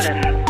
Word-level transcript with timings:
Kapriolen. 0.00 0.44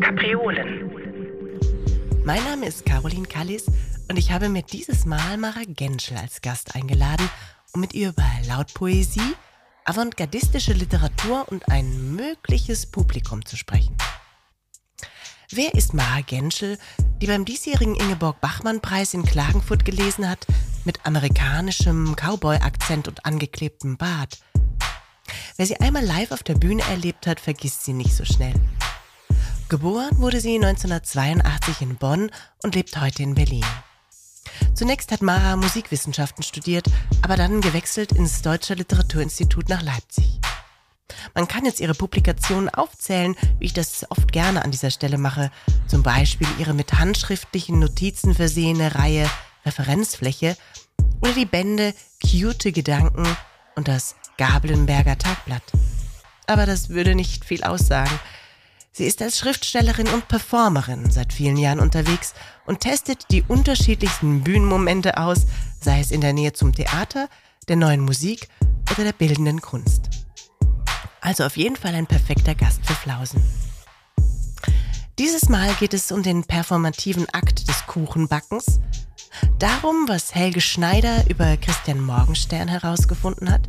Kapriolen. 0.00 0.90
Mein 2.24 2.44
Name 2.44 2.66
ist 2.66 2.86
Caroline 2.86 3.26
Kallis 3.26 3.66
und 4.08 4.16
ich 4.16 4.30
habe 4.30 4.48
mir 4.48 4.62
dieses 4.62 5.04
Mal 5.04 5.36
Mara 5.36 5.62
Genschel 5.66 6.16
als 6.16 6.40
Gast 6.42 6.76
eingeladen, 6.76 7.28
um 7.72 7.80
mit 7.80 7.94
ihr 7.94 8.10
über 8.10 8.22
Lautpoesie, 8.46 9.34
avantgardistische 9.90 10.72
Literatur 10.72 11.48
und 11.50 11.68
ein 11.68 12.14
mögliches 12.14 12.86
Publikum 12.86 13.44
zu 13.44 13.56
sprechen. 13.56 13.96
Wer 15.50 15.74
ist 15.74 15.94
Mara 15.94 16.20
Genschel, 16.20 16.78
die 17.20 17.26
beim 17.26 17.44
diesjährigen 17.44 17.96
Ingeborg-Bachmann-Preis 17.96 19.14
in 19.14 19.24
Klagenfurt 19.24 19.84
gelesen 19.84 20.28
hat, 20.28 20.46
mit 20.84 21.04
amerikanischem 21.06 22.14
Cowboy-Akzent 22.14 23.08
und 23.08 23.26
angeklebtem 23.26 23.96
Bart? 23.96 24.38
Wer 25.56 25.66
sie 25.66 25.80
einmal 25.80 26.04
live 26.04 26.30
auf 26.30 26.44
der 26.44 26.54
Bühne 26.54 26.84
erlebt 26.84 27.26
hat, 27.26 27.40
vergisst 27.40 27.84
sie 27.84 27.92
nicht 27.92 28.14
so 28.14 28.24
schnell. 28.24 28.54
Geboren 29.68 30.18
wurde 30.18 30.40
sie 30.40 30.54
1982 30.54 31.80
in 31.80 31.96
Bonn 31.96 32.30
und 32.62 32.76
lebt 32.76 32.96
heute 33.00 33.24
in 33.24 33.34
Berlin. 33.34 33.66
Zunächst 34.74 35.12
hat 35.12 35.22
Mara 35.22 35.56
Musikwissenschaften 35.56 36.42
studiert, 36.42 36.86
aber 37.22 37.36
dann 37.36 37.60
gewechselt 37.60 38.12
ins 38.12 38.42
Deutsche 38.42 38.74
Literaturinstitut 38.74 39.68
nach 39.68 39.82
Leipzig. 39.82 40.40
Man 41.34 41.48
kann 41.48 41.64
jetzt 41.64 41.80
ihre 41.80 41.94
Publikationen 41.94 42.68
aufzählen, 42.68 43.36
wie 43.58 43.66
ich 43.66 43.72
das 43.72 44.10
oft 44.10 44.32
gerne 44.32 44.64
an 44.64 44.70
dieser 44.70 44.90
Stelle 44.90 45.18
mache. 45.18 45.50
Zum 45.86 46.02
Beispiel 46.02 46.48
ihre 46.58 46.74
mit 46.74 46.94
handschriftlichen 46.94 47.78
Notizen 47.78 48.34
versehene 48.34 48.94
Reihe 48.94 49.28
Referenzfläche 49.64 50.56
oder 51.20 51.32
die 51.32 51.46
Bände 51.46 51.94
Cute 52.22 52.72
Gedanken 52.72 53.26
und 53.76 53.88
das 53.88 54.16
Gabelenberger 54.38 55.18
Tagblatt. 55.18 55.62
Aber 56.46 56.66
das 56.66 56.88
würde 56.88 57.14
nicht 57.14 57.44
viel 57.44 57.62
aussagen. 57.62 58.18
Sie 58.92 59.04
ist 59.04 59.22
als 59.22 59.38
Schriftstellerin 59.38 60.08
und 60.08 60.26
Performerin 60.26 61.10
seit 61.10 61.32
vielen 61.32 61.56
Jahren 61.56 61.78
unterwegs 61.78 62.34
und 62.66 62.80
testet 62.80 63.30
die 63.30 63.42
unterschiedlichsten 63.42 64.42
Bühnenmomente 64.42 65.16
aus, 65.16 65.46
sei 65.80 66.00
es 66.00 66.10
in 66.10 66.20
der 66.20 66.32
Nähe 66.32 66.52
zum 66.52 66.74
Theater, 66.74 67.28
der 67.68 67.76
neuen 67.76 68.00
Musik 68.00 68.48
oder 68.90 69.04
der 69.04 69.12
bildenden 69.12 69.60
Kunst. 69.60 70.08
Also 71.20 71.44
auf 71.44 71.56
jeden 71.56 71.76
Fall 71.76 71.94
ein 71.94 72.06
perfekter 72.06 72.56
Gast 72.56 72.84
für 72.84 72.94
Flausen. 72.94 73.42
Dieses 75.20 75.48
Mal 75.48 75.72
geht 75.74 75.94
es 75.94 76.10
um 76.10 76.22
den 76.24 76.44
performativen 76.44 77.28
Akt 77.28 77.68
des 77.68 77.86
Kuchenbackens, 77.86 78.80
darum, 79.58 80.08
was 80.08 80.34
Helge 80.34 80.60
Schneider 80.60 81.28
über 81.28 81.56
Christian 81.58 82.00
Morgenstern 82.00 82.66
herausgefunden 82.66 83.52
hat. 83.52 83.68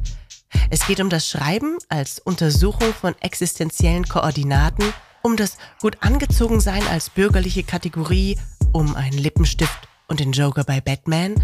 Es 0.71 0.87
geht 0.87 0.99
um 0.99 1.09
das 1.09 1.29
Schreiben 1.29 1.77
als 1.89 2.19
Untersuchung 2.19 2.93
von 2.93 3.15
existenziellen 3.21 4.05
Koordinaten 4.07 4.93
um 5.21 5.37
das 5.37 5.57
gut 5.79 5.97
angezogen 6.01 6.59
sein 6.59 6.85
als 6.87 7.09
bürgerliche 7.09 7.63
Kategorie, 7.63 8.37
um 8.71 8.95
einen 8.95 9.17
Lippenstift 9.17 9.87
und 10.07 10.19
den 10.19 10.31
Joker 10.31 10.63
bei 10.63 10.81
Batman. 10.81 11.35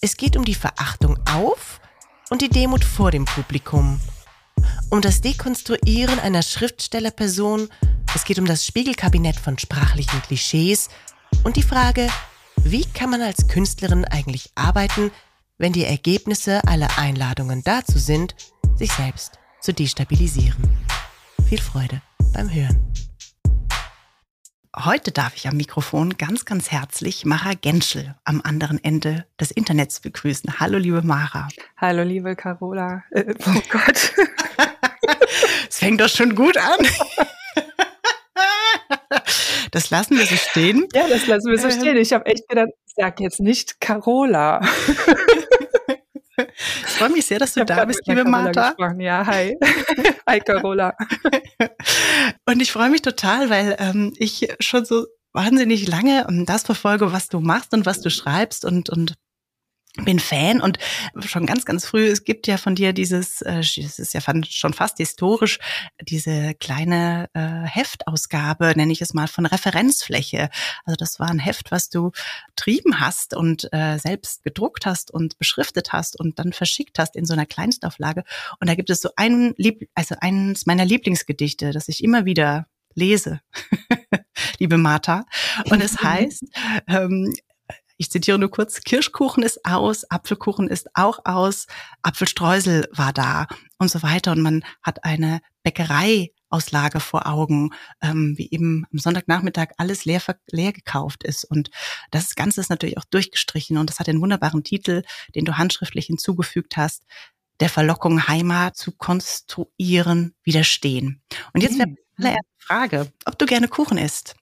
Es 0.00 0.16
geht 0.16 0.36
um 0.36 0.44
die 0.44 0.54
Verachtung 0.54 1.18
auf 1.28 1.80
und 2.30 2.42
die 2.42 2.48
Demut 2.48 2.84
vor 2.84 3.10
dem 3.10 3.24
Publikum. 3.24 4.00
Um 4.90 5.00
das 5.00 5.20
Dekonstruieren 5.20 6.18
einer 6.18 6.42
Schriftstellerperson. 6.42 7.68
Es 8.14 8.24
geht 8.24 8.38
um 8.38 8.46
das 8.46 8.64
Spiegelkabinett 8.64 9.36
von 9.36 9.58
sprachlichen 9.58 10.22
Klischees 10.22 10.88
und 11.44 11.56
die 11.56 11.62
Frage, 11.62 12.08
wie 12.56 12.84
kann 12.84 13.10
man 13.10 13.22
als 13.22 13.48
Künstlerin 13.48 14.04
eigentlich 14.04 14.50
arbeiten, 14.54 15.10
wenn 15.58 15.72
die 15.72 15.84
Ergebnisse 15.84 16.66
aller 16.66 16.98
Einladungen 16.98 17.62
dazu 17.62 17.98
sind, 17.98 18.34
sich 18.76 18.92
selbst 18.92 19.38
zu 19.60 19.72
destabilisieren. 19.72 20.78
Viel 21.48 21.60
Freude 21.60 22.02
beim 22.36 22.52
Hören. 22.52 22.92
Heute 24.76 25.10
darf 25.10 25.34
ich 25.36 25.48
am 25.48 25.56
Mikrofon 25.56 26.18
ganz, 26.18 26.44
ganz 26.44 26.70
herzlich 26.70 27.24
Mara 27.24 27.54
Genschel 27.54 28.14
am 28.24 28.42
anderen 28.44 28.78
Ende 28.84 29.24
des 29.40 29.50
Internets 29.50 30.00
begrüßen. 30.00 30.60
Hallo, 30.60 30.76
liebe 30.76 31.00
Mara. 31.00 31.48
Hallo, 31.78 32.02
liebe 32.02 32.36
Carola. 32.36 33.04
Äh, 33.10 33.34
oh 33.46 33.60
Gott. 33.70 34.12
Es 35.68 35.78
fängt 35.78 36.00
doch 36.00 36.08
schon 36.08 36.34
gut 36.34 36.56
an. 36.56 36.86
Das 39.70 39.90
lassen 39.90 40.16
wir 40.16 40.24
so 40.24 40.36
stehen. 40.36 40.86
Ja, 40.94 41.06
das 41.08 41.26
lassen 41.26 41.50
wir 41.50 41.58
so 41.58 41.68
ähm. 41.68 41.80
stehen. 41.80 41.96
Ich 41.96 42.12
habe 42.12 42.26
echt 42.26 42.48
gedacht, 42.48 42.70
sag 42.96 43.20
jetzt 43.20 43.40
nicht 43.40 43.80
Carola. 43.80 44.60
Ich 46.82 46.92
freue 46.92 47.10
mich 47.10 47.26
sehr, 47.26 47.38
dass 47.38 47.54
du 47.54 47.64
da 47.64 47.84
bist, 47.84 48.02
liebe 48.06 48.24
Martha. 48.24 48.70
Gesprochen. 48.70 49.00
Ja, 49.00 49.26
hi. 49.26 49.56
hi, 50.28 50.40
Carola. 50.40 50.94
Und 52.46 52.60
ich 52.60 52.72
freue 52.72 52.90
mich 52.90 53.02
total, 53.02 53.50
weil 53.50 53.76
ähm, 53.78 54.12
ich 54.16 54.48
schon 54.60 54.84
so 54.84 55.06
wahnsinnig 55.32 55.86
lange 55.86 56.26
ähm, 56.28 56.46
das 56.46 56.64
verfolge, 56.64 57.12
was 57.12 57.28
du 57.28 57.40
machst 57.40 57.74
und 57.74 57.86
was 57.86 58.00
du 58.00 58.10
schreibst 58.10 58.64
und, 58.64 58.90
und 58.90 59.14
bin 60.04 60.18
Fan 60.18 60.60
und 60.60 60.78
schon 61.24 61.46
ganz, 61.46 61.64
ganz 61.64 61.86
früh, 61.86 62.06
es 62.06 62.24
gibt 62.24 62.46
ja 62.46 62.58
von 62.58 62.74
dir 62.74 62.92
dieses, 62.92 63.40
äh, 63.42 63.60
es 63.60 63.98
ist 63.98 64.14
ja 64.14 64.20
schon 64.48 64.72
fast 64.72 64.98
historisch, 64.98 65.58
diese 66.02 66.54
kleine 66.54 67.28
äh, 67.34 67.66
Heftausgabe, 67.66 68.72
nenne 68.76 68.92
ich 68.92 69.02
es 69.02 69.14
mal, 69.14 69.28
von 69.28 69.46
Referenzfläche. 69.46 70.50
Also 70.84 70.96
das 70.96 71.18
war 71.18 71.30
ein 71.30 71.38
Heft, 71.38 71.70
was 71.70 71.88
du 71.88 72.12
betrieben 72.48 73.00
hast 73.00 73.34
und 73.34 73.68
äh, 73.72 73.98
selbst 73.98 74.42
gedruckt 74.42 74.86
hast 74.86 75.10
und 75.10 75.38
beschriftet 75.38 75.92
hast 75.92 76.18
und 76.18 76.38
dann 76.38 76.52
verschickt 76.52 76.98
hast 76.98 77.16
in 77.16 77.24
so 77.24 77.32
einer 77.32 77.46
Kleinstauflage. 77.46 78.24
Und 78.60 78.68
da 78.68 78.74
gibt 78.74 78.90
es 78.90 79.00
so 79.00 79.10
einen, 79.16 79.54
Lieb 79.56 79.88
also 79.94 80.16
eines 80.20 80.66
meiner 80.66 80.84
Lieblingsgedichte, 80.84 81.72
das 81.72 81.88
ich 81.88 82.02
immer 82.02 82.24
wieder 82.24 82.66
lese, 82.96 83.40
liebe 84.58 84.78
Martha. 84.78 85.24
Und 85.70 85.82
es 85.82 85.98
heißt, 86.02 86.44
ähm, 86.88 87.32
ich 87.96 88.10
zitiere 88.10 88.38
nur 88.38 88.50
kurz, 88.50 88.80
Kirschkuchen 88.82 89.42
ist 89.42 89.64
aus, 89.64 90.10
Apfelkuchen 90.10 90.68
ist 90.68 90.88
auch 90.94 91.20
aus, 91.24 91.66
Apfelstreusel 92.02 92.88
war 92.92 93.12
da 93.12 93.46
und 93.78 93.90
so 93.90 94.02
weiter. 94.02 94.32
Und 94.32 94.42
man 94.42 94.64
hat 94.82 95.04
eine 95.04 95.40
Bäckereiauslage 95.62 97.00
vor 97.00 97.26
Augen, 97.26 97.70
ähm, 98.02 98.34
wie 98.36 98.50
eben 98.50 98.84
am 98.92 98.98
Sonntagnachmittag 98.98 99.68
alles 99.78 100.04
leer, 100.04 100.20
leer 100.50 100.72
gekauft 100.72 101.24
ist. 101.24 101.44
Und 101.44 101.70
das 102.10 102.34
Ganze 102.34 102.60
ist 102.60 102.70
natürlich 102.70 102.98
auch 102.98 103.04
durchgestrichen 103.04 103.78
und 103.78 103.90
das 103.90 103.98
hat 103.98 104.06
den 104.06 104.20
wunderbaren 104.20 104.62
Titel, 104.62 105.02
den 105.34 105.44
du 105.44 105.56
handschriftlich 105.56 106.06
hinzugefügt 106.06 106.76
hast, 106.76 107.04
der 107.60 107.70
Verlockung 107.70 108.28
Heimat 108.28 108.76
zu 108.76 108.92
konstruieren, 108.92 110.34
widerstehen. 110.44 111.22
Und 111.54 111.62
jetzt 111.62 111.78
wäre 111.78 111.94
allererste 112.18 112.55
Frage, 112.66 113.12
ob 113.24 113.38
du 113.38 113.46
gerne 113.46 113.68
Kuchen 113.68 113.96
isst. 113.96 114.34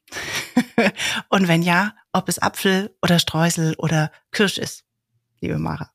Und 1.28 1.46
wenn 1.46 1.60
ja, 1.60 1.94
ob 2.12 2.28
es 2.28 2.40
Apfel 2.40 2.96
oder 3.02 3.18
Streusel 3.18 3.74
oder 3.76 4.10
Kirsch 4.32 4.56
ist, 4.56 4.84
liebe 5.40 5.58
Mara. 5.58 5.90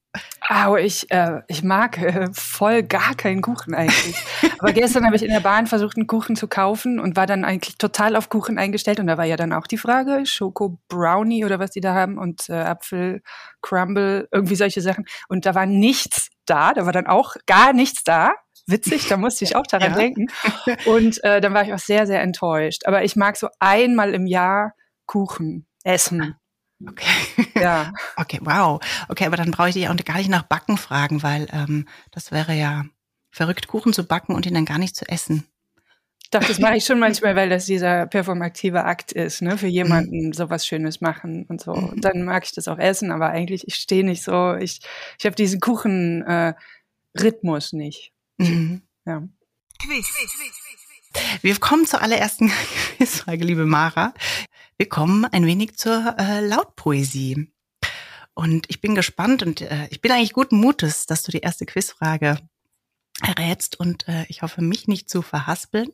Au, 0.48 0.76
ich, 0.76 1.10
äh, 1.12 1.42
ich 1.48 1.64
mag 1.64 1.98
äh, 2.00 2.28
voll 2.34 2.84
gar 2.84 3.16
keinen 3.16 3.42
Kuchen 3.42 3.74
eigentlich. 3.74 4.16
Aber 4.60 4.74
gestern 4.74 5.06
habe 5.06 5.16
ich 5.16 5.24
in 5.24 5.32
der 5.32 5.40
Bahn 5.40 5.66
versucht, 5.66 5.98
einen 5.98 6.08
Kuchen 6.08 6.36
zu 6.36 6.48
kaufen 6.48 7.00
und 7.00 7.16
war 7.16 7.26
dann 7.26 7.46
eigentlich 7.46 7.78
total 7.78 8.16
auf 8.16 8.30
Kuchen 8.30 8.58
eingestellt. 8.60 9.00
Und 9.00 9.08
da 9.08 9.18
war 9.18 9.26
ja 9.26 9.36
dann 9.36 9.54
auch 9.54 9.66
die 9.66 9.78
Frage, 9.78 10.26
Schoko 10.26 10.80
Brownie 10.88 11.46
oder 11.46 11.60
was 11.60 11.72
die 11.72 11.82
da 11.82 11.96
haben 11.96 12.18
und 12.18 12.50
äh, 12.50 12.54
Apfel 12.54 13.22
Crumble, 13.62 14.28
irgendwie 14.32 14.56
solche 14.56 14.82
Sachen. 14.82 15.06
Und 15.30 15.46
da 15.48 15.56
war 15.56 15.66
nichts 15.66 16.30
da, 16.46 16.74
da 16.74 16.86
war 16.86 16.94
dann 16.94 17.08
auch 17.08 17.36
gar 17.46 17.74
nichts 17.74 18.04
da 18.04 18.34
witzig, 18.70 19.08
da 19.08 19.18
musste 19.18 19.46
ich 19.46 19.56
auch 19.56 19.68
daran 19.68 19.92
ja. 19.92 19.98
denken. 19.98 20.28
Und 20.86 21.24
äh, 21.24 21.42
dann 21.42 21.54
war 21.54 21.64
ich 21.64 21.74
auch 21.74 21.80
sehr, 21.80 22.08
sehr 22.08 22.22
enttäuscht. 22.22 22.86
Aber 22.86 23.04
ich 23.04 23.16
mag 23.16 23.38
so 23.38 23.50
einmal 23.60 24.14
im 24.14 24.26
Jahr 24.26 24.74
Kuchen 25.06 25.68
essen. 25.84 26.36
Okay. 26.86 27.06
Ja. 27.60 27.92
Okay, 28.16 28.40
wow. 28.42 28.80
Okay, 29.10 29.26
aber 29.26 29.36
dann 29.36 29.52
brauche 29.52 29.68
ich 29.68 29.74
dich 29.74 29.90
auch 29.90 29.96
gar 29.98 30.18
nicht 30.18 30.30
nach 30.30 30.44
Backen 30.44 30.78
fragen, 30.78 31.24
weil 31.24 31.48
ähm, 31.52 31.90
das 32.12 32.32
wäre 32.32 32.54
ja 32.54 32.86
verrückt, 33.32 33.68
Kuchen 33.68 33.92
zu 33.92 34.08
backen 34.08 34.34
und 34.34 34.46
ihn 34.46 34.54
dann 34.54 34.64
gar 34.64 34.78
nicht 34.78 34.96
zu 34.96 35.06
essen. 35.10 35.46
Doch, 36.32 36.44
das 36.44 36.60
mache 36.60 36.78
ich 36.78 36.86
schon 36.86 37.00
manchmal, 37.00 37.36
weil 37.36 37.50
das 37.50 37.66
dieser 37.66 38.06
performative 38.06 38.86
Akt 38.86 39.12
ist, 39.12 39.42
ne? 39.42 39.58
Für 39.58 39.68
jemanden 39.68 40.28
mhm. 40.28 40.34
sowas 40.34 40.66
Schönes 40.66 41.02
machen 41.02 41.46
und 41.50 41.60
so. 41.60 41.72
Und 41.72 42.06
dann 42.06 42.24
mag 42.24 42.46
ich 42.46 42.54
das 42.54 42.68
auch 42.68 42.78
essen, 42.78 43.12
aber 43.12 43.30
eigentlich, 43.30 43.68
ich 43.68 43.76
stehe 43.76 44.06
nicht 44.06 44.24
so, 44.24 44.54
ich, 44.54 44.80
ich 45.18 45.26
habe 45.26 45.36
diesen 45.36 45.60
Kuchen-Rhythmus 45.60 47.74
äh, 47.74 47.76
nicht. 47.76 48.14
Mhm. 48.40 48.82
Ja. 49.06 49.28
Quiz. 49.82 50.08
Wir 51.42 51.58
kommen 51.58 51.86
zur 51.86 52.02
allerersten 52.02 52.50
Quizfrage, 52.98 53.44
liebe 53.44 53.66
Mara. 53.66 54.14
Wir 54.78 54.88
kommen 54.88 55.26
ein 55.26 55.46
wenig 55.46 55.78
zur 55.78 56.16
äh, 56.18 56.46
Lautpoesie. 56.46 57.52
Und 58.34 58.70
ich 58.70 58.80
bin 58.80 58.96
gespannt 58.96 59.44
und 59.44 59.62
äh, 59.62 59.88
ich 59.90 60.02
bin 60.02 60.12
eigentlich 60.12 60.34
guten 60.34 60.58
Mutes, 60.58 61.06
dass 61.06 61.24
du 61.24 61.32
die 61.32 61.40
erste 61.40 61.66
Quizfrage 61.66 62.38
errätst 63.22 63.78
und 63.78 64.08
äh, 64.08 64.26
ich 64.30 64.42
hoffe, 64.42 64.62
mich 64.62 64.88
nicht 64.88 65.10
zu 65.10 65.22
verhaspeln. 65.22 65.90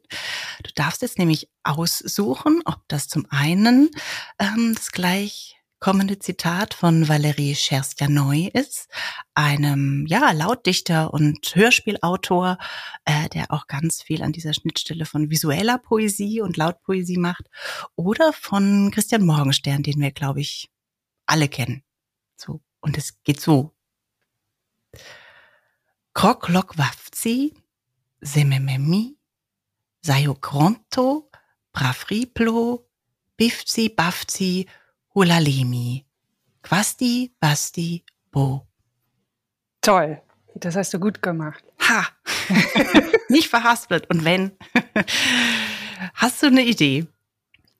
Du 0.63 0.71
darfst 0.75 1.01
jetzt 1.01 1.17
nämlich 1.17 1.49
aussuchen, 1.63 2.61
ob 2.65 2.81
das 2.87 3.07
zum 3.07 3.25
einen 3.31 3.89
ähm, 4.37 4.73
das 4.75 4.91
gleich 4.91 5.57
kommende 5.85 6.17
Zitat 6.17 6.73
von 6.73 7.07
Valerie 7.07 7.53
Scherstjanoy 7.53 8.49
ist, 8.51 8.87
einem 9.35 10.07
ja 10.07 10.31
Lautdichter 10.31 11.13
und 11.13 11.53
Hörspielautor, 11.53 12.57
äh, 13.05 13.29
der 13.29 13.51
auch 13.51 13.67
ganz 13.67 14.01
viel 14.01 14.23
an 14.23 14.31
dieser 14.31 14.55
Schnittstelle 14.55 15.05
von 15.05 15.29
visueller 15.29 15.77
Poesie 15.77 16.41
und 16.41 16.57
Lautpoesie 16.57 17.19
macht, 17.19 17.51
oder 17.95 18.33
von 18.33 18.89
Christian 18.89 19.27
Morgenstern, 19.27 19.83
den 19.83 20.01
wir 20.01 20.09
glaube 20.09 20.41
ich 20.41 20.71
alle 21.27 21.47
kennen. 21.47 21.83
So 22.35 22.61
und 22.79 22.97
es 22.97 23.21
geht 23.23 23.39
so: 23.39 23.71
Krok 26.15 26.49
lok 26.49 26.79
wafzi, 26.79 27.53
semememi, 28.21 29.19
sayokronto, 30.01 31.29
brafriplo, 31.71 32.89
bifzi 33.37 33.89
bafzi, 33.89 34.65
hulalemi, 35.15 36.05
quasti 36.61 37.31
basti 37.39 38.03
bo. 38.31 38.67
Toll. 39.81 40.21
Das 40.55 40.75
hast 40.75 40.93
du 40.93 40.99
gut 40.99 41.21
gemacht. 41.21 41.63
Ha! 41.81 42.07
Nicht 43.29 43.49
verhaspelt. 43.49 44.09
Und 44.09 44.23
wenn? 44.23 44.51
Hast 46.13 46.41
du 46.43 46.47
eine 46.47 46.63
Idee? 46.63 47.07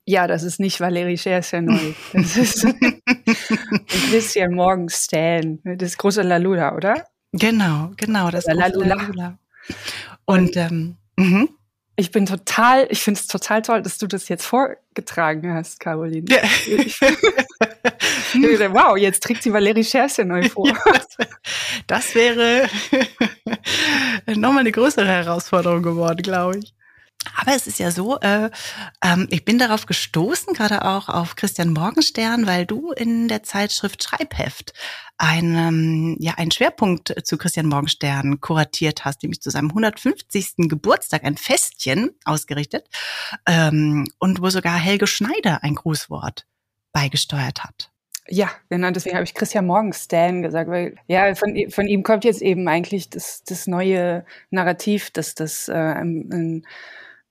Ja, 0.06 0.28
das 0.28 0.44
ist 0.44 0.60
nicht 0.60 0.80
Valerie 0.80 1.18
Schersenol. 1.18 1.96
Das 2.14 2.38
ist 2.38 2.66
Christian 3.88 4.54
Morgenstern. 4.54 5.60
Das 5.64 5.98
große 5.98 6.22
Lalula, 6.22 6.76
oder? 6.76 7.08
Genau, 7.32 7.92
genau. 7.98 8.30
Das 8.30 8.46
große 8.46 8.58
Lalula. 8.58 8.96
Lalula. 8.96 9.40
Und 10.26 10.56
ähm, 10.58 10.98
mhm. 11.18 11.50
Ich 11.98 12.12
bin 12.12 12.26
total, 12.26 12.88
ich 12.90 13.02
finde 13.02 13.20
es 13.20 13.28
total 13.28 13.62
toll, 13.62 13.82
dass 13.82 13.98
du 13.98 14.08
das 14.08 14.28
jetzt 14.28 14.46
vorgetragen 14.46 15.54
hast, 15.54 15.80
Caroline. 15.80 16.26
Ja. 16.30 16.42
Ich, 18.34 18.60
wow, 18.60 18.98
jetzt 18.98 19.24
trägt 19.24 19.44
sie 19.44 19.54
Valerie 19.54 19.84
Schersenol 19.84 20.44
vor. 20.50 20.68
das 21.88 22.14
wäre 22.16 22.68
nochmal 24.28 24.60
eine 24.60 24.74
größere 24.74 25.08
Herausforderung 25.08 25.84
geworden, 25.84 26.22
glaube 26.22 26.60
ich. 26.60 26.74
Aber 27.36 27.56
es 27.56 27.68
ist 27.68 27.80
ja 27.80 27.92
so, 27.92 28.20
äh, 28.20 28.50
ähm, 29.04 29.28
ich 29.32 29.46
bin 29.46 29.58
darauf 29.58 29.86
gestoßen, 29.88 30.54
gerade 30.54 30.86
auch 30.86 31.10
auf 31.10 31.36
Christian 31.36 31.74
Morgenstern, 31.74 32.46
weil 32.46 32.66
du 32.66 32.92
in 32.92 33.28
der 33.28 33.44
Zeitschrift 33.44 34.04
Schreibheft 34.04 34.74
einen, 35.18 36.22
ja, 36.22 36.34
einen 36.36 36.52
Schwerpunkt 36.52 37.14
zu 37.26 37.38
Christian 37.38 37.68
Morgenstern 37.68 38.40
kuratiert 38.42 39.06
hast, 39.06 39.24
nämlich 39.24 39.42
zu 39.42 39.50
seinem 39.50 39.70
150. 39.70 40.70
Geburtstag 40.70 41.24
ein 41.24 41.38
Festchen 41.38 42.12
ausgerichtet 42.26 42.88
ähm, 43.46 44.08
und 44.20 44.42
wo 44.42 44.50
sogar 44.50 44.78
Helge 44.78 45.08
Schneider 45.08 45.64
ein 45.64 45.76
Grußwort 45.76 46.46
beigesteuert 46.92 47.64
hat. 47.64 47.92
Ja, 48.28 48.50
genau, 48.70 48.90
deswegen 48.90 49.16
habe 49.16 49.26
ich 49.26 49.36
Christian 49.36 49.68
Morgenstern 49.68 50.42
gesagt, 50.42 50.70
weil 50.70 50.96
ja, 51.08 51.36
von, 51.36 51.56
von 51.70 51.88
ihm 51.88 52.02
kommt 52.02 52.24
jetzt 52.24 52.42
eben 52.42 52.68
eigentlich 52.68 53.10
das, 53.10 53.44
das 53.44 53.68
neue 53.68 54.26
Narrativ, 54.50 55.12
dass 55.12 55.36
das 55.36 55.68
äh, 55.68 55.74
ein, 55.74 56.30
ein, 56.34 56.68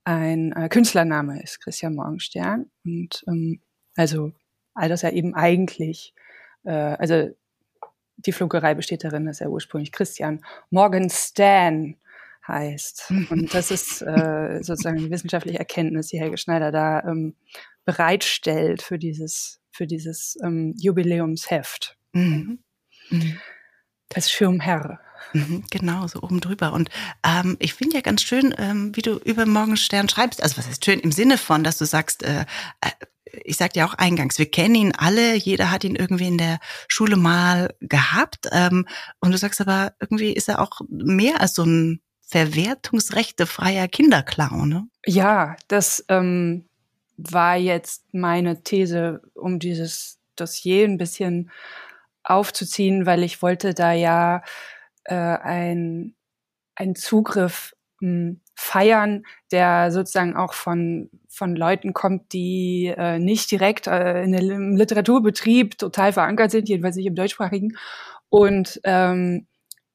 ein 0.05 0.53
äh, 0.53 0.69
Künstlername 0.69 1.43
ist, 1.43 1.61
Christian 1.61 1.95
Morgenstern. 1.95 2.71
Und 2.85 3.25
ähm, 3.27 3.61
also 3.97 4.33
all 4.75 4.89
das 4.89 5.03
ja 5.03 5.11
eben 5.11 5.35
eigentlich, 5.35 6.15
äh, 6.65 6.71
also 6.73 7.31
die 8.17 8.33
Fluggerei 8.33 8.75
besteht 8.75 9.05
darin, 9.05 9.27
dass 9.27 9.41
er 9.41 9.51
ursprünglich 9.51 9.93
Christian 9.93 10.45
Morgenstern 10.71 11.97
heißt. 12.47 13.11
Und 13.31 13.55
das 13.55 13.71
ist 13.71 14.03
äh, 14.06 14.61
sozusagen 14.62 14.99
die 14.99 15.11
wissenschaftliche 15.11 15.59
Erkenntnis, 15.59 16.09
die 16.09 16.21
Helge 16.21 16.39
Schneider 16.39 16.71
da 16.71 17.03
ähm, 17.05 17.37
bereitstellt 17.85 18.83
für 18.83 18.99
dieses, 18.99 19.61
für 19.73 19.87
dieses 19.87 20.37
ähm, 20.43 20.75
Jubiläumsheft. 20.79 21.97
Mhm. 22.12 22.61
Mhm. 23.11 23.39
Als 24.15 24.31
Schirmherr. 24.31 25.01
Mhm, 25.32 25.65
Genau, 25.71 26.06
so 26.06 26.23
oben 26.23 26.41
drüber. 26.41 26.73
Und 26.73 26.91
ähm, 27.25 27.56
ich 27.59 27.75
finde 27.75 27.97
ja 27.97 28.00
ganz 28.00 28.23
schön, 28.23 28.55
ähm, 28.59 28.94
wie 28.94 29.03
du 29.03 29.17
über 29.17 29.47
Morgenstern 29.47 30.09
schreibst. 30.09 30.43
Also 30.43 30.59
was 30.59 30.69
ist 30.69 30.85
schön 30.85 31.00
im 31.00 31.12
Sinne 31.12 31.38
von, 31.38 31.65
dass 31.65 31.79
du 31.79 31.85
sagst, 31.85 32.23
äh, 32.23 32.44
äh, 32.81 32.91
ich 33.44 33.56
sagte 33.56 33.81
ja 33.81 33.87
auch 33.87 33.94
eingangs, 33.94 34.38
wir 34.38 34.50
kennen 34.50 34.75
ihn 34.75 34.93
alle, 34.97 35.35
jeder 35.35 35.71
hat 35.71 35.85
ihn 35.85 35.97
irgendwie 35.97 36.29
in 36.29 36.38
der 36.38 36.59
Schule 36.88 37.17
mal 37.17 37.75
gehabt. 37.81 38.49
Ähm, 38.53 38.87
und 39.21 39.32
du 39.32 39.38
sagst 39.38 39.61
aber, 39.61 39.94
irgendwie 40.00 40.32
ist 40.32 40.49
er 40.49 40.61
auch 40.61 40.81
mehr 40.88 41.41
als 41.41 41.55
so 41.55 41.65
ein 41.65 42.00
verwertungsrechtefreier 42.29 43.88
Kinderclown. 43.88 44.69
Ne? 44.69 44.88
Ja, 45.06 45.56
das 45.69 46.05
ähm, 46.09 46.65
war 47.17 47.56
jetzt 47.56 48.05
meine 48.12 48.62
These, 48.62 49.23
um 49.35 49.59
dieses 49.59 50.19
Dossier 50.37 50.85
ein 50.85 50.99
bisschen 50.99 51.50
aufzuziehen, 52.25 53.06
weil 53.06 53.23
ich 53.23 53.43
wollte 53.43 53.75
da 53.75 53.93
ja 53.93 54.43
äh, 55.05 55.15
ein, 55.15 56.15
ein 56.77 56.95
Zugriff 56.95 57.75
mh, 58.01 58.37
feiern, 58.55 59.25
der 59.51 59.91
sozusagen 59.91 60.37
auch 60.37 60.55
von, 60.55 61.11
von 61.29 61.56
Leuten 61.56 61.93
kommt, 61.93 62.33
die 62.33 62.93
äh, 62.97 63.19
nicht 63.19 63.51
direkt 63.51 63.87
äh, 63.87 64.23
in 64.23 64.33
der, 64.33 64.43
im 64.43 64.77
Literaturbetrieb 64.77 65.79
total 65.79 66.12
verankert 66.12 66.51
sind, 66.51 66.69
jedenfalls 66.69 66.97
nicht 66.97 67.06
im 67.06 67.15
deutschsprachigen. 67.17 67.77
Und 68.29 68.81
ähm, 68.85 69.47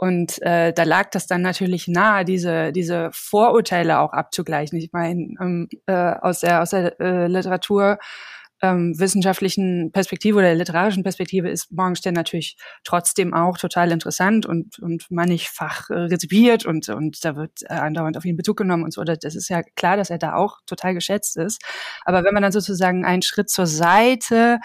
und 0.02 0.42
äh, 0.44 0.72
da 0.72 0.84
lag 0.84 1.10
das 1.10 1.28
dann 1.28 1.42
natürlich 1.42 1.90
nahe, 1.90 2.24
diese, 2.24 2.72
diese 2.72 3.10
Vorurteile 3.12 4.00
auch 4.00 4.14
abzugleichen. 4.14 4.80
Ich 4.80 4.94
meine, 4.94 5.36
ähm, 5.42 5.68
äh, 5.88 5.92
aus 5.92 6.40
der, 6.40 6.62
aus 6.62 6.70
der 6.70 6.98
äh, 7.02 7.28
Literatur 7.28 8.00
ähm, 8.62 8.98
wissenschaftlichen 8.98 9.92
Perspektive 9.92 10.38
oder 10.38 10.54
literarischen 10.54 11.04
Perspektive 11.04 11.50
ist 11.50 11.72
Morgenstern 11.72 12.14
natürlich 12.14 12.58
trotzdem 12.84 13.34
auch 13.34 13.58
total 13.58 13.92
interessant 13.92 14.46
und, 14.46 14.80
und 14.80 15.10
mannigfach 15.10 15.90
äh, 15.90 15.94
rezipiert 15.94 16.66
und, 16.66 16.90
und 16.90 17.24
da 17.24 17.36
wird 17.36 17.64
äh, 17.64 17.74
andauernd 17.74 18.18
auf 18.18 18.26
ihn 18.26 18.38
Bezug 18.38 18.58
genommen 18.58 18.84
und 18.84 18.94
so. 18.94 19.04
Das 19.04 19.36
ist 19.36 19.50
ja 19.50 19.62
klar, 19.76 19.98
dass 19.98 20.10
er 20.10 20.18
da 20.18 20.36
auch 20.36 20.58
total 20.66 20.94
geschätzt 20.94 21.38
ist. 21.38 21.62
Aber 22.06 22.24
wenn 22.24 22.34
man 22.34 22.44
dann 22.44 22.52
sozusagen 22.52 23.06
einen 23.06 23.22
Schritt 23.22 23.50
zur 23.50 23.68
Seite 23.68 24.60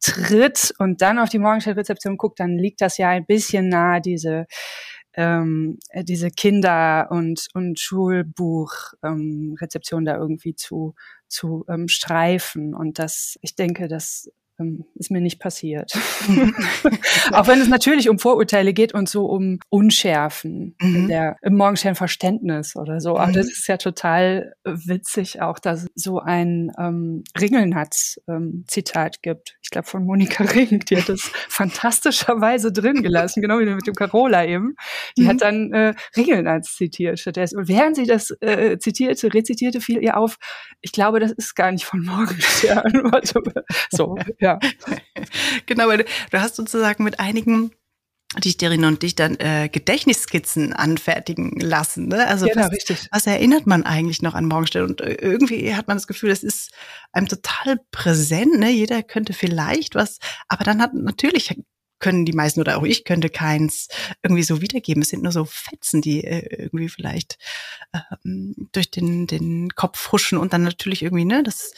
tritt 0.00 0.72
und 0.78 1.02
dann 1.02 1.18
auf 1.18 1.28
die 1.28 1.40
Morgenstern-Rezeption 1.40 2.16
guckt, 2.16 2.38
dann 2.40 2.56
liegt 2.56 2.80
das 2.80 2.98
ja 2.98 3.08
ein 3.08 3.26
bisschen 3.26 3.68
nahe, 3.68 4.00
diese 4.00 4.46
ähm, 5.18 5.78
äh, 5.88 6.04
diese 6.04 6.30
Kinder- 6.30 7.08
und, 7.10 7.48
und 7.52 7.80
Schulbuch-Rezeption 7.80 10.04
da 10.04 10.16
irgendwie 10.16 10.54
zu, 10.54 10.94
zu 11.28 11.64
ähm, 11.68 11.88
streifen. 11.88 12.74
Und 12.74 12.98
das, 12.98 13.38
ich 13.42 13.54
denke, 13.54 13.88
das 13.88 14.30
ist 14.96 15.10
mir 15.10 15.20
nicht 15.20 15.38
passiert. 15.40 15.92
Auch 17.32 17.46
wenn 17.46 17.60
es 17.60 17.68
natürlich 17.68 18.08
um 18.08 18.18
Vorurteile 18.18 18.72
geht 18.72 18.94
und 18.94 19.08
so 19.08 19.26
um 19.26 19.58
Unschärfen 19.68 20.74
Mhm. 20.80 21.08
der, 21.08 21.36
im 21.42 21.56
Morgenstern-Verständnis 21.56 22.76
oder 22.76 23.00
so. 23.00 23.16
Aber 23.16 23.28
Mhm. 23.28 23.32
das 23.34 23.46
ist 23.46 23.66
ja 23.68 23.76
total 23.76 24.54
witzig 24.64 25.40
auch, 25.42 25.58
dass 25.58 25.82
es 25.84 25.88
so 25.94 26.18
ein 26.20 26.72
ähm, 26.78 27.24
Ringelnatz-Zitat 27.38 29.22
gibt. 29.22 29.56
Ich 29.62 29.70
glaube 29.70 29.86
von 29.86 30.04
Monika 30.04 30.44
Ring, 30.54 30.80
die 30.88 30.96
hat 30.96 31.08
das 31.08 31.30
fantastischerweise 31.48 32.72
drin 32.72 33.02
gelassen, 33.02 33.42
genau 33.42 33.58
wie 33.58 33.66
mit 33.66 33.86
dem 33.86 33.94
Carola 33.94 34.44
eben. 34.46 34.74
Die 35.16 35.22
Mhm. 35.22 35.28
hat 35.28 35.42
dann 35.42 35.72
äh, 35.72 35.94
Ringelnatz 36.16 36.76
zitiert 36.76 37.18
stattdessen. 37.20 37.58
Und 37.58 37.68
während 37.68 37.96
sie 37.96 38.06
das 38.06 38.30
äh, 38.40 38.78
zitierte, 38.78 39.32
rezitierte, 39.32 39.80
fiel 39.80 40.02
ihr 40.02 40.16
auf, 40.16 40.38
ich 40.80 40.92
glaube, 40.92 41.20
das 41.20 41.32
ist 41.32 41.54
gar 41.54 41.70
nicht 41.72 41.84
von 41.84 42.02
Morgenstern. 42.04 42.82
So, 43.90 44.16
ja. 44.40 44.47
Genau, 45.66 45.88
weil 45.88 45.98
du, 45.98 46.04
du 46.30 46.40
hast 46.40 46.56
sozusagen 46.56 47.04
mit 47.04 47.20
einigen 47.20 47.72
Dichterinnen 48.36 48.84
und 48.84 49.02
Dichtern 49.02 49.36
äh, 49.40 49.68
Gedächtnisskizzen 49.72 50.74
anfertigen 50.74 51.58
lassen. 51.58 52.08
Ne? 52.08 52.26
Also 52.26 52.46
Genau, 52.46 52.66
was, 52.66 52.72
richtig. 52.72 53.08
was 53.10 53.26
erinnert 53.26 53.66
man 53.66 53.84
eigentlich 53.84 54.20
noch 54.20 54.34
an 54.34 54.44
Morgenstern? 54.44 54.84
Und 54.84 55.00
äh, 55.00 55.14
irgendwie 55.14 55.74
hat 55.74 55.88
man 55.88 55.96
das 55.96 56.06
Gefühl, 56.06 56.30
es 56.30 56.42
ist 56.42 56.72
einem 57.12 57.26
total 57.26 57.80
präsent. 57.90 58.58
Ne? 58.58 58.70
Jeder 58.70 59.02
könnte 59.02 59.32
vielleicht 59.32 59.94
was, 59.94 60.18
aber 60.48 60.64
dann 60.64 60.82
hat 60.82 60.92
natürlich 60.92 61.58
können 61.98 62.24
die 62.24 62.32
meisten 62.32 62.60
oder 62.60 62.78
auch 62.78 62.84
ich 62.84 63.04
könnte 63.04 63.30
keins 63.30 63.88
irgendwie 64.22 64.42
so 64.42 64.60
wiedergeben. 64.60 65.02
Es 65.02 65.10
sind 65.10 65.22
nur 65.22 65.32
so 65.32 65.44
Fetzen, 65.44 66.00
die 66.00 66.24
äh, 66.24 66.62
irgendwie 66.64 66.88
vielleicht 66.88 67.38
ähm, 68.24 68.68
durch 68.72 68.90
den, 68.90 69.26
den 69.26 69.70
Kopf 69.70 70.12
huschen 70.12 70.38
und 70.38 70.52
dann 70.52 70.62
natürlich 70.62 71.02
irgendwie, 71.02 71.24
ne, 71.24 71.42
das, 71.42 71.72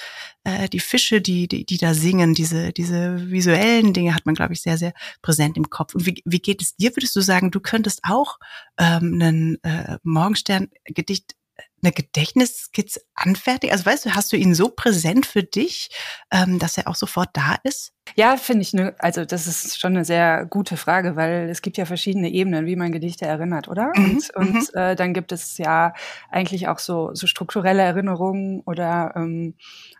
äh, 0.44 0.68
die 0.68 0.80
Fische, 0.80 1.20
die, 1.20 1.48
die, 1.48 1.64
die 1.64 1.78
da 1.78 1.94
singen, 1.94 2.34
diese, 2.34 2.72
diese 2.72 3.30
visuellen 3.30 3.92
Dinge 3.92 4.14
hat 4.14 4.26
man, 4.26 4.34
glaube 4.34 4.52
ich, 4.52 4.62
sehr, 4.62 4.78
sehr 4.78 4.92
präsent 5.22 5.56
im 5.56 5.70
Kopf. 5.70 5.94
Und 5.94 6.06
wie, 6.06 6.22
wie 6.24 6.40
geht 6.40 6.62
es 6.62 6.76
dir? 6.76 6.94
Würdest 6.96 7.16
du 7.16 7.20
sagen, 7.20 7.50
du 7.50 7.60
könntest 7.60 8.00
auch 8.04 8.38
ähm, 8.78 9.18
einen 9.20 9.62
äh, 9.62 9.98
Morgenstern-Gedicht 10.02 11.34
eine 11.82 11.92
Gedächtniskizze 11.92 13.00
anfertigen? 13.14 13.72
Also 13.72 13.86
weißt 13.86 14.06
du, 14.06 14.14
hast 14.14 14.32
du 14.32 14.36
ihn 14.36 14.54
so 14.54 14.68
präsent 14.68 15.26
für 15.26 15.42
dich, 15.42 15.90
ähm, 16.30 16.58
dass 16.58 16.78
er 16.78 16.88
auch 16.88 16.94
sofort 16.94 17.30
da 17.32 17.56
ist? 17.62 17.92
Ja, 18.16 18.36
finde 18.36 18.62
ich, 18.62 18.72
ne, 18.72 18.94
also 18.98 19.24
das 19.24 19.46
ist 19.46 19.78
schon 19.78 19.94
eine 19.94 20.04
sehr 20.04 20.44
gute 20.46 20.76
Frage, 20.76 21.14
weil 21.16 21.48
es 21.48 21.62
gibt 21.62 21.76
ja 21.76 21.84
verschiedene 21.84 22.28
Ebenen, 22.30 22.66
wie 22.66 22.76
man 22.76 22.90
Gedichte 22.90 23.24
erinnert, 23.24 23.68
oder? 23.68 23.92
Mhm, 23.94 24.20
und 24.34 24.50
und 24.50 24.54
mhm. 24.54 24.80
äh, 24.80 24.96
dann 24.96 25.14
gibt 25.14 25.32
es 25.32 25.58
ja 25.58 25.94
eigentlich 26.30 26.68
auch 26.68 26.78
so, 26.78 27.10
so 27.14 27.26
strukturelle 27.26 27.82
Erinnerungen 27.82 28.62
oder 28.66 29.12
ähm, 29.16 29.54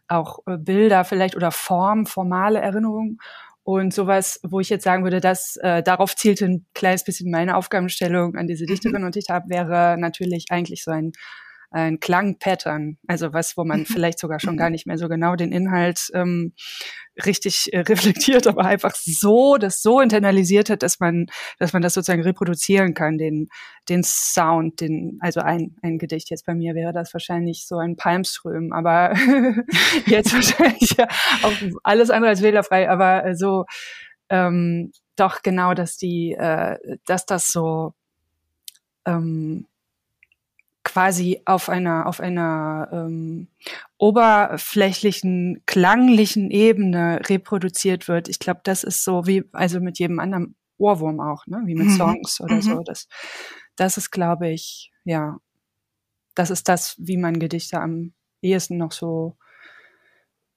auch 0.08 0.40
äh, 0.46 0.56
Bilder 0.56 1.04
vielleicht 1.04 1.36
oder 1.36 1.50
Form, 1.52 2.06
formale 2.06 2.60
Erinnerungen. 2.60 3.18
Und 3.62 3.94
sowas, 3.94 4.40
wo 4.42 4.58
ich 4.58 4.70
jetzt 4.70 4.84
sagen 4.84 5.04
würde, 5.04 5.20
dass 5.20 5.56
äh, 5.56 5.82
darauf 5.82 6.16
zielte 6.16 6.46
ein 6.46 6.66
kleines 6.74 7.04
bisschen 7.04 7.30
meine 7.30 7.56
Aufgabenstellung 7.56 8.34
an 8.34 8.46
diese 8.46 8.64
mhm. 8.64 8.68
Dichterin 8.68 9.04
und 9.04 9.16
ich 9.16 9.28
habe, 9.30 9.48
wäre 9.48 9.96
natürlich 9.98 10.46
eigentlich 10.50 10.82
so 10.82 10.90
ein 10.90 11.12
ein 11.70 12.00
Klangpattern, 12.00 12.98
also 13.06 13.32
was, 13.32 13.56
wo 13.56 13.64
man 13.64 13.84
vielleicht 13.86 14.18
sogar 14.18 14.40
schon 14.40 14.56
gar 14.56 14.70
nicht 14.70 14.86
mehr 14.86 14.98
so 14.98 15.08
genau 15.08 15.36
den 15.36 15.52
Inhalt 15.52 16.10
ähm, 16.14 16.52
richtig 17.24 17.72
äh, 17.72 17.80
reflektiert, 17.80 18.46
aber 18.46 18.64
einfach 18.64 18.94
so, 18.94 19.56
das 19.56 19.82
so 19.82 20.00
internalisiert 20.00 20.70
hat, 20.70 20.82
dass 20.82 21.00
man, 21.00 21.26
dass 21.58 21.72
man 21.72 21.82
das 21.82 21.94
sozusagen 21.94 22.22
reproduzieren 22.22 22.94
kann, 22.94 23.18
den, 23.18 23.48
den 23.88 24.02
Sound, 24.02 24.80
den, 24.80 25.18
also 25.20 25.40
ein, 25.40 25.76
ein 25.82 25.98
Gedicht. 25.98 26.30
Jetzt 26.30 26.46
bei 26.46 26.54
mir 26.54 26.74
wäre 26.74 26.92
das 26.92 27.12
wahrscheinlich 27.12 27.66
so 27.66 27.78
ein 27.78 27.96
Palmström, 27.96 28.72
aber 28.72 29.14
jetzt 30.06 30.32
wahrscheinlich 30.32 30.96
ja 30.96 31.06
auch 31.42 31.52
alles 31.82 32.10
andere 32.10 32.30
als 32.30 32.42
wählerfrei, 32.42 32.88
aber 32.88 33.34
so, 33.34 33.64
ähm, 34.28 34.92
doch 35.16 35.42
genau, 35.42 35.74
dass 35.74 35.96
die, 35.96 36.32
äh, 36.32 36.78
dass 37.04 37.26
das 37.26 37.48
so 37.48 37.94
ähm, 39.04 39.66
quasi 40.90 41.40
auf 41.44 41.68
einer 41.68 42.06
auf 42.06 42.18
einer 42.18 42.88
ähm, 42.92 43.46
oberflächlichen 43.96 45.62
klanglichen 45.64 46.50
Ebene 46.50 47.20
reproduziert 47.28 48.08
wird. 48.08 48.28
Ich 48.28 48.40
glaube, 48.40 48.60
das 48.64 48.82
ist 48.82 49.04
so 49.04 49.24
wie 49.24 49.44
also 49.52 49.78
mit 49.78 50.00
jedem 50.00 50.18
anderen 50.18 50.56
Ohrwurm 50.78 51.20
auch, 51.20 51.46
ne, 51.46 51.62
wie 51.64 51.76
mit 51.76 51.88
mhm. 51.88 51.96
Songs 51.96 52.40
oder 52.40 52.56
mhm. 52.56 52.62
so. 52.62 52.82
Das 52.82 53.06
das 53.76 53.98
ist, 53.98 54.10
glaube 54.10 54.48
ich, 54.48 54.90
ja, 55.04 55.38
das 56.34 56.50
ist 56.50 56.68
das, 56.68 56.96
wie 56.98 57.16
man 57.16 57.38
Gedichte 57.38 57.80
am 57.80 58.12
ehesten 58.42 58.76
noch 58.76 58.92
so 58.92 59.36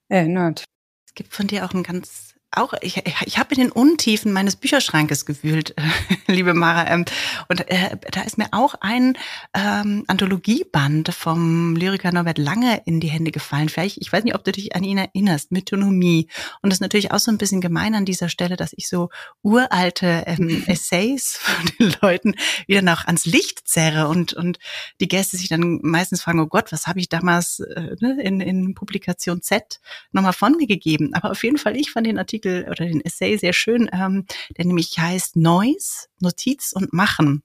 erinnert. 0.08 0.64
Es 1.06 1.14
gibt 1.14 1.32
von 1.36 1.46
dir 1.46 1.64
auch 1.64 1.76
ein 1.76 1.84
ganz 1.84 2.34
auch, 2.58 2.74
ich, 2.82 3.02
ich 3.26 3.38
habe 3.38 3.56
in 3.56 3.62
den 3.62 3.72
Untiefen 3.72 4.32
meines 4.32 4.56
Bücherschrankes 4.56 5.26
gewühlt, 5.26 5.76
liebe 6.28 6.54
Mara. 6.54 6.90
Ähm, 6.90 7.06
und 7.48 7.70
äh, 7.70 7.98
da 8.12 8.22
ist 8.22 8.38
mir 8.38 8.48
auch 8.52 8.76
ein 8.82 9.18
ähm, 9.54 10.04
Anthologieband 10.08 11.14
vom 11.14 11.76
Lyriker 11.76 12.12
Norbert 12.12 12.38
Lange 12.38 12.82
in 12.86 13.00
die 13.00 13.08
Hände 13.08 13.32
gefallen. 13.32 13.70
Vielleicht, 13.70 13.98
ich 13.98 14.12
weiß 14.12 14.24
nicht, 14.24 14.36
ob 14.36 14.44
du 14.44 14.52
dich 14.52 14.76
an 14.76 14.84
ihn 14.84 14.98
erinnerst, 14.98 15.52
Mythonomie. 15.52 16.28
Und 16.62 16.70
das 16.70 16.78
ist 16.78 16.82
natürlich 16.82 17.12
auch 17.12 17.20
so 17.20 17.32
ein 17.32 17.38
bisschen 17.38 17.62
gemein 17.62 17.96
an 17.96 18.06
dieser 18.06 18.30
Stelle, 18.30 18.56
dass 18.56 18.74
ich 18.76 18.88
so 18.88 19.10
uralte 19.42 20.24
ähm, 20.28 20.64
Essays 20.68 21.38
von 21.38 21.72
den 21.80 21.96
Leuten 22.02 22.36
wieder 22.68 22.82
noch 22.82 23.06
ans 23.06 23.26
Licht 23.26 23.68
zerre 23.68 24.08
und, 24.08 24.34
und 24.34 24.60
die 25.02 25.08
Gäste 25.08 25.38
sich 25.38 25.50
dann 25.50 25.80
meistens 25.82 26.22
fragen, 26.22 26.40
oh 26.40 26.48
Gott, 26.48 26.72
was 26.72 26.88
habe 26.88 27.00
ich 27.00 27.10
damals 27.10 27.60
äh, 27.60 27.96
ne, 28.00 28.22
in, 28.22 28.42
in 28.42 28.76
Publikation 28.76 29.42
Z 29.42 29.80
nochmal 30.12 30.34
von 30.34 30.56
mir 30.56 30.68
gegeben? 30.68 31.14
Aber 31.14 31.32
auf 31.32 31.44
jeden 31.44 31.58
Fall, 31.58 31.76
ich 31.76 31.92
fand 31.92 32.08
den 32.08 32.18
Artikel 32.18 32.43
Artikel 32.44 32.70
oder 32.70 32.86
den 32.86 33.02
Essay 33.02 33.38
sehr 33.38 33.54
schön, 33.54 33.90
ähm, 33.94 34.26
der 34.58 34.66
nämlich 34.66 34.98
heißt 34.98 35.36
Noise, 35.36 36.08
Notiz 36.20 36.74
und 36.74 36.94
Machen 36.94 37.44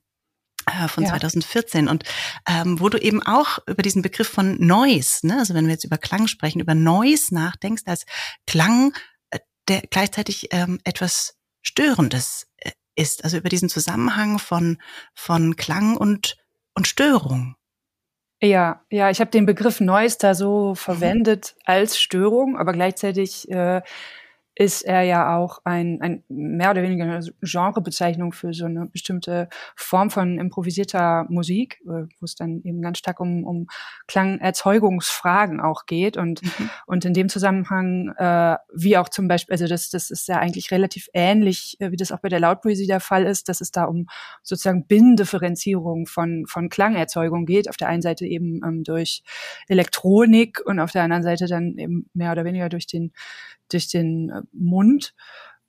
äh, 0.66 0.88
von 0.88 1.04
ja. 1.04 1.10
2014 1.10 1.88
und 1.88 2.04
ähm, 2.48 2.80
wo 2.80 2.88
du 2.88 2.98
eben 2.98 3.22
auch 3.22 3.58
über 3.66 3.82
diesen 3.82 4.02
Begriff 4.02 4.28
von 4.28 4.58
Noise, 4.58 5.26
ne, 5.26 5.38
also 5.38 5.54
wenn 5.54 5.66
wir 5.66 5.72
jetzt 5.72 5.84
über 5.84 5.98
Klang 5.98 6.26
sprechen, 6.26 6.60
über 6.60 6.74
Noise 6.74 7.34
nachdenkst 7.34 7.84
als 7.86 8.04
Klang, 8.46 8.94
äh, 9.30 9.38
der 9.68 9.82
gleichzeitig 9.90 10.48
ähm, 10.50 10.80
etwas 10.84 11.36
Störendes 11.62 12.46
äh, 12.58 12.70
ist, 12.94 13.24
also 13.24 13.36
über 13.36 13.48
diesen 13.48 13.68
Zusammenhang 13.68 14.38
von 14.38 14.78
von 15.14 15.56
Klang 15.56 15.96
und 15.96 16.36
und 16.74 16.86
Störung. 16.86 17.54
Ja, 18.40 18.84
ja, 18.88 19.10
ich 19.10 19.18
habe 19.18 19.32
den 19.32 19.46
Begriff 19.46 19.80
Noise 19.80 20.16
da 20.20 20.34
so 20.34 20.70
mhm. 20.70 20.76
verwendet 20.76 21.54
mhm. 21.56 21.62
als 21.64 21.98
Störung, 21.98 22.56
aber 22.56 22.72
gleichzeitig 22.72 23.50
äh, 23.50 23.82
ist 24.58 24.82
er 24.82 25.02
ja 25.02 25.36
auch 25.36 25.60
ein, 25.62 26.00
ein 26.02 26.24
mehr 26.28 26.72
oder 26.72 26.82
weniger 26.82 27.04
eine 27.04 27.24
Genrebezeichnung 27.42 28.32
für 28.32 28.52
so 28.52 28.64
eine 28.64 28.86
bestimmte 28.86 29.48
Form 29.76 30.10
von 30.10 30.36
improvisierter 30.36 31.26
Musik, 31.28 31.80
äh, 31.86 32.08
wo 32.18 32.24
es 32.24 32.34
dann 32.34 32.60
eben 32.64 32.82
ganz 32.82 32.98
stark 32.98 33.20
um, 33.20 33.44
um 33.44 33.68
Klangerzeugungsfragen 34.08 35.60
auch 35.60 35.86
geht. 35.86 36.16
Und, 36.16 36.42
mhm. 36.42 36.70
und 36.86 37.04
in 37.04 37.14
dem 37.14 37.28
Zusammenhang, 37.28 38.12
äh, 38.16 38.56
wie 38.74 38.96
auch 38.96 39.08
zum 39.08 39.28
Beispiel, 39.28 39.52
also 39.52 39.68
das, 39.68 39.90
das 39.90 40.10
ist 40.10 40.26
ja 40.26 40.38
eigentlich 40.38 40.72
relativ 40.72 41.08
ähnlich, 41.14 41.76
äh, 41.78 41.92
wie 41.92 41.96
das 41.96 42.10
auch 42.10 42.18
bei 42.18 42.28
der 42.28 42.40
Lautpoesie 42.40 42.88
der 42.88 43.00
Fall 43.00 43.26
ist, 43.26 43.48
dass 43.48 43.60
es 43.60 43.70
da 43.70 43.84
um 43.84 44.08
sozusagen 44.42 44.88
Bindifferenzierung 44.88 46.06
von, 46.06 46.46
von 46.48 46.68
Klangerzeugung 46.68 47.46
geht. 47.46 47.68
Auf 47.68 47.76
der 47.76 47.86
einen 47.86 48.02
Seite 48.02 48.26
eben 48.26 48.60
ähm, 48.64 48.82
durch 48.82 49.22
Elektronik 49.68 50.60
und 50.64 50.80
auf 50.80 50.90
der 50.90 51.04
anderen 51.04 51.22
Seite 51.22 51.46
dann 51.46 51.78
eben 51.78 52.10
mehr 52.12 52.32
oder 52.32 52.44
weniger 52.44 52.68
durch 52.68 52.88
den 52.88 53.12
durch 53.70 53.88
den 53.88 54.30
äh, 54.30 54.42
Mund 54.52 55.14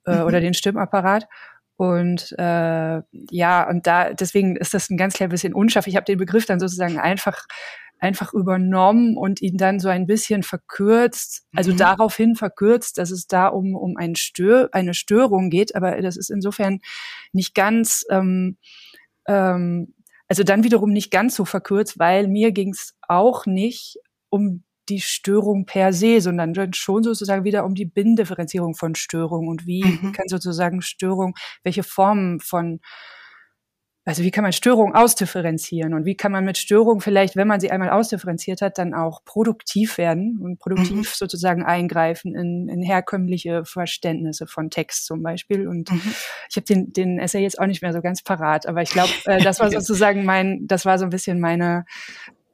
äh, 0.06 0.16
mhm. 0.16 0.22
oder 0.22 0.40
den 0.40 0.54
Stimmapparat. 0.54 1.26
Und 1.76 2.34
äh, 2.38 3.00
ja, 3.30 3.68
und 3.68 3.86
da 3.86 4.12
deswegen 4.12 4.56
ist 4.56 4.74
das 4.74 4.90
ein 4.90 4.98
ganz 4.98 5.14
klein 5.14 5.30
bisschen 5.30 5.54
unscharf. 5.54 5.86
Ich 5.86 5.96
habe 5.96 6.04
den 6.04 6.18
Begriff 6.18 6.44
dann 6.44 6.60
sozusagen 6.60 6.98
einfach 6.98 7.46
einfach 8.00 8.32
übernommen 8.32 9.16
und 9.16 9.42
ihn 9.42 9.56
dann 9.58 9.78
so 9.78 9.88
ein 9.88 10.06
bisschen 10.06 10.42
verkürzt, 10.42 11.46
also 11.54 11.72
mhm. 11.72 11.76
daraufhin 11.76 12.34
verkürzt, 12.34 12.98
dass 12.98 13.10
es 13.10 13.26
da 13.26 13.46
um, 13.46 13.74
um 13.74 13.96
ein 13.96 14.16
Stör, 14.16 14.70
eine 14.72 14.94
Störung 14.94 15.50
geht, 15.50 15.74
aber 15.74 16.00
das 16.00 16.16
ist 16.16 16.30
insofern 16.30 16.80
nicht 17.32 17.54
ganz, 17.54 18.04
ähm, 18.10 18.56
ähm, 19.28 19.94
also 20.28 20.42
dann 20.44 20.64
wiederum 20.64 20.90
nicht 20.90 21.10
ganz 21.10 21.34
so 21.34 21.44
verkürzt, 21.44 21.98
weil 21.98 22.26
mir 22.26 22.52
ging 22.52 22.70
es 22.70 22.94
auch 23.06 23.46
nicht 23.46 23.98
um 24.30 24.64
die 24.90 25.00
Störung 25.00 25.64
per 25.64 25.92
se, 25.92 26.20
sondern 26.20 26.54
schon 26.74 27.02
sozusagen 27.02 27.44
wieder 27.44 27.64
um 27.64 27.74
die 27.74 27.86
Binnendifferenzierung 27.86 28.74
von 28.74 28.94
Störung 28.94 29.48
und 29.48 29.66
wie 29.66 29.84
mhm. 29.84 30.12
kann 30.12 30.28
sozusagen 30.28 30.82
Störung, 30.82 31.34
welche 31.62 31.82
Formen 31.82 32.40
von 32.40 32.80
also 34.06 34.22
wie 34.22 34.30
kann 34.30 34.42
man 34.42 34.52
Störung 34.52 34.94
ausdifferenzieren 34.94 35.92
und 35.92 36.06
wie 36.06 36.16
kann 36.16 36.32
man 36.32 36.44
mit 36.44 36.56
Störung 36.56 37.00
vielleicht, 37.00 37.36
wenn 37.36 37.46
man 37.46 37.60
sie 37.60 37.70
einmal 37.70 37.90
ausdifferenziert 37.90 38.62
hat, 38.62 38.78
dann 38.78 38.94
auch 38.94 39.24
produktiv 39.24 39.98
werden 39.98 40.40
und 40.42 40.58
produktiv 40.58 40.96
mhm. 40.96 41.04
sozusagen 41.04 41.64
eingreifen 41.64 42.34
in, 42.34 42.68
in 42.68 42.82
herkömmliche 42.82 43.64
Verständnisse 43.64 44.46
von 44.46 44.70
Text 44.70 45.04
zum 45.04 45.22
Beispiel. 45.22 45.68
Und 45.68 45.92
mhm. 45.92 46.14
ich 46.48 46.56
habe 46.56 46.64
den, 46.64 46.92
den 46.92 47.18
Essay 47.18 47.42
jetzt 47.42 47.60
auch 47.60 47.66
nicht 47.66 47.82
mehr 47.82 47.92
so 47.92 48.00
ganz 48.00 48.22
parat, 48.22 48.66
aber 48.66 48.80
ich 48.80 48.90
glaube, 48.90 49.12
äh, 49.26 49.42
das 49.42 49.60
war 49.60 49.70
sozusagen 49.70 50.24
mein, 50.24 50.66
das 50.66 50.86
war 50.86 50.98
so 50.98 51.04
ein 51.04 51.10
bisschen 51.10 51.38
meine 51.38 51.84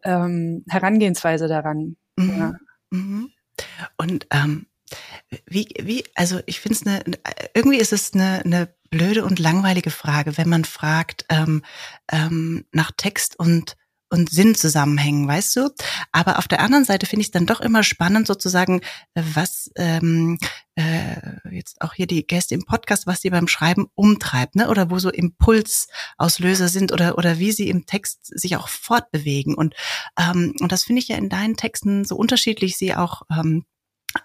ähm, 0.02 0.64
Herangehensweise 0.68 1.46
daran. 1.46 1.96
Mhm. 2.16 2.56
Mhm. 2.90 3.30
Und 3.96 4.26
ähm, 4.30 4.66
wie, 5.46 5.68
wie, 5.80 6.04
also 6.14 6.40
ich 6.46 6.60
finde 6.60 6.78
es 6.78 6.86
eine, 6.86 7.18
irgendwie 7.54 7.78
ist 7.78 7.92
es 7.92 8.14
eine, 8.14 8.42
eine 8.44 8.74
blöde 8.90 9.24
und 9.24 9.38
langweilige 9.38 9.90
Frage, 9.90 10.36
wenn 10.38 10.48
man 10.48 10.64
fragt 10.64 11.24
ähm, 11.28 11.62
ähm, 12.10 12.66
nach 12.72 12.92
Text 12.96 13.38
und 13.38 13.76
und 14.10 14.30
Sinnzusammenhängen, 14.30 15.26
weißt 15.26 15.56
du? 15.56 15.70
Aber 16.12 16.38
auf 16.38 16.48
der 16.48 16.60
anderen 16.60 16.84
Seite 16.84 17.06
finde 17.06 17.22
ich 17.22 17.28
es 17.28 17.32
dann 17.32 17.46
doch 17.46 17.60
immer 17.60 17.82
spannend, 17.82 18.26
sozusagen, 18.26 18.80
was 19.14 19.70
ähm, 19.76 20.38
äh, 20.76 21.14
jetzt 21.50 21.80
auch 21.80 21.94
hier 21.94 22.06
die 22.06 22.26
Gäste 22.26 22.54
im 22.54 22.64
Podcast, 22.64 23.06
was 23.06 23.20
sie 23.20 23.30
beim 23.30 23.48
Schreiben 23.48 23.86
umtreibt, 23.94 24.56
ne? 24.56 24.68
Oder 24.68 24.90
wo 24.90 24.98
so 24.98 25.10
Impulsauslöser 25.10 26.68
sind 26.68 26.92
oder 26.92 27.18
oder 27.18 27.38
wie 27.38 27.52
sie 27.52 27.68
im 27.68 27.86
Text 27.86 28.26
sich 28.26 28.56
auch 28.56 28.68
fortbewegen. 28.68 29.54
Und 29.54 29.74
ähm, 30.18 30.54
und 30.60 30.72
das 30.72 30.84
finde 30.84 31.00
ich 31.00 31.08
ja 31.08 31.16
in 31.16 31.28
deinen 31.28 31.56
Texten 31.56 32.04
so 32.04 32.16
unterschiedlich, 32.16 32.76
sie 32.76 32.94
auch 32.94 33.22
ähm, 33.30 33.64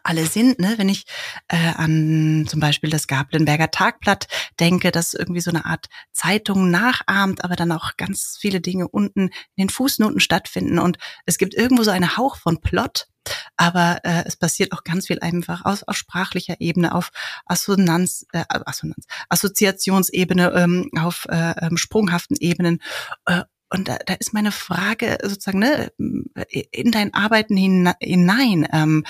alle 0.04 0.26
sind, 0.26 0.60
ne? 0.60 0.76
wenn 0.78 0.90
ich 0.90 1.06
äh, 1.48 1.74
an 1.76 2.46
zum 2.48 2.60
Beispiel 2.60 2.90
das 2.90 3.08
Gablenberger 3.08 3.72
Tagblatt 3.72 4.28
denke, 4.60 4.92
das 4.92 5.14
irgendwie 5.14 5.42
so 5.42 5.52
eine 5.52 5.66
Art 5.66 5.88
Zeitung 6.12 6.70
nachahmt, 6.70 7.44
aber 7.44 7.56
dann 7.56 7.72
auch 7.72 7.98
ganz 7.98 8.38
viele 8.40 8.62
Dinge 8.62 8.88
unten 8.88 9.30
in 9.56 9.68
den 9.68 9.70
Fußnoten 9.70 10.20
stattfinden 10.20 10.80
und 10.80 10.98
es 11.26 11.38
gibt 11.38 11.54
irgendwo 11.54 11.84
so 11.84 11.92
einen 11.92 12.18
Hauch 12.18 12.38
von 12.38 12.62
Plot, 12.62 13.08
aber 13.58 14.00
äh, 14.04 14.24
es 14.26 14.36
passiert 14.36 14.72
auch 14.72 14.84
ganz 14.84 15.08
viel 15.08 15.20
einfach 15.20 15.66
aus, 15.66 15.84
auf 15.84 15.96
sprachlicher 15.96 16.56
Ebene, 16.60 16.94
auf 16.96 17.12
Assonanz, 17.46 18.26
äh, 18.34 18.44
Assonanz, 18.48 19.06
Assoziationsebene, 19.30 20.52
ähm, 20.54 20.90
auf 20.98 21.26
äh, 21.30 21.54
ähm, 21.62 21.78
sprunghaften 21.78 22.38
Ebenen. 22.40 22.80
Äh, 23.26 23.44
und 23.72 23.88
da, 23.88 23.98
da 24.06 24.14
ist 24.16 24.34
meine 24.34 24.52
Frage 24.52 25.18
sozusagen 25.24 25.60
ne, 25.60 25.92
in 26.72 26.92
dein 26.92 27.14
Arbeiten 27.14 27.56
hinein. 27.58 28.68
Ähm, 28.72 29.06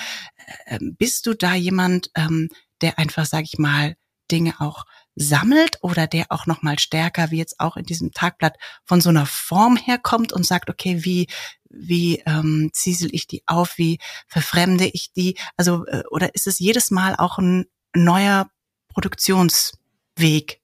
äh, 0.66 0.78
bist 0.80 1.26
du 1.26 1.34
da 1.34 1.54
jemand, 1.54 2.10
ähm, 2.14 2.48
der 2.80 2.98
einfach, 2.98 3.26
sag 3.26 3.42
ich 3.44 3.58
mal, 3.58 3.96
Dinge 4.30 4.60
auch 4.60 4.84
sammelt 5.14 5.78
oder 5.82 6.06
der 6.06 6.26
auch 6.30 6.46
noch 6.46 6.62
mal 6.62 6.78
stärker, 6.78 7.30
wie 7.30 7.38
jetzt 7.38 7.60
auch 7.60 7.76
in 7.76 7.84
diesem 7.84 8.12
Tagblatt, 8.12 8.56
von 8.84 9.00
so 9.00 9.10
einer 9.10 9.26
Form 9.26 9.76
herkommt 9.76 10.32
und 10.32 10.46
sagt, 10.46 10.70
okay, 10.70 11.04
wie 11.04 11.26
wie 11.68 12.22
ähm, 12.26 12.70
ziesel 12.72 13.08
ich 13.12 13.26
die 13.26 13.42
auf, 13.46 13.78
wie 13.78 13.98
verfremde 14.28 14.86
ich 14.86 15.12
die? 15.12 15.38
Also, 15.56 15.86
äh, 15.86 16.02
oder 16.10 16.34
ist 16.34 16.46
es 16.46 16.58
jedes 16.58 16.90
Mal 16.90 17.16
auch 17.16 17.38
ein 17.38 17.66
neuer 17.94 18.50
Produktionsweg? 18.88 20.61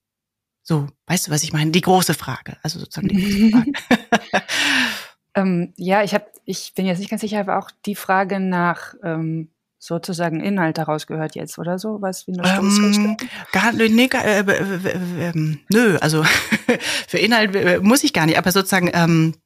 So, 0.68 0.86
weißt 1.06 1.26
du, 1.28 1.30
was 1.30 1.42
ich 1.44 1.54
meine? 1.54 1.70
Die 1.70 1.80
große 1.80 2.12
Frage. 2.12 2.58
Also 2.62 2.78
sozusagen 2.78 3.08
die 3.08 3.16
große 3.16 3.50
Frage. 3.52 3.72
ähm, 5.34 5.72
ja, 5.76 6.02
ich 6.02 6.12
habe, 6.12 6.26
ich 6.44 6.74
bin 6.74 6.84
jetzt 6.84 6.98
nicht 6.98 7.08
ganz 7.08 7.22
sicher, 7.22 7.40
aber 7.40 7.58
auch 7.58 7.70
die 7.86 7.94
Frage 7.94 8.38
nach 8.38 8.92
ähm, 9.02 9.48
sozusagen 9.78 10.40
Inhalt 10.40 10.76
daraus 10.76 11.06
gehört 11.06 11.36
jetzt 11.36 11.58
oder 11.58 11.78
so, 11.78 12.02
was 12.02 12.26
wie 12.26 12.38
eine 12.38 12.46
ähm, 12.46 13.16
gar, 13.50 13.72
nee, 13.72 14.10
äh, 14.12 14.40
äh, 14.40 15.28
äh, 15.30 15.56
nö, 15.72 15.96
also 16.02 16.22
für 17.08 17.16
Inhalt 17.18 17.82
muss 17.82 18.04
ich 18.04 18.12
gar 18.12 18.26
nicht, 18.26 18.36
aber 18.36 18.52
sozusagen 18.52 18.90
ähm, 18.92 19.36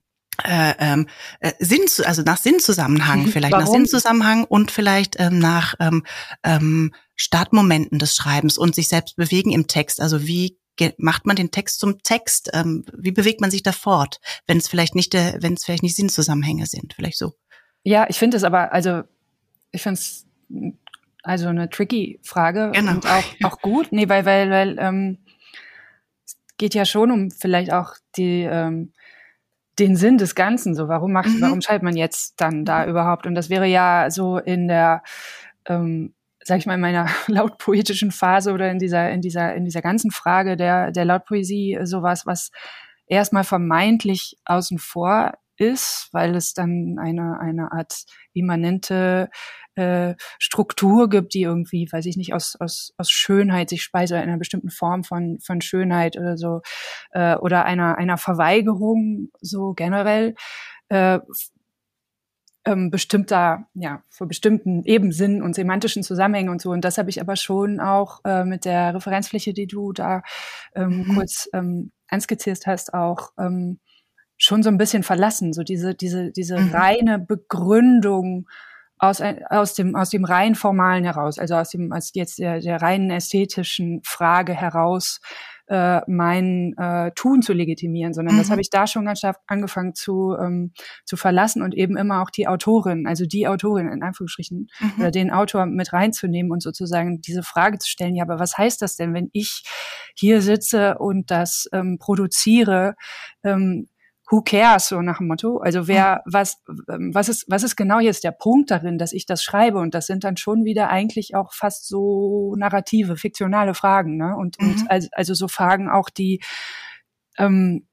äh, 0.43 0.75
ähm, 0.81 1.07
äh, 1.39 1.53
Sinn, 1.61 1.83
also 2.05 2.23
nach 2.23 2.39
Sinnzusammenhang 2.39 3.27
mhm. 3.27 3.29
vielleicht, 3.29 3.53
Warum? 3.53 3.65
nach 3.67 3.73
Sinnzusammenhang 3.73 4.43
und 4.43 4.73
vielleicht 4.73 5.21
ähm, 5.21 5.39
nach 5.39 5.75
ähm, 5.79 6.05
ähm, 6.43 6.93
Startmomenten 7.15 8.01
des 8.01 8.17
Schreibens 8.17 8.59
und 8.59 8.75
sich 8.75 8.89
selbst 8.89 9.15
bewegen 9.15 9.53
im 9.53 9.69
Text. 9.69 10.01
Also 10.01 10.27
wie 10.27 10.59
macht 10.99 11.27
man 11.27 11.37
den 11.37 11.51
Text 11.51 11.81
zum 11.81 12.03
Text? 12.03 12.51
Ähm, 12.53 12.85
wie 12.97 13.13
bewegt 13.13 13.41
man 13.41 13.51
sich 13.51 13.63
da 13.63 13.73
fort, 13.73 14.21
wenn 14.47 14.59
es 14.59 14.69
vielleicht 14.69 14.95
nicht 14.95 15.15
wenn 15.15 15.55
es 15.55 15.65
vielleicht 15.65 15.83
nicht 15.83 15.97
Sinnzusammenhänge 15.97 16.67
sind, 16.67 16.95
vielleicht 16.95 17.19
so? 17.19 17.35
Ja, 17.85 18.07
ich 18.09 18.19
finde 18.19 18.37
es 18.37 18.45
aber, 18.45 18.73
also 18.73 19.03
ich 19.71 19.83
finde 19.83 19.99
es 19.99 20.27
also 21.23 21.49
eine 21.49 21.71
tricky 21.71 22.21
Frage 22.23 22.73
genau. 22.75 22.93
und 22.93 23.07
auch, 23.07 23.25
auch 23.45 23.61
gut. 23.61 23.89
Nee, 23.91 24.09
weil, 24.09 24.25
weil, 24.25 24.51
weil 24.51 24.77
ähm, 24.79 25.19
es 26.25 26.37
geht 26.59 26.75
ja 26.75 26.85
schon 26.85 27.11
um 27.11 27.31
vielleicht 27.31 27.73
auch 27.73 27.95
die 28.17 28.43
ähm, 28.43 28.93
den 29.79 29.97
Sinn 29.97 30.19
des 30.19 30.35
Ganzen. 30.35 30.75
So, 30.75 30.89
warum 30.89 31.13
macht, 31.13 31.29
mhm. 31.29 31.41
warum 31.41 31.61
schreibt 31.61 31.83
man 31.83 31.97
jetzt 31.97 32.41
dann 32.41 32.65
da 32.65 32.85
mhm. 32.85 32.91
überhaupt? 32.91 33.27
Und 33.27 33.35
das 33.35 33.51
wäre 33.51 33.67
ja 33.67 34.11
so 34.11 34.39
in 34.39 34.69
der 34.69 35.03
ähm, 35.67 36.15
sag 36.45 36.59
ich 36.59 36.67
mal, 36.67 36.75
in 36.75 36.81
meiner 36.81 37.09
lautpoetischen 37.27 38.11
Phase 38.11 38.53
oder 38.53 38.71
in 38.71 38.79
dieser, 38.79 39.11
in 39.11 39.21
dieser, 39.21 39.55
in 39.55 39.65
dieser 39.65 39.83
ganzen 39.83 40.11
Frage 40.11 40.57
der, 40.57 40.91
der 40.91 41.05
Lautpoesie 41.05 41.79
sowas, 41.85 42.27
was 42.27 42.51
erstmal 43.07 43.45
vermeintlich 43.45 44.39
außen 44.45 44.79
vor 44.79 45.33
ist, 45.57 46.09
weil 46.13 46.35
es 46.35 46.55
dann 46.55 46.97
eine, 46.99 47.39
eine 47.41 47.73
Art 47.73 48.05
immanente 48.33 49.29
äh, 49.75 50.15
Struktur 50.39 51.09
gibt, 51.09 51.35
die 51.35 51.43
irgendwie, 51.43 51.89
weiß 51.91 52.07
ich 52.07 52.17
nicht, 52.17 52.35
aus, 52.35 52.57
aus, 52.59 52.93
aus 52.97 53.11
Schönheit 53.11 53.71
sich 53.71 53.83
speist 53.83 54.13
oder 54.13 54.23
einer 54.23 54.39
bestimmten 54.39 54.71
Form 54.71 55.05
von, 55.05 55.39
von 55.41 55.61
Schönheit 55.61 56.17
oder 56.17 56.37
so, 56.37 56.61
äh, 57.13 57.37
oder 57.37 57.65
einer, 57.65 57.97
einer 57.99 58.19
Verweigerung 58.19 59.31
so 59.41 59.73
generell. 59.75 60.35
Äh, 60.89 61.21
ähm, 62.65 62.91
bestimmter, 62.91 63.67
ja, 63.75 64.03
für 64.09 64.27
bestimmten 64.27 64.85
Ebensinn 64.85 65.43
und 65.43 65.55
semantischen 65.55 66.03
Zusammenhängen 66.03 66.51
und 66.51 66.61
so. 66.61 66.71
Und 66.71 66.85
das 66.85 66.99
habe 66.99 67.11
ich 67.11 67.21
aber 67.21 67.37
schon 67.37 67.81
auch 67.81 68.21
äh, 68.25 68.45
mit 68.45 68.65
der 68.65 68.95
Referenzfläche, 68.95 69.53
die 69.53 69.67
du 69.67 69.93
da 69.93 70.23
ähm, 70.75 71.05
mhm. 71.07 71.15
kurz 71.15 71.49
ähm, 71.53 71.93
anskizziert 72.09 72.67
hast, 72.67 72.95
auch 72.95 73.31
ähm, 73.39 73.81
schon 74.37 74.63
so 74.63 74.69
ein 74.69 74.79
bisschen 74.79 75.03
verlassen. 75.03 75.53
So 75.53 75.63
diese, 75.63 75.95
diese, 75.95 76.31
diese 76.31 76.59
mhm. 76.59 76.73
reine 76.73 77.19
Begründung 77.19 78.47
aus, 78.99 79.21
aus 79.51 79.75
dem, 79.75 79.97
aus 79.97 80.11
dem 80.11 80.25
rein 80.25 80.55
formalen 80.55 81.05
heraus, 81.05 81.39
also 81.39 81.57
aus 81.57 81.71
dem, 81.71 81.93
aus 81.93 82.13
jetzt 82.15 82.39
der, 82.39 82.61
der 82.61 82.81
reinen 82.81 83.11
ästhetischen 83.11 84.01
Frage 84.05 84.55
heraus, 84.55 85.21
äh, 85.69 86.01
mein 86.07 86.75
äh, 86.77 87.11
Tun 87.15 87.43
zu 87.43 87.53
legitimieren, 87.53 88.15
sondern 88.15 88.35
mhm. 88.35 88.39
das 88.39 88.51
habe 88.51 88.61
ich 88.61 88.71
da 88.71 88.87
schon 88.87 89.05
ganz 89.05 89.19
stark 89.19 89.39
angefangen 89.47 89.95
zu, 89.95 90.37
ähm, 90.39 90.73
zu 91.05 91.17
verlassen 91.17 91.63
und 91.63 91.75
eben 91.75 91.97
immer 91.97 92.23
auch 92.23 92.31
die 92.31 92.49
Autorin, 92.49 93.07
also 93.07 93.27
die 93.27 93.47
Autorin 93.47 93.89
in 93.89 94.03
Anführungsstrichen, 94.03 94.69
mhm. 94.81 94.93
oder 94.99 95.11
den 95.11 95.31
Autor 95.31 95.67
mit 95.67 95.93
reinzunehmen 95.93 96.53
und 96.53 96.63
sozusagen 96.63 97.21
diese 97.21 97.43
Frage 97.43 97.79
zu 97.79 97.89
stellen, 97.89 98.15
ja, 98.15 98.25
aber 98.25 98.39
was 98.39 98.59
heißt 98.59 98.83
das 98.83 98.97
denn, 98.97 99.15
wenn 99.15 99.31
ich 99.33 99.63
hier 100.15 100.43
sitze 100.43 100.99
und 100.99 101.31
das 101.31 101.69
ähm, 101.73 101.99
produziere, 101.99 102.95
ähm, 103.45 103.89
who 104.33 104.41
cares, 104.41 104.89
so 104.89 105.03
nach 105.03 105.19
dem 105.19 105.27
Motto. 105.29 105.59
Also 105.59 105.87
wer, 105.87 106.23
was, 106.25 106.63
ähm, 106.89 107.15
was 107.15 107.29
ist, 107.29 107.45
was 107.49 107.63
ist 107.63 107.77
genau 107.77 108.01
jetzt 108.01 108.25
der 108.25 108.33
Punkt 108.33 108.71
darin, 108.71 108.97
dass 108.97 109.13
ich 109.13 109.27
das 109.27 109.45
schreibe? 109.45 109.79
Und 109.79 109.95
das 109.95 110.07
sind 110.07 110.25
dann 110.25 110.39
schon 110.39 110.65
wieder 110.65 110.89
eigentlich 110.89 111.35
auch 111.35 111.53
fast 111.53 111.87
so 111.87 112.55
narrative, 112.57 113.19
fiktionale 113.19 113.75
Fragen, 113.75 114.17
ne? 114.17 114.35
Und, 114.35 114.59
mhm. 114.59 114.71
und 114.71 114.91
also, 114.91 115.09
also 115.13 115.35
so 115.35 115.49
Fragen 115.49 115.91
auch, 115.91 116.09
die 116.09 116.41
ähm, 117.37 117.87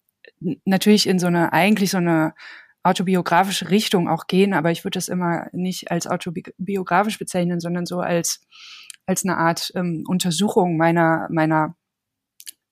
natürlich 0.63 1.07
in 1.07 1.19
so 1.19 1.27
eine, 1.27 1.51
eigentlich 1.51 1.91
so 1.91 1.97
eine 1.97 2.33
autobiografische 2.83 3.69
Richtung 3.69 4.07
auch 4.07 4.27
gehen, 4.27 4.53
aber 4.53 4.71
ich 4.71 4.85
würde 4.85 4.95
das 4.97 5.09
immer 5.09 5.47
nicht 5.51 5.91
als 5.91 6.07
autobiografisch 6.07 7.19
bezeichnen, 7.19 7.59
sondern 7.59 7.85
so 7.85 7.99
als 7.99 8.39
als 9.05 9.25
eine 9.25 9.37
Art 9.37 9.71
ähm, 9.75 10.03
Untersuchung 10.07 10.77
meiner 10.77 11.27
meiner 11.29 11.75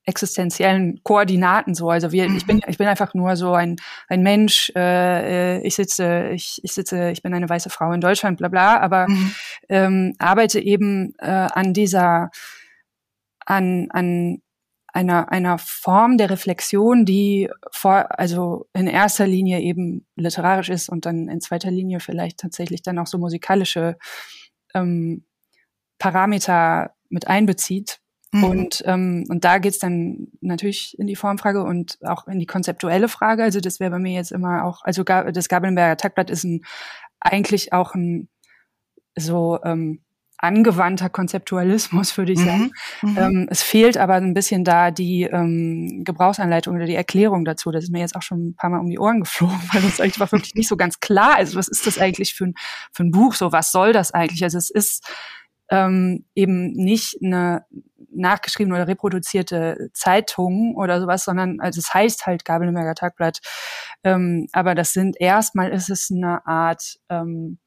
existenziellen 0.08 1.02
Koordinaten 1.04 1.76
so. 1.76 1.90
Also 1.90 2.12
wir, 2.12 2.26
ich 2.28 2.46
bin, 2.46 2.58
mhm. 2.58 2.64
ich 2.68 2.78
bin 2.78 2.88
einfach 2.88 3.14
nur 3.14 3.36
so 3.36 3.54
ein, 3.54 3.76
ein 4.08 4.24
Mensch, 4.24 4.72
äh, 4.76 5.60
ich 5.62 5.76
sitze, 5.76 6.30
ich, 6.30 6.62
ich 6.64 6.72
sitze, 6.72 7.12
ich 7.12 7.22
bin 7.22 7.34
eine 7.34 7.50
weiße 7.50 7.70
Frau 7.70 7.92
in 7.92 8.02
Deutschland, 8.02 8.38
bla 8.38 8.48
bla, 8.48 8.80
aber 8.80 9.08
mhm. 9.10 9.36
ähm, 9.68 10.14
arbeite 10.18 10.62
eben 10.62 11.14
äh, 11.20 11.28
an 11.30 11.74
dieser, 11.74 12.32
an, 13.46 13.90
an 13.92 14.42
einer, 14.94 15.30
einer 15.30 15.58
Form 15.58 16.18
der 16.18 16.30
Reflexion, 16.30 17.04
die 17.04 17.50
vor, 17.72 18.18
also 18.18 18.68
in 18.74 18.88
erster 18.88 19.28
Linie 19.28 19.60
eben 19.60 20.08
literarisch 20.16 20.70
ist 20.70 20.88
und 20.88 21.06
dann 21.06 21.28
in 21.28 21.42
zweiter 21.42 21.70
Linie 21.70 22.00
vielleicht 22.00 22.40
tatsächlich 22.40 22.82
dann 22.82 22.98
auch 22.98 23.08
so 23.08 23.18
musikalische 23.18 23.98
ähm, 24.74 25.26
Parameter 26.00 26.94
mit 27.10 27.28
einbezieht. 27.28 28.00
Mhm. 28.38 28.44
Und, 28.44 28.84
ähm, 28.86 29.26
und 29.30 29.44
da 29.44 29.58
geht's 29.58 29.80
dann 29.80 30.28
natürlich 30.42 30.98
in 31.00 31.08
die 31.08 31.16
Formfrage 31.16 31.64
und 31.64 31.98
auch 32.04 32.28
in 32.28 32.40
die 32.40 32.46
konzeptuelle 32.46 33.10
Frage. 33.10 33.44
Also 33.44 33.60
das 33.60 33.80
wäre 33.80 33.92
bei 33.92 34.00
mir 34.00 34.14
jetzt 34.14 34.32
immer 34.32 34.66
auch, 34.66 34.84
also 34.84 35.04
das 35.04 35.50
Gabelberger 35.50 35.98
Tagblatt 35.98 36.30
ist 36.30 36.44
ein 36.44 36.62
eigentlich 37.20 37.74
auch 37.74 37.96
ein 37.96 38.30
so 39.16 39.60
ähm, 39.64 40.02
angewandter 40.38 41.10
Konzeptualismus, 41.10 42.16
würde 42.18 42.34
ich 42.34 42.40
sagen. 42.40 42.72
Mhm. 43.02 43.10
Mhm. 43.12 43.18
Ähm, 43.18 43.48
es 43.50 43.64
fehlt 43.64 43.98
aber 43.98 44.16
ein 44.16 44.34
bisschen 44.34 44.64
da 44.64 44.92
die 44.92 45.24
ähm, 45.24 46.04
Gebrauchsanleitung 46.04 46.76
oder 46.76 46.86
die 46.86 46.96
Erklärung 46.96 47.44
dazu. 47.44 47.72
Das 47.72 47.86
ist 47.86 47.92
mir 47.92 48.00
jetzt 48.00 48.16
auch 48.16 48.22
schon 48.22 48.50
ein 48.50 48.56
paar 48.56 48.70
Mal 48.70 48.80
um 48.80 48.90
die 48.90 49.00
Ohren 49.00 49.20
geflogen, 49.22 49.60
weil 49.74 49.82
das 49.82 50.00
eigentlich 50.00 50.20
war 50.20 50.32
wirklich 50.32 50.56
nicht 50.56 50.68
so 50.68 50.78
ganz 50.78 51.00
klar. 51.00 51.36
Also 51.36 51.58
was 51.58 51.68
ist 51.68 51.88
das 51.88 51.98
eigentlich 51.98 52.36
für 52.36 52.46
ein, 52.46 52.54
für 52.92 53.04
ein 53.04 53.12
Buch? 53.12 53.34
So, 53.34 53.52
was 53.52 53.72
soll 53.72 53.94
das 53.94 54.14
eigentlich? 54.14 54.44
Also 54.44 54.58
es 54.58 54.70
ist 54.70 55.08
ähm, 55.70 56.26
eben 56.36 56.72
nicht 56.74 57.18
eine 57.24 57.66
nachgeschriebene 58.12 58.76
oder 58.76 58.88
reproduzierte 58.88 59.90
Zeitung 59.94 60.76
oder 60.76 61.00
sowas, 61.00 61.26
sondern 61.26 61.60
also 61.60 61.80
es 61.80 61.94
heißt 61.94 62.26
halt 62.26 62.46
Gabelberger 62.46 62.96
Tagblatt. 62.96 63.40
Ähm, 64.04 64.48
aber 64.54 64.76
das 64.76 64.94
sind 64.94 65.20
erstmal 65.20 65.72
ist 65.72 65.90
es 65.90 66.10
eine 66.12 66.46
Art 66.46 67.00
ähm, 67.10 67.60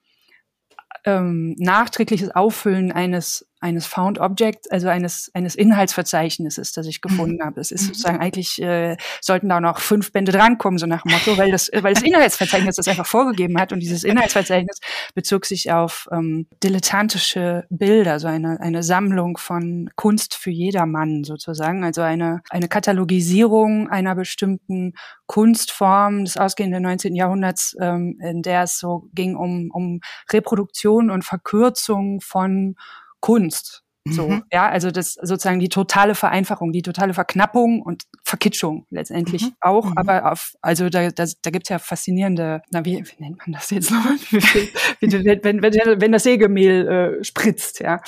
ähm, 1.04 1.54
nachträgliches 1.58 2.30
Auffüllen 2.34 2.92
eines 2.92 3.49
eines 3.60 3.86
Found 3.86 4.18
Object, 4.18 4.72
also 4.72 4.88
eines 4.88 5.30
eines 5.34 5.54
Inhaltsverzeichnisses, 5.54 6.72
das 6.72 6.86
ich 6.86 7.00
gefunden 7.02 7.36
mhm. 7.36 7.46
habe. 7.46 7.60
Es 7.60 7.70
ist 7.70 7.82
mhm. 7.82 7.86
sozusagen 7.88 8.18
eigentlich 8.18 8.60
äh, 8.60 8.96
sollten 9.20 9.48
da 9.48 9.60
noch 9.60 9.80
fünf 9.80 10.12
Bände 10.12 10.32
drankommen, 10.32 10.78
so 10.78 10.86
nach 10.86 11.02
dem 11.02 11.12
Motto, 11.12 11.36
weil 11.36 11.50
das 11.50 11.70
weil 11.72 11.94
das 11.94 12.02
Inhaltsverzeichnis 12.02 12.76
das 12.76 12.88
einfach 12.88 13.06
vorgegeben 13.06 13.60
hat 13.60 13.72
und 13.72 13.80
dieses 13.80 14.02
Inhaltsverzeichnis 14.04 14.78
bezog 15.14 15.44
sich 15.44 15.70
auf 15.72 16.08
ähm, 16.10 16.46
dilettantische 16.62 17.66
Bilder, 17.68 18.18
so 18.18 18.28
eine 18.28 18.60
eine 18.60 18.82
Sammlung 18.82 19.36
von 19.36 19.90
Kunst 19.94 20.34
für 20.34 20.50
jedermann 20.50 21.24
sozusagen, 21.24 21.84
also 21.84 22.00
eine 22.00 22.40
eine 22.48 22.68
Katalogisierung 22.68 23.88
einer 23.88 24.14
bestimmten 24.14 24.94
Kunstform 25.26 26.24
des 26.24 26.38
ausgehenden 26.38 26.82
19. 26.82 27.14
Jahrhunderts, 27.14 27.76
ähm, 27.80 28.18
in 28.22 28.42
der 28.42 28.62
es 28.62 28.78
so 28.78 29.08
ging 29.12 29.36
um 29.36 29.70
um 29.70 30.00
Reproduktion 30.32 31.10
und 31.10 31.24
Verkürzung 31.24 32.20
von 32.22 32.76
Kunst. 33.20 33.84
So, 34.08 34.28
mhm. 34.28 34.44
ja, 34.50 34.66
also 34.66 34.90
das 34.90 35.12
sozusagen 35.12 35.60
die 35.60 35.68
totale 35.68 36.14
Vereinfachung, 36.14 36.72
die 36.72 36.80
totale 36.80 37.12
Verknappung 37.12 37.82
und 37.82 38.04
Verkitschung 38.24 38.86
letztendlich 38.88 39.42
mhm. 39.42 39.52
auch, 39.60 39.84
mhm. 39.84 39.98
aber 39.98 40.32
auf, 40.32 40.54
also 40.62 40.88
da, 40.88 41.10
da, 41.10 41.26
da 41.42 41.50
gibt's 41.50 41.68
ja 41.68 41.78
faszinierende, 41.78 42.62
na 42.70 42.82
wie, 42.86 43.04
wie 43.04 43.22
nennt 43.22 43.38
man 43.38 43.52
das 43.52 43.68
jetzt 43.68 43.90
nochmal? 43.90 44.14
wenn, 45.00 45.62
wenn, 45.62 46.00
wenn 46.00 46.12
das 46.12 46.22
Sägemehl 46.22 46.88
äh, 47.20 47.24
spritzt, 47.24 47.80
ja. 47.80 48.00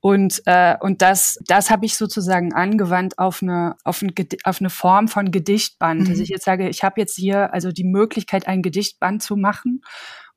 Und, 0.00 0.42
äh, 0.46 0.76
und 0.80 1.00
das, 1.00 1.38
das 1.46 1.70
habe 1.70 1.86
ich 1.86 1.96
sozusagen 1.96 2.52
angewandt 2.52 3.18
auf 3.18 3.40
eine, 3.40 3.76
auf, 3.84 4.02
ein, 4.02 4.12
auf 4.44 4.60
eine 4.60 4.68
Form 4.68 5.08
von 5.08 5.30
Gedichtband. 5.30 6.02
Mhm. 6.02 6.08
Also 6.08 6.22
ich 6.24 6.28
jetzt 6.28 6.44
sage, 6.44 6.68
ich 6.68 6.82
habe 6.82 7.00
jetzt 7.00 7.16
hier 7.16 7.54
also 7.54 7.70
die 7.70 7.84
Möglichkeit, 7.84 8.48
ein 8.48 8.62
Gedichtband 8.62 9.22
zu 9.22 9.36
machen 9.36 9.80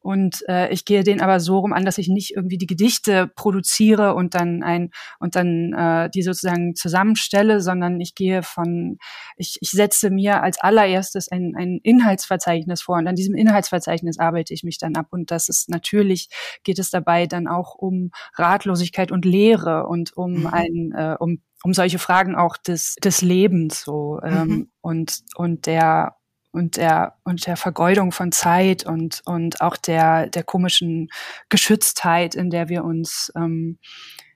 Und 0.05 0.47
äh, 0.47 0.69
ich 0.69 0.85
gehe 0.85 1.03
den 1.03 1.19
aber 1.19 1.39
so 1.39 1.57
rum 1.57 1.73
an, 1.73 1.83
dass 1.83 1.97
ich 1.97 2.09
nicht 2.09 2.35
irgendwie 2.35 2.59
die 2.59 2.67
Gedichte 2.67 3.25
produziere 3.25 4.13
und 4.13 4.35
dann 4.35 4.61
ein 4.61 4.91
und 5.19 5.35
dann 5.35 5.73
äh, 5.73 6.11
die 6.11 6.21
sozusagen 6.21 6.75
zusammenstelle, 6.75 7.59
sondern 7.59 7.99
ich 7.99 8.13
gehe 8.13 8.43
von, 8.43 8.99
ich, 9.35 9.57
ich 9.61 9.71
setze 9.71 10.11
mir 10.11 10.43
als 10.43 10.59
allererstes 10.59 11.31
ein, 11.31 11.55
ein 11.57 11.79
Inhaltsverzeichnis 11.81 12.83
vor 12.83 12.97
und 12.97 13.07
an 13.07 13.15
diesem 13.15 13.33
Inhaltsverzeichnis 13.33 14.19
arbeite 14.19 14.53
ich 14.53 14.63
mich 14.63 14.77
dann 14.77 14.95
ab. 14.95 15.07
Und 15.09 15.31
das 15.31 15.49
ist 15.49 15.69
natürlich, 15.69 16.29
geht 16.63 16.77
es 16.77 16.91
dabei 16.91 17.25
dann 17.25 17.47
auch 17.47 17.73
um 17.73 18.11
Ratlosigkeit 18.35 19.11
und 19.11 19.25
Lehre 19.25 19.87
und 19.87 20.15
um 20.15 20.41
mhm. 20.41 20.47
ein, 20.47 20.91
äh, 20.95 21.15
um 21.19 21.41
um 21.63 21.73
solche 21.73 21.97
Fragen 21.97 22.35
auch 22.35 22.57
des, 22.57 22.93
des 23.03 23.23
Lebens 23.23 23.81
so 23.81 24.19
ähm, 24.23 24.47
mhm. 24.47 24.71
und 24.81 25.21
und 25.35 25.65
der 25.65 26.15
und 26.55 26.77
der 26.77 27.15
und 27.23 27.45
der 27.45 27.57
Vergeudung 27.57 28.11
von 28.11 28.31
Zeit 28.31 28.85
und 28.85 29.21
und 29.25 29.61
auch 29.61 29.77
der 29.77 30.27
der 30.27 30.43
komischen 30.43 31.09
Geschütztheit, 31.49 32.33
in 32.33 32.49
der 32.49 32.69
wir 32.69 32.83
uns 32.83 33.31
ähm, 33.35 33.77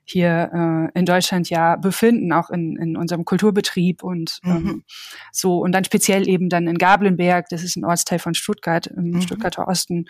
hier 0.04 0.50
äh, 0.52 0.98
in 0.98 1.06
Deutschland 1.06 1.48
ja 1.50 1.76
befinden, 1.76 2.32
auch 2.32 2.50
in, 2.50 2.76
in 2.76 2.96
unserem 2.96 3.24
Kulturbetrieb 3.24 4.02
und 4.02 4.40
ähm, 4.44 4.52
mhm. 4.52 4.84
so 5.32 5.58
und 5.58 5.72
dann 5.72 5.84
speziell 5.84 6.28
eben 6.28 6.48
dann 6.48 6.66
in 6.66 6.78
Gablenberg, 6.78 7.48
das 7.48 7.62
ist 7.62 7.76
ein 7.76 7.84
Ortsteil 7.84 8.18
von 8.18 8.34
Stuttgart 8.34 8.86
im 8.88 9.10
mhm. 9.10 9.22
Stuttgarter 9.22 9.68
Osten, 9.68 10.06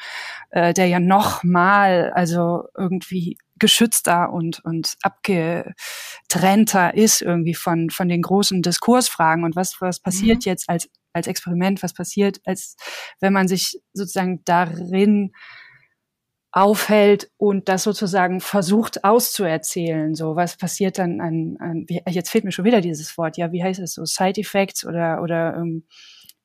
äh, 0.51 0.73
der 0.73 0.87
ja 0.87 1.01
noch 1.01 1.45
mal 1.45 2.11
also 2.15 2.65
irgendwie 2.77 3.37
geschützter 3.61 4.33
und, 4.33 4.65
und 4.65 4.97
abgetrennter 5.03 6.95
ist 6.95 7.23
irgendwie 7.23 7.55
von, 7.55 7.91
von 7.91 8.09
den 8.09 8.23
großen 8.23 8.63
Diskursfragen 8.63 9.45
und 9.45 9.57
was, 9.57 9.81
was 9.81 10.01
passiert 10.01 10.39
mhm. 10.39 10.51
jetzt 10.51 10.69
als, 10.69 10.89
als 11.13 11.27
Experiment, 11.27 11.83
was 11.83 11.93
passiert, 11.93 12.41
als 12.45 12.77
wenn 13.21 13.33
man 13.33 13.47
sich 13.47 13.81
sozusagen 13.93 14.43
darin 14.45 15.33
aufhält 16.53 17.31
und 17.37 17.69
das 17.69 17.85
sozusagen 17.85 18.41
versucht 18.41 19.05
auszuerzählen. 19.05 20.15
So, 20.15 20.35
was 20.35 20.57
passiert 20.57 20.99
dann 20.99 21.21
an, 21.21 21.57
an 21.61 21.85
wie, 21.87 22.03
jetzt 22.09 22.31
fehlt 22.31 22.45
mir 22.45 22.53
schon 22.53 22.65
wieder 22.65 22.81
dieses 22.81 23.17
Wort, 23.17 23.37
ja, 23.37 23.53
wie 23.53 23.63
heißt 23.63 23.81
es 23.81 23.95
so, 23.95 24.05
Side 24.05 24.41
Effects 24.41 24.85
oder, 24.85 25.23
oder 25.23 25.57
ähm, 25.57 25.85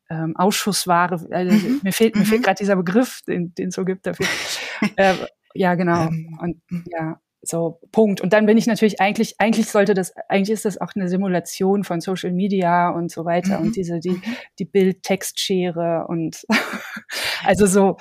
ähm, 0.10 0.36
Ausschussware, 0.38 1.26
also 1.32 1.52
mhm. 1.52 1.82
mir 1.84 1.92
fehlt, 1.92 2.16
mir 2.16 2.26
fehlt 2.26 2.42
mhm. 2.42 2.44
gerade 2.44 2.60
dieser 2.60 2.76
Begriff, 2.76 3.22
den, 3.28 3.56
den 3.56 3.70
es 3.70 3.76
so 3.76 3.84
gibt 3.84 4.06
dafür. 4.06 4.28
äh, 4.96 5.16
ja, 5.56 5.76
genau. 5.76 6.08
Ähm, 6.08 6.38
und 6.42 6.62
mhm. 6.70 6.84
ja, 6.88 7.20
so 7.42 7.80
Punkt. 7.92 8.22
Und 8.22 8.34
dann 8.34 8.46
bin 8.46 8.58
ich 8.58 8.68
natürlich 8.68 9.00
eigentlich, 9.00 9.40
eigentlich 9.40 9.70
sollte 9.70 9.94
das, 9.94 10.14
eigentlich 10.30 10.52
ist 10.52 10.66
das 10.66 10.80
auch 10.80 10.92
eine 10.96 11.10
Simulation 11.10 11.84
von 11.84 12.02
Social 12.02 12.32
Media 12.32 12.90
und 12.90 13.12
so 13.12 13.26
weiter 13.26 13.60
mhm. 13.60 13.68
und 13.68 13.76
diese 13.76 14.00
die 14.00 14.12
mhm. 14.12 14.24
die 14.60 14.66
Bild-Text-Schere 14.66 16.06
und 16.08 16.46
also 17.44 17.66
so 17.68 17.98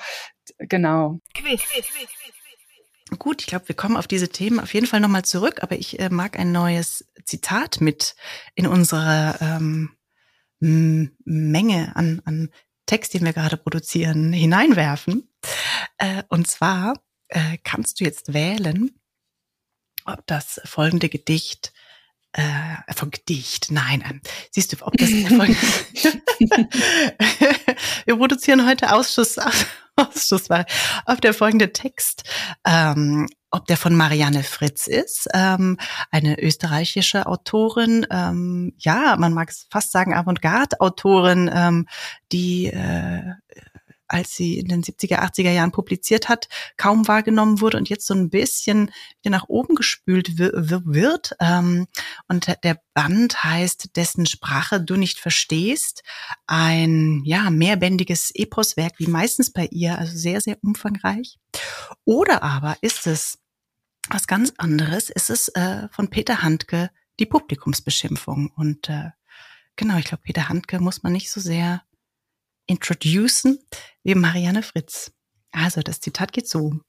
genau. 0.57 1.19
Gut, 3.19 3.41
ich 3.41 3.47
glaube, 3.47 3.67
wir 3.67 3.75
kommen 3.75 3.97
auf 3.97 4.07
diese 4.07 4.29
Themen 4.29 4.59
auf 4.59 4.73
jeden 4.73 4.87
Fall 4.87 4.99
nochmal 4.99 5.23
zurück, 5.23 5.61
aber 5.61 5.77
ich 5.77 5.99
äh, 5.99 6.09
mag 6.09 6.39
ein 6.39 6.51
neues 6.51 7.07
Zitat 7.23 7.79
mit 7.79 8.15
in 8.55 8.65
unsere 8.67 9.37
ähm, 9.41 9.91
Menge 10.59 11.95
an, 11.95 12.21
an 12.25 12.49
Text, 12.87 13.13
den 13.13 13.23
wir 13.23 13.33
gerade 13.33 13.57
produzieren, 13.57 14.33
hineinwerfen. 14.33 15.29
Äh, 15.97 16.23
und 16.29 16.47
zwar 16.47 16.93
äh, 17.29 17.57
kannst 17.63 17.99
du 17.99 18.03
jetzt 18.03 18.33
wählen, 18.33 18.91
ob 20.05 20.25
das 20.27 20.61
folgende 20.65 21.09
Gedicht 21.09 21.73
äh, 22.35 22.93
von 22.93 23.11
Gedicht, 23.11 23.71
nein, 23.71 24.03
ähm, 24.09 24.21
siehst 24.51 24.73
du, 24.73 24.85
ob 24.85 24.97
das 24.97 25.09
folgende 25.27 25.55
wir 28.05 28.17
produzieren 28.17 28.67
heute 28.67 28.93
Ausschuss, 28.93 29.37
Ausschuss 29.95 30.49
war, 30.49 30.65
ob 31.05 31.21
der 31.21 31.33
folgende 31.33 31.71
Text, 31.71 32.23
ähm, 32.65 33.29
ob 33.51 33.65
der 33.67 33.77
von 33.77 33.95
Marianne 33.95 34.43
Fritz 34.43 34.87
ist, 34.87 35.29
ähm, 35.33 35.77
eine 36.11 36.37
österreichische 36.37 37.25
Autorin, 37.25 38.05
ähm, 38.11 38.73
ja, 38.79 39.15
man 39.17 39.33
mag 39.33 39.49
es 39.49 39.67
fast 39.71 39.93
sagen 39.93 40.13
Avantgarde-Autorin, 40.13 41.49
ähm, 41.53 41.87
die 42.33 42.65
äh, 42.65 43.35
als 44.07 44.35
sie 44.35 44.59
in 44.59 44.67
den 44.67 44.83
70er, 44.83 45.19
80er 45.19 45.51
Jahren 45.51 45.71
publiziert 45.71 46.29
hat, 46.29 46.47
kaum 46.77 47.07
wahrgenommen 47.07 47.61
wurde 47.61 47.77
und 47.77 47.89
jetzt 47.89 48.05
so 48.05 48.13
ein 48.13 48.29
bisschen 48.29 48.91
wieder 49.21 49.31
nach 49.31 49.47
oben 49.47 49.75
gespült 49.75 50.37
wird. 50.37 51.35
Ähm, 51.39 51.87
und 52.27 52.47
der 52.63 52.81
Band 52.93 53.43
heißt, 53.43 53.95
dessen 53.95 54.25
Sprache 54.25 54.81
du 54.81 54.95
nicht 54.95 55.19
verstehst. 55.19 56.03
Ein, 56.47 57.21
ja, 57.25 57.49
mehrbändiges 57.49 58.31
Eposwerk, 58.33 58.93
wie 58.97 59.07
meistens 59.07 59.51
bei 59.51 59.67
ihr, 59.71 59.97
also 59.97 60.15
sehr, 60.15 60.41
sehr 60.41 60.57
umfangreich. 60.61 61.37
Oder 62.05 62.43
aber 62.43 62.77
ist 62.81 63.07
es 63.07 63.39
was 64.09 64.27
ganz 64.27 64.53
anderes, 64.57 65.09
ist 65.09 65.29
es 65.29 65.47
äh, 65.49 65.87
von 65.91 66.09
Peter 66.09 66.41
Handke, 66.41 66.91
die 67.19 67.25
Publikumsbeschimpfung. 67.25 68.51
Und 68.55 68.89
äh, 68.89 69.11
genau, 69.75 69.97
ich 69.97 70.05
glaube, 70.05 70.23
Peter 70.23 70.49
Handke 70.49 70.79
muss 70.79 71.03
man 71.03 71.13
nicht 71.13 71.31
so 71.31 71.39
sehr 71.39 71.81
introducen 72.67 73.59
wie 74.03 74.15
Marianne 74.15 74.63
Fritz. 74.63 75.11
Also 75.51 75.81
das 75.81 75.99
Zitat 76.01 76.33
geht 76.33 76.49
so. 76.49 76.79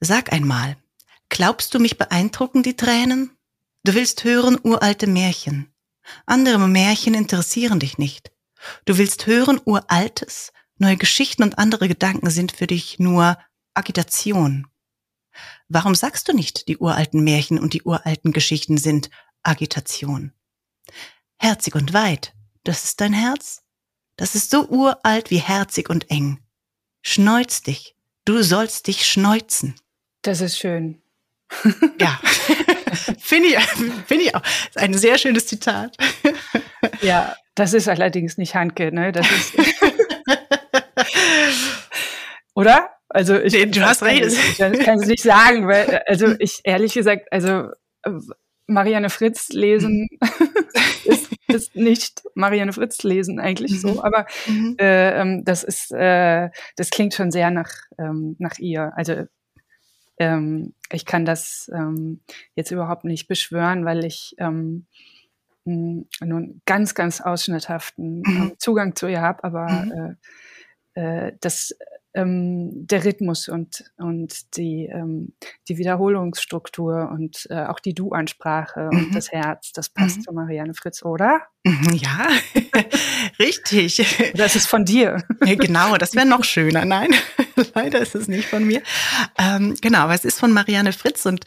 Sag 0.00 0.32
einmal, 0.32 0.76
glaubst 1.28 1.74
du 1.74 1.78
mich 1.78 1.98
beeindrucken 1.98 2.62
die 2.62 2.76
Tränen? 2.76 3.36
Du 3.84 3.94
willst 3.94 4.24
hören 4.24 4.58
uralte 4.62 5.06
Märchen. 5.06 5.72
Andere 6.26 6.66
Märchen 6.68 7.14
interessieren 7.14 7.78
dich 7.78 7.98
nicht. 7.98 8.32
Du 8.84 8.98
willst 8.98 9.26
hören 9.26 9.60
uraltes, 9.64 10.52
neue 10.78 10.96
Geschichten 10.96 11.42
und 11.42 11.58
andere 11.58 11.88
Gedanken 11.88 12.30
sind 12.30 12.52
für 12.52 12.66
dich 12.66 12.98
nur 12.98 13.38
Agitation. 13.74 14.66
Warum 15.68 15.94
sagst 15.94 16.28
du 16.28 16.32
nicht, 16.32 16.68
die 16.68 16.78
uralten 16.78 17.24
Märchen 17.24 17.58
und 17.58 17.72
die 17.72 17.82
uralten 17.82 18.32
Geschichten 18.32 18.78
sind 18.78 19.10
Agitation? 19.42 20.32
Herzig 21.38 21.74
und 21.74 21.92
weit, 21.92 22.34
das 22.64 22.84
ist 22.84 23.00
dein 23.00 23.12
Herz? 23.12 23.62
Das 24.16 24.34
ist 24.34 24.50
so 24.50 24.66
uralt 24.68 25.30
wie 25.30 25.38
herzig 25.38 25.90
und 25.90 26.10
eng. 26.10 26.40
Schneuz 27.02 27.62
dich. 27.62 27.96
Du 28.24 28.42
sollst 28.42 28.86
dich 28.86 29.04
schneuzen. 29.04 29.74
Das 30.22 30.40
ist 30.40 30.58
schön. 30.58 31.02
Ja. 32.00 32.20
Finde 33.18 33.48
ich, 33.48 33.58
finde 34.06 34.24
ich 34.24 34.34
auch. 34.34 34.40
Das 34.40 34.68
ist 34.68 34.76
ein 34.76 34.94
sehr 34.94 35.16
schönes 35.16 35.46
Zitat. 35.46 35.96
Ja, 37.00 37.34
das 37.54 37.72
ist 37.72 37.88
allerdings 37.88 38.36
nicht 38.36 38.54
Handke, 38.54 38.92
ne? 38.92 39.12
Das 39.12 39.26
ist. 39.30 39.54
Oder? 42.54 42.90
Also 43.08 43.38
ich, 43.38 43.52
nee, 43.54 43.66
du 43.66 43.80
hast 43.80 44.02
recht. 44.02 44.24
Ich 44.24 44.58
kann 44.58 45.00
es 45.00 45.06
nicht 45.06 45.22
sagen, 45.22 45.66
weil 45.66 46.02
also 46.06 46.34
ich 46.38 46.60
ehrlich 46.64 46.94
gesagt, 46.94 47.32
also 47.32 47.68
Marianne 48.66 49.10
Fritz 49.10 49.48
lesen 49.50 50.08
ist, 51.04 51.28
ist, 51.54 51.76
nicht 51.76 52.22
Marianne 52.34 52.72
Fritz 52.72 53.02
lesen 53.02 53.40
eigentlich 53.40 53.80
so, 53.80 53.94
mhm. 53.94 54.00
aber 54.00 54.26
mhm. 54.46 54.76
äh, 54.78 55.20
ähm, 55.20 55.44
das 55.44 55.64
ist, 55.64 55.92
äh, 55.92 56.50
das 56.76 56.90
klingt 56.90 57.14
schon 57.14 57.30
sehr 57.30 57.50
nach, 57.50 57.70
ähm, 57.98 58.36
nach 58.38 58.58
ihr. 58.58 58.92
Also 58.96 59.26
ähm, 60.18 60.74
ich 60.90 61.04
kann 61.06 61.24
das 61.24 61.70
ähm, 61.74 62.20
jetzt 62.54 62.70
überhaupt 62.70 63.04
nicht 63.04 63.28
beschwören, 63.28 63.84
weil 63.84 64.04
ich 64.04 64.34
ähm, 64.38 64.86
nur 65.64 66.06
einen 66.20 66.60
ganz, 66.66 66.94
ganz 66.94 67.20
ausschnitthaften 67.20 68.22
mhm. 68.24 68.24
Ähm, 68.26 68.52
Zugang 68.58 68.96
zu 68.96 69.06
ihr 69.06 69.20
habe, 69.20 69.44
aber 69.44 69.70
mhm. 69.70 70.16
äh, 70.94 71.26
äh, 71.26 71.32
das 71.40 71.76
ähm, 72.14 72.86
der 72.86 73.04
Rhythmus 73.04 73.48
und, 73.48 73.84
und 73.96 74.56
die, 74.56 74.86
ähm, 74.86 75.34
die 75.68 75.78
Wiederholungsstruktur 75.78 77.10
und 77.10 77.46
äh, 77.50 77.64
auch 77.64 77.80
die 77.80 77.94
Du-Ansprache 77.94 78.90
mhm. 78.92 78.98
und 78.98 79.14
das 79.14 79.32
Herz, 79.32 79.72
das 79.72 79.88
passt 79.88 80.18
mhm. 80.18 80.22
zu 80.22 80.32
Marianne 80.32 80.74
Fritz, 80.74 81.02
oder? 81.04 81.42
Mhm, 81.64 81.94
ja, 81.94 82.28
richtig. 83.38 84.32
Das 84.34 84.56
ist 84.56 84.66
von 84.66 84.84
dir. 84.84 85.22
genau, 85.40 85.96
das 85.96 86.14
wäre 86.14 86.26
noch 86.26 86.44
schöner. 86.44 86.84
Nein, 86.84 87.10
leider 87.74 88.00
ist 88.00 88.14
es 88.14 88.28
nicht 88.28 88.48
von 88.48 88.66
mir. 88.66 88.82
Ähm, 89.38 89.76
genau, 89.80 90.00
aber 90.00 90.14
es 90.14 90.24
ist 90.24 90.38
von 90.38 90.52
Marianne 90.52 90.92
Fritz 90.92 91.24
und 91.24 91.44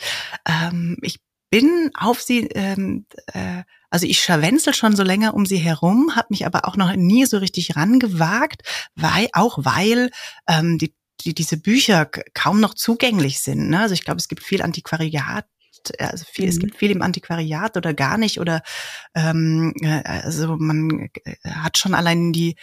ähm, 0.47 0.97
ich 1.01 1.19
bin 1.51 1.91
auf 1.93 2.21
sie 2.21 2.47
ähm, 2.47 3.05
äh, 3.27 3.63
also 3.95 4.07
ich 4.07 4.21
scharwenzel 4.21 4.73
schon 4.73 4.93
so 4.93 5.03
länger 5.03 5.33
um 5.35 5.45
sie 5.45 5.55
herum, 5.55 6.17
habe 6.17 6.27
mich 6.29 6.45
aber 6.45 6.67
auch 6.67 6.75
noch 6.75 6.93
nie 6.97 7.25
so 7.25 7.37
richtig 7.37 7.77
rangewagt, 7.77 8.61
weil 8.93 9.29
auch 9.31 9.57
weil 9.61 10.11
ähm, 10.49 10.77
die, 10.77 10.93
die 11.21 11.33
diese 11.33 11.55
Bücher 11.55 12.05
kaum 12.33 12.59
noch 12.59 12.73
zugänglich 12.73 13.39
sind. 13.39 13.69
Ne? 13.69 13.79
Also 13.79 13.93
ich 13.93 14.03
glaube, 14.03 14.17
es 14.17 14.27
gibt 14.27 14.43
viel 14.43 14.61
Antiquariat 14.61 15.45
also 15.99 16.25
viel, 16.29 16.45
mhm. 16.45 16.49
es 16.49 16.59
gibt 16.59 16.75
viel 16.75 16.91
im 16.91 17.01
Antiquariat 17.01 17.77
oder 17.77 17.93
gar 17.93 18.17
nicht 18.17 18.41
oder 18.41 18.63
ähm, 19.13 19.73
äh, 19.81 20.01
also 20.03 20.57
man 20.57 21.09
äh, 21.23 21.35
hat 21.49 21.77
schon 21.77 21.93
allein 21.93 22.33
die 22.33 22.55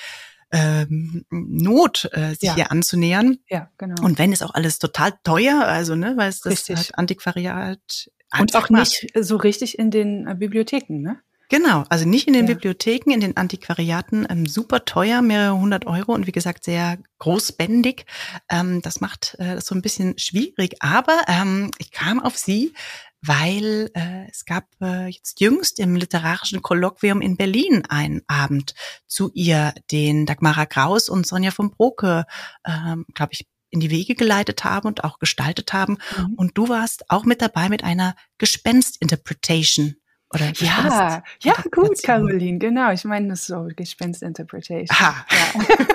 ähm, 0.51 1.25
Not, 1.31 2.11
äh, 2.13 2.31
sich 2.31 2.43
ja. 2.43 2.55
hier 2.57 2.71
anzunähern. 2.71 3.39
Ja, 3.49 3.71
genau. 3.79 4.03
Und 4.05 4.19
wenn 4.19 4.33
ist 4.33 4.43
auch 4.43 4.53
alles 4.53 4.79
total 4.79 5.15
teuer, 5.25 5.65
also 5.65 5.95
ne, 5.95 6.15
weil 6.19 6.29
es 6.29 6.41
das 6.41 6.69
halt 6.69 6.99
Antiquariat 6.99 8.11
und 8.39 8.57
auch 8.57 8.71
nicht 8.71 9.07
so 9.19 9.37
richtig 9.37 9.79
in 9.79 9.91
den 9.91 10.27
äh, 10.27 10.35
Bibliotheken, 10.35 11.01
ne? 11.01 11.21
Genau, 11.53 11.85
also 11.91 12.09
nicht 12.09 12.29
in 12.29 12.33
den 12.33 12.47
ja. 12.47 12.55
Bibliotheken, 12.55 13.11
in 13.11 13.21
den 13.21 13.37
Antiquariaten, 13.37 14.27
ähm, 14.31 14.47
super 14.47 14.87
teuer, 14.87 15.21
mehrere 15.21 15.59
hundert 15.59 15.87
Euro 15.87 16.15
und 16.15 16.27
wie 16.27 16.33
gesagt 16.33 16.65
sehr 16.65 16.97
großbändig. 17.19 18.07
Ähm, 18.49 18.81
das 18.81 19.03
macht 19.03 19.37
äh, 19.39 19.57
das 19.57 19.67
so 19.67 19.75
ein 19.75 19.83
bisschen 19.83 20.19
schwierig, 20.19 20.77
aber 20.81 21.21
ähm, 21.29 21.71
ich 21.77 21.91
kam 21.91 22.21
auf 22.21 22.39
Sie, 22.39 22.73
weil 23.21 23.91
äh, 23.93 24.31
es 24.31 24.47
gab 24.47 24.65
äh, 24.81 25.09
jetzt 25.09 25.41
jüngst 25.41 25.79
im 25.79 25.95
literarischen 25.95 26.63
Kolloquium 26.63 27.21
in 27.21 27.37
Berlin 27.37 27.85
einen 27.87 28.23
Abend 28.29 28.75
zu 29.07 29.31
ihr, 29.35 29.75
den 29.91 30.25
Dagmara 30.25 30.65
Kraus 30.65 31.11
und 31.11 31.27
Sonja 31.27 31.51
von 31.51 31.71
Broke, 31.71 32.25
ähm, 32.67 33.05
glaube 33.13 33.35
ich, 33.35 33.47
in 33.73 33.81
die 33.81 33.91
Wege 33.91 34.15
geleitet 34.15 34.65
haben 34.65 34.87
und 34.87 35.03
auch 35.03 35.19
gestaltet 35.19 35.73
haben. 35.73 35.99
Mhm. 36.17 36.35
Und 36.35 36.59
du 36.59 36.69
warst 36.69 37.11
auch 37.11 37.25
mit 37.25 37.43
dabei 37.43 37.69
mit 37.69 37.83
einer 37.83 38.15
Gespenst-Interpretation. 38.39 39.97
Oder 40.35 40.51
ja, 40.57 41.23
ja, 41.43 41.55
gut, 41.71 42.03
Caroline, 42.03 42.59
genau. 42.59 42.91
Ich 42.91 43.05
meine 43.05 43.29
das 43.29 43.47
so, 43.47 43.69
Gespenst-Interpretation. 43.77 44.89
Ha. 44.99 45.27
Ja. 45.31 45.87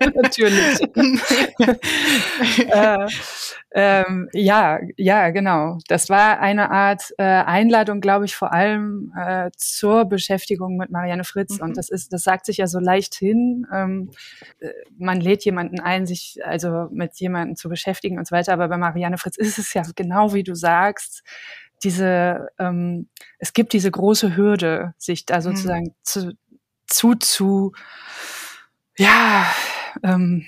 Natürlich. 0.14 0.80
äh, 2.70 3.06
ähm, 3.72 4.28
ja, 4.32 4.78
ja, 4.96 5.30
genau. 5.30 5.78
Das 5.88 6.08
war 6.08 6.38
eine 6.38 6.70
Art 6.70 7.12
äh, 7.18 7.24
Einladung, 7.24 8.00
glaube 8.00 8.26
ich, 8.26 8.36
vor 8.36 8.52
allem 8.52 9.12
äh, 9.16 9.50
zur 9.56 10.04
Beschäftigung 10.04 10.76
mit 10.76 10.90
Marianne 10.90 11.24
Fritz. 11.24 11.58
Mhm. 11.58 11.64
Und 11.64 11.76
das 11.76 11.90
ist, 11.90 12.12
das 12.12 12.22
sagt 12.22 12.46
sich 12.46 12.58
ja 12.58 12.68
so 12.68 12.78
leicht 12.78 13.14
hin. 13.16 13.66
Ähm, 13.72 14.10
äh, 14.60 14.68
man 14.98 15.20
lädt 15.20 15.44
jemanden 15.44 15.80
ein, 15.80 16.06
sich 16.06 16.38
also 16.44 16.88
mit 16.92 17.18
jemandem 17.18 17.56
zu 17.56 17.68
beschäftigen 17.68 18.18
und 18.18 18.28
so 18.28 18.36
weiter. 18.36 18.52
Aber 18.52 18.68
bei 18.68 18.76
Marianne 18.76 19.18
Fritz 19.18 19.36
ist 19.36 19.58
es 19.58 19.74
ja 19.74 19.82
genau 19.96 20.32
wie 20.32 20.44
du 20.44 20.54
sagst 20.54 21.24
diese, 21.82 22.48
ähm, 22.58 23.08
es 23.38 23.52
gibt 23.52 23.72
diese 23.72 23.90
große 23.90 24.36
Hürde, 24.36 24.94
sich 24.98 25.26
da 25.26 25.36
mhm. 25.36 25.42
sozusagen 25.42 25.84
mhm. 25.84 25.94
zu, 26.02 26.32
zu, 26.86 27.14
zu, 27.14 27.72
ja, 28.96 29.46
ähm, 30.02 30.46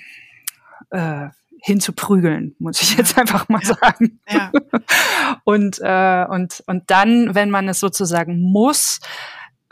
äh, 0.91 1.29
hinzuprügeln, 1.65 2.55
muss 2.59 2.81
ich 2.81 2.97
jetzt 2.97 3.17
einfach 3.17 3.47
mal 3.47 3.61
ja. 3.63 3.75
sagen. 3.75 4.19
Ja. 4.29 4.51
und, 5.45 5.79
äh, 5.81 6.25
und, 6.29 6.61
und 6.67 6.83
dann, 6.91 7.35
wenn 7.35 7.49
man 7.49 7.69
es 7.69 7.79
sozusagen 7.79 8.41
muss, 8.41 8.99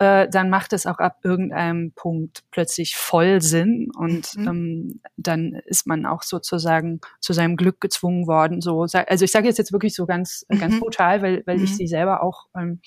äh, 0.01 0.27
dann 0.27 0.49
macht 0.49 0.73
es 0.73 0.87
auch 0.87 0.97
ab 0.97 1.19
irgendeinem 1.23 1.91
Punkt 1.91 2.43
plötzlich 2.49 2.95
voll 2.95 3.39
Sinn 3.39 3.91
und 3.95 4.35
mhm. 4.35 4.47
ähm, 4.47 5.01
dann 5.15 5.61
ist 5.65 5.85
man 5.85 6.07
auch 6.07 6.23
sozusagen 6.23 7.01
zu 7.19 7.33
seinem 7.33 7.55
Glück 7.55 7.79
gezwungen 7.79 8.25
worden. 8.25 8.61
So, 8.61 8.81
also 8.81 9.25
ich 9.25 9.31
sage 9.31 9.45
jetzt 9.45 9.59
jetzt 9.59 9.71
wirklich 9.71 9.93
so 9.93 10.07
ganz 10.07 10.43
äh, 10.49 10.57
ganz 10.57 10.73
mhm. 10.73 10.79
brutal, 10.79 11.21
weil 11.21 11.43
weil 11.45 11.59
mhm. 11.59 11.65
ich 11.65 11.77
sie 11.77 11.85
selber 11.85 12.23
auch 12.23 12.47
ähm, 12.57 12.81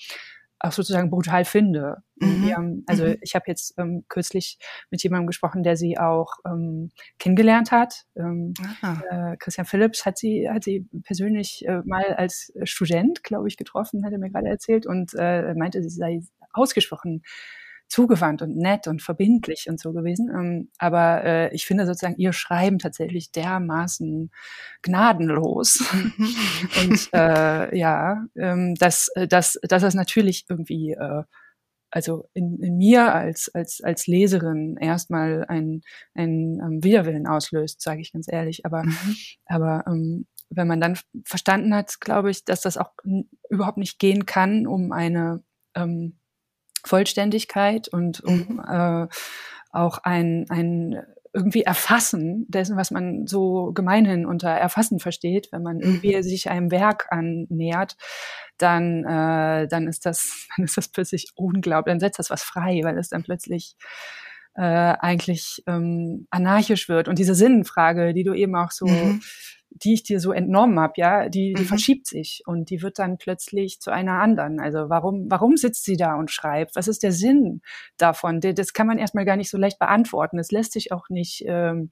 auch 0.59 0.71
sozusagen 0.71 1.09
brutal 1.09 1.45
finde. 1.45 1.97
Mhm. 2.17 2.55
Haben, 2.55 2.83
also 2.87 3.05
mhm. 3.05 3.17
ich 3.21 3.35
habe 3.35 3.45
jetzt 3.47 3.73
ähm, 3.77 4.05
kürzlich 4.07 4.57
mit 4.89 5.03
jemandem 5.03 5.27
gesprochen, 5.27 5.63
der 5.63 5.75
sie 5.75 5.97
auch 5.97 6.33
ähm, 6.45 6.91
kennengelernt 7.19 7.71
hat. 7.71 8.05
Ähm, 8.15 8.53
äh, 8.81 9.35
Christian 9.37 9.65
Phillips 9.65 10.05
hat 10.05 10.17
sie 10.17 10.49
hat 10.49 10.63
sie 10.63 10.87
persönlich 11.03 11.65
äh, 11.67 11.81
mal 11.85 12.13
als 12.13 12.53
Student, 12.63 13.23
glaube 13.23 13.47
ich, 13.47 13.57
getroffen, 13.57 14.05
hat 14.05 14.13
er 14.13 14.19
mir 14.19 14.29
gerade 14.29 14.47
erzählt 14.47 14.85
und 14.85 15.11
äh, 15.17 15.53
meinte, 15.55 15.83
sie 15.83 15.89
sei 15.89 16.21
ausgesprochen 16.55 17.23
zugewandt 17.87 18.41
und 18.41 18.57
nett 18.57 18.87
und 18.87 19.01
verbindlich 19.01 19.67
und 19.69 19.79
so 19.79 19.93
gewesen. 19.93 20.29
Ähm, 20.29 20.69
aber 20.79 21.23
äh, 21.23 21.53
ich 21.53 21.65
finde 21.65 21.85
sozusagen 21.85 22.17
ihr 22.17 22.33
Schreiben 22.33 22.79
tatsächlich 22.79 23.31
dermaßen 23.31 24.31
gnadenlos. 24.81 25.83
Mhm. 25.93 26.35
und 26.81 27.09
äh, 27.13 27.77
ja, 27.77 28.25
ähm, 28.35 28.75
dass, 28.75 29.11
dass, 29.29 29.59
dass 29.61 29.81
das 29.83 29.93
natürlich 29.93 30.45
irgendwie 30.49 30.93
äh, 30.93 31.23
also 31.91 32.27
in, 32.33 32.59
in 32.61 32.77
mir 32.77 33.13
als, 33.13 33.49
als, 33.53 33.81
als 33.81 34.05
Leserin 34.05 34.75
erstmal 34.75 35.45
ein, 35.47 35.81
ein 36.13 36.59
um, 36.61 36.83
Widerwillen 36.83 37.25
auslöst, 37.25 37.81
sage 37.81 38.01
ich 38.01 38.11
ganz 38.11 38.27
ehrlich. 38.29 38.65
Aber, 38.65 38.83
mhm. 38.83 39.15
aber 39.45 39.85
ähm, 39.87 40.27
wenn 40.49 40.67
man 40.67 40.81
dann 40.81 40.97
verstanden 41.23 41.73
hat, 41.73 42.01
glaube 42.01 42.31
ich, 42.31 42.43
dass 42.43 42.59
das 42.59 42.77
auch 42.77 42.91
überhaupt 43.49 43.77
nicht 43.77 43.97
gehen 43.97 44.25
kann, 44.25 44.67
um 44.67 44.91
eine 44.91 45.41
ähm, 45.73 46.19
Vollständigkeit 46.85 47.87
und 47.87 48.23
um 48.23 48.37
mhm. 48.37 48.63
äh, 48.67 49.07
auch 49.71 49.99
ein, 50.03 50.45
ein 50.49 51.01
irgendwie 51.33 51.63
Erfassen 51.63 52.45
dessen, 52.47 52.77
was 52.77 52.91
man 52.91 53.27
so 53.27 53.73
gemeinhin 53.73 54.25
unter 54.25 54.49
Erfassen 54.49 54.99
versteht, 54.99 55.49
wenn 55.51 55.63
man 55.63 55.81
irgendwie 55.81 56.15
mhm. 56.15 56.23
sich 56.23 56.49
einem 56.49 56.71
Werk 56.71 57.07
annähert, 57.09 57.97
dann, 58.57 59.03
äh, 59.03 59.67
dann 59.67 59.87
ist 59.87 60.05
das, 60.05 60.47
dann 60.55 60.65
ist 60.65 60.77
das 60.77 60.87
plötzlich 60.87 61.27
unglaublich, 61.35 61.91
dann 61.91 61.99
setzt 61.99 62.19
das 62.19 62.29
was 62.29 62.41
frei, 62.41 62.79
weil 62.83 62.97
es 62.97 63.09
dann 63.09 63.23
plötzlich 63.23 63.75
äh, 64.55 64.61
eigentlich 64.61 65.63
ähm, 65.67 66.27
anarchisch 66.29 66.89
wird. 66.89 67.07
Und 67.07 67.19
diese 67.19 67.35
Sinnfrage, 67.35 68.13
die 68.13 68.23
du 68.23 68.33
eben 68.33 68.55
auch 68.55 68.71
so 68.71 68.87
mhm 68.87 69.21
die 69.83 69.93
ich 69.93 70.03
dir 70.03 70.19
so 70.19 70.31
entnommen 70.31 70.79
habe, 70.79 70.93
ja, 70.95 71.27
die, 71.27 71.53
die 71.53 71.63
mhm. 71.63 71.67
verschiebt 71.67 72.07
sich 72.07 72.43
und 72.45 72.69
die 72.69 72.81
wird 72.81 72.97
dann 72.97 73.17
plötzlich 73.17 73.81
zu 73.81 73.91
einer 73.91 74.21
anderen. 74.21 74.59
Also 74.59 74.89
warum, 74.89 75.25
warum 75.29 75.57
sitzt 75.57 75.83
sie 75.83 75.97
da 75.97 76.15
und 76.15 76.31
schreibt? 76.31 76.75
Was 76.75 76.87
ist 76.87 77.03
der 77.03 77.11
Sinn 77.11 77.61
davon? 77.97 78.39
Das 78.39 78.73
kann 78.73 78.87
man 78.87 78.97
erstmal 78.97 79.25
gar 79.25 79.35
nicht 79.35 79.49
so 79.49 79.57
leicht 79.57 79.77
beantworten. 79.77 80.39
Es 80.39 80.51
lässt 80.51 80.71
sich 80.71 80.93
auch 80.93 81.09
nicht 81.09 81.43
ähm, 81.45 81.91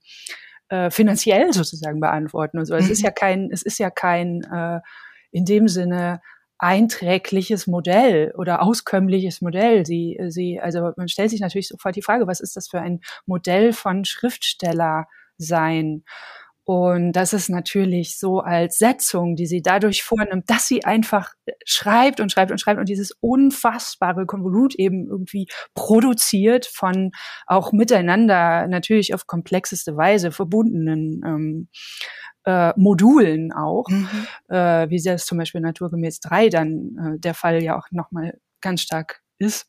äh, 0.70 0.90
finanziell 0.92 1.52
sozusagen 1.52 2.00
beantworten 2.00 2.58
und 2.58 2.66
so. 2.66 2.76
Es 2.76 2.90
ist 2.90 3.00
mhm. 3.00 3.06
ja 3.06 3.12
kein, 3.12 3.50
es 3.52 3.64
ist 3.64 3.80
ja 3.80 3.90
kein 3.90 4.44
äh, 4.44 4.80
in 5.32 5.44
dem 5.44 5.68
Sinne 5.68 6.22
einträgliches 6.64 7.68
Modell 7.68 8.34
oder 8.38 8.62
auskömmliches 8.62 9.42
Modell. 9.42 9.86
Sie, 9.86 10.18
sie, 10.30 10.62
also 10.62 10.92
man 10.96 11.10
stellt 11.10 11.30
sich 11.30 11.42
natürlich 11.42 11.68
sofort 11.68 11.96
die 11.98 12.02
Frage, 12.02 12.26
was 12.26 12.40
ist 12.40 12.56
das 12.56 12.70
für 12.70 12.80
ein 12.80 13.02
Modell 13.26 13.74
von 13.74 14.06
Schriftsteller 14.06 15.08
sein? 15.38 16.06
Und 16.66 17.12
das 17.12 17.34
ist 17.34 17.50
natürlich 17.50 18.18
so 18.18 18.40
als 18.40 18.78
Setzung, 18.78 19.36
die 19.36 19.48
sie 19.48 19.62
dadurch 19.62 20.02
vornimmt, 20.02 20.50
dass 20.50 20.66
sie 20.66 20.86
einfach 20.86 21.34
schreibt 21.66 22.22
und 22.22 22.32
schreibt 22.32 22.52
und 22.52 22.62
schreibt 22.62 22.80
und 22.80 22.88
dieses 22.88 23.12
unfassbare 23.12 24.26
Konvolut 24.26 24.74
eben 24.76 25.10
irgendwie 25.10 25.48
produziert 25.74 26.66
von 26.66 27.12
auch 27.48 27.74
miteinander 27.74 28.68
natürlich 28.70 29.14
auf 29.14 29.28
komplexeste 29.28 29.98
Weise 29.98 30.32
verbundenen 30.32 31.22
ähm, 31.26 31.68
äh, 32.46 32.74
Modulen 32.76 33.52
auch, 33.52 33.88
mhm. 33.90 34.08
äh, 34.50 34.90
wie 34.90 35.02
das 35.02 35.26
zum 35.26 35.38
Beispiel 35.38 35.62
naturgemäß 35.62 36.20
3 36.20 36.50
dann 36.50 36.98
äh, 37.16 37.20
der 37.20 37.34
Fall 37.34 37.62
ja 37.64 37.78
auch 37.78 37.88
nochmal 37.92 38.38
ganz 38.62 38.82
stark 38.82 39.22
ist. 39.38 39.68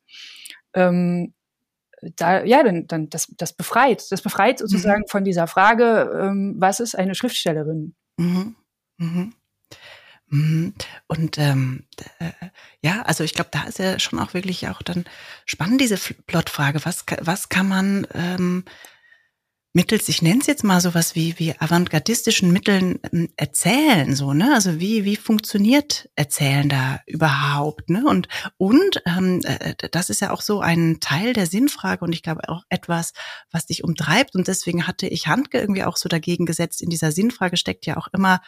Ähm, 0.75 1.35
da, 2.17 2.45
ja, 2.45 2.63
dann, 2.63 2.87
dann 2.87 3.09
das, 3.09 3.29
das 3.37 3.53
befreit. 3.53 4.11
Das 4.11 4.23
befreit 4.23 4.59
sozusagen 4.59 5.03
mhm. 5.03 5.09
von 5.09 5.25
dieser 5.25 5.47
Frage, 5.47 6.11
ähm, 6.21 6.55
was 6.59 6.81
ist 6.81 6.95
eine 6.95 7.15
Schriftstellerin? 7.15 7.95
Mhm. 8.17 8.57
Mhm. 8.99 9.33
mhm. 10.29 10.75
Und 11.07 11.39
ähm, 11.39 11.85
äh, 12.19 12.31
ja, 12.81 13.03
also 13.03 13.25
ich 13.25 13.35
glaube, 13.35 13.51
da 13.53 13.65
ist 13.65 13.79
ja 13.79 13.99
schon 13.99 14.19
auch 14.19 14.35
wirklich 14.35 14.69
auch 14.69 14.83
dann 14.83 15.05
spannend 15.47 15.81
diese 15.81 15.97
Plotfrage. 16.27 16.85
Was, 16.85 17.05
was 17.21 17.49
kann 17.49 17.69
man 17.69 18.07
ähm, 18.15 18.65
mittels, 19.75 20.09
ich 20.09 20.23
nenne 20.23 20.41
es 20.41 20.47
jetzt 20.47 20.63
mal 20.63 20.81
sowas 20.81 21.15
wie, 21.15 21.39
wie 21.39 21.55
avantgardistischen 21.59 22.53
Mitteln 22.53 23.01
ähm, 23.13 23.29
erzählen, 23.37 24.15
so, 24.15 24.33
ne? 24.33 24.55
Also 24.55 24.81
wie, 24.81 25.05
wie 25.05 25.17
funktioniert 25.17 26.09
Erzählen 26.15 26.69
da 26.69 27.01
überhaupt, 27.07 27.91
ne? 27.91 28.05
Und, 28.07 28.29
und 28.57 29.03
ähm, 29.05 29.41
äh, 29.43 29.75
das 29.91 30.11
ist 30.11 30.21
ja 30.21 30.31
auch 30.31 30.43
so 30.43 30.61
ein 30.61 30.99
Teil 31.01 31.33
der 31.33 31.47
Sinnfrage 31.47 32.05
und 32.05 32.13
ich 32.13 32.23
glaube 32.23 32.49
auch 32.49 32.63
etwas, 32.69 33.13
was 33.51 33.67
dich 33.67 33.83
umtreibt. 33.83 34.37
Und 34.37 34.47
deswegen 34.47 34.87
hatte 34.87 35.09
ich 35.09 35.27
Handke 35.27 35.59
irgendwie 35.61 35.85
auch 35.85 35.97
so 35.97 36.09
dagegen 36.09 36.47
gesetzt. 36.47 36.81
In 36.81 36.89
dieser 36.89 37.11
Sinnfrage 37.11 37.57
steckt 37.57 37.85
ja 37.85 37.97
auch 37.97 38.07
immer 38.13 38.41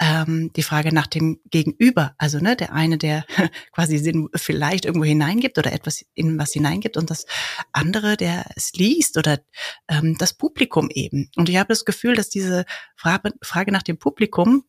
ähm, 0.00 0.52
die 0.54 0.62
Frage 0.62 0.94
nach 0.94 1.06
dem 1.06 1.40
Gegenüber. 1.50 2.14
Also 2.18 2.38
ne, 2.38 2.56
der 2.56 2.72
eine, 2.72 2.98
der 2.98 3.24
quasi 3.72 3.98
Sinn 3.98 4.28
vielleicht 4.34 4.84
irgendwo 4.84 5.04
hineingibt 5.04 5.58
oder 5.58 5.72
etwas 5.72 6.04
in 6.14 6.38
was 6.38 6.52
hineingibt 6.52 6.96
und 6.96 7.10
das 7.10 7.26
andere, 7.72 8.16
der 8.16 8.46
es 8.56 8.72
liest 8.72 9.16
oder 9.16 9.40
ähm, 9.88 10.16
das 10.18 10.34
Publikum 10.34 10.88
eben. 10.90 11.30
Und 11.36 11.48
ich 11.48 11.56
habe 11.56 11.68
das 11.68 11.84
Gefühl, 11.84 12.14
dass 12.14 12.28
diese 12.28 12.64
Frage, 12.96 13.32
Frage 13.42 13.72
nach 13.72 13.82
dem 13.82 13.98
Publikum 13.98 14.64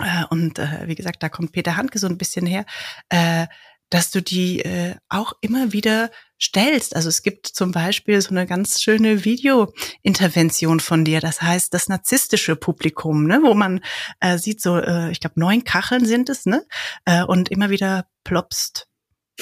äh, 0.00 0.24
und 0.30 0.58
äh, 0.58 0.86
wie 0.86 0.94
gesagt, 0.94 1.22
da 1.22 1.28
kommt 1.28 1.52
Peter 1.52 1.76
Handke 1.76 1.98
so 1.98 2.06
ein 2.06 2.18
bisschen 2.18 2.46
her, 2.46 2.64
äh, 3.10 3.46
dass 3.90 4.10
du 4.10 4.22
die 4.22 4.60
äh, 4.60 4.94
auch 5.10 5.34
immer 5.42 5.72
wieder 5.72 6.10
stellst. 6.42 6.96
Also 6.96 7.08
es 7.08 7.22
gibt 7.22 7.46
zum 7.46 7.72
Beispiel 7.72 8.20
so 8.20 8.30
eine 8.30 8.46
ganz 8.46 8.82
schöne 8.82 9.24
Videointervention 9.24 10.80
von 10.80 11.04
dir, 11.04 11.20
das 11.20 11.40
heißt 11.40 11.72
das 11.72 11.88
narzisstische 11.88 12.56
Publikum, 12.56 13.26
ne, 13.26 13.40
wo 13.42 13.54
man 13.54 13.80
äh, 14.20 14.38
sieht 14.38 14.60
so, 14.60 14.78
äh, 14.78 15.10
ich 15.10 15.20
glaube 15.20 15.38
neun 15.38 15.64
Kacheln 15.64 16.04
sind 16.04 16.28
es, 16.28 16.46
ne, 16.46 16.64
äh, 17.04 17.22
und 17.22 17.50
immer 17.50 17.70
wieder 17.70 18.06
plopst 18.24 18.88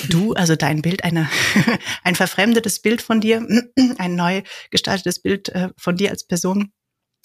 du, 0.08 0.34
also 0.34 0.56
dein 0.56 0.82
Bild, 0.82 1.04
eine, 1.04 1.28
ein 2.04 2.14
verfremdetes 2.14 2.80
Bild 2.80 3.02
von 3.02 3.20
dir, 3.20 3.46
ein 3.98 4.14
neu 4.14 4.42
gestaltetes 4.70 5.20
Bild 5.20 5.48
äh, 5.50 5.70
von 5.78 5.96
dir 5.96 6.10
als 6.10 6.26
Person 6.26 6.72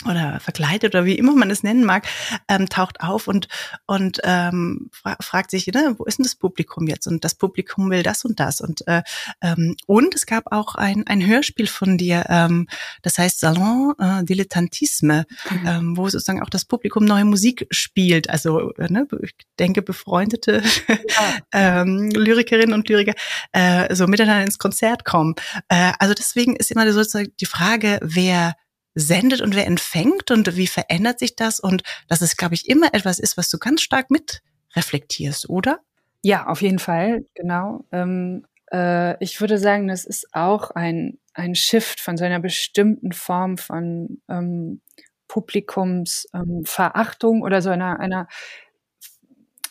oder 0.06 0.40
verkleidet 0.40 0.94
oder 0.94 1.06
wie 1.06 1.18
immer 1.18 1.36
man 1.36 1.52
es 1.52 1.64
nennen 1.64 1.84
mag, 1.84 2.08
ähm, 2.48 2.70
taucht 2.70 3.02
auf 3.02 3.28
und, 3.28 3.48
und 3.86 4.20
ähm, 4.24 4.90
fra 4.92 5.16
fragt 5.22 5.52
sich, 5.52 5.68
ne, 5.68 5.96
wo 5.98 6.06
ist 6.06 6.20
denn 6.20 6.24
das 6.24 6.36
Publikum 6.36 6.88
jetzt? 6.88 7.08
Und 7.08 7.24
das 7.24 7.36
Publikum 7.36 7.90
will 7.90 8.04
das 8.04 8.26
und 8.26 8.40
das. 8.40 8.62
Und, 8.62 8.88
äh, 8.88 9.02
ähm, 9.42 9.76
und 9.88 10.16
es 10.16 10.26
gab 10.26 10.52
auch 10.52 10.76
ein, 10.76 11.06
ein 11.08 11.26
Hörspiel 11.26 11.68
von 11.68 11.98
dir, 11.98 12.26
ähm, 12.30 12.68
das 13.02 13.18
heißt 13.18 13.40
Salon 13.40 13.94
äh, 14.00 14.24
Dilettantisme, 14.24 15.26
mhm. 15.50 15.68
ähm, 15.68 15.98
wo 15.98 16.10
sozusagen 16.10 16.42
auch 16.42 16.50
das 16.50 16.66
Publikum 16.66 17.06
neue 17.06 17.26
Musik 17.26 17.68
spielt. 17.72 18.30
Also 18.30 18.72
äh, 18.74 18.92
ne, 18.92 19.08
ich 19.22 19.36
denke, 19.60 19.82
befreundete 19.82 20.62
ja. 20.88 21.38
ähm, 21.82 22.10
Lyrikerinnen 22.12 22.74
und 22.74 22.88
Lyriker 22.90 23.14
äh, 23.52 23.94
so 23.94 24.08
miteinander 24.08 24.44
ins 24.44 24.58
Konzert 24.58 25.06
kommen. 25.06 25.36
Äh, 25.70 25.94
also 26.00 26.14
deswegen 26.14 26.56
ist 26.56 26.72
immer 26.72 26.92
sozusagen 26.92 27.32
die 27.40 27.46
Frage, 27.46 28.00
wer 28.02 28.56
sendet 28.96 29.42
und 29.42 29.56
wer 29.56 29.68
empfängt 29.68 30.32
und 30.32 30.56
wie 30.56 30.68
verändert 30.68 31.20
sich 31.20 31.36
das? 31.36 31.60
Und 31.60 31.84
dass 32.08 32.22
es, 32.22 32.38
glaube 32.38 32.56
ich, 32.56 32.68
immer 32.68 32.94
etwas 32.94 33.20
ist, 33.20 33.38
was 33.38 33.50
du 33.50 33.60
ganz 33.60 33.82
stark 33.82 34.10
mit 34.10 34.42
reflektierst, 34.76 35.50
oder? 35.50 35.80
Ja, 36.22 36.48
auf 36.48 36.62
jeden 36.62 36.80
Fall, 36.80 37.26
genau. 37.36 37.86
Ähm, 37.92 38.46
äh, 38.72 39.22
ich 39.24 39.42
würde 39.42 39.58
sagen, 39.58 39.88
das 39.88 40.06
ist 40.06 40.28
auch 40.34 40.72
ein, 40.72 41.20
ein 41.34 41.56
Shift 41.56 42.00
von 42.00 42.18
so 42.18 42.26
einer 42.26 42.40
bestimmten 42.40 43.12
Form 43.12 43.58
von 43.58 44.22
ähm, 44.30 44.82
Publikumsverachtung 45.28 47.38
ähm, 47.38 47.44
oder 47.44 47.62
so 47.62 47.70
einer, 47.70 48.00
einer 48.00 48.28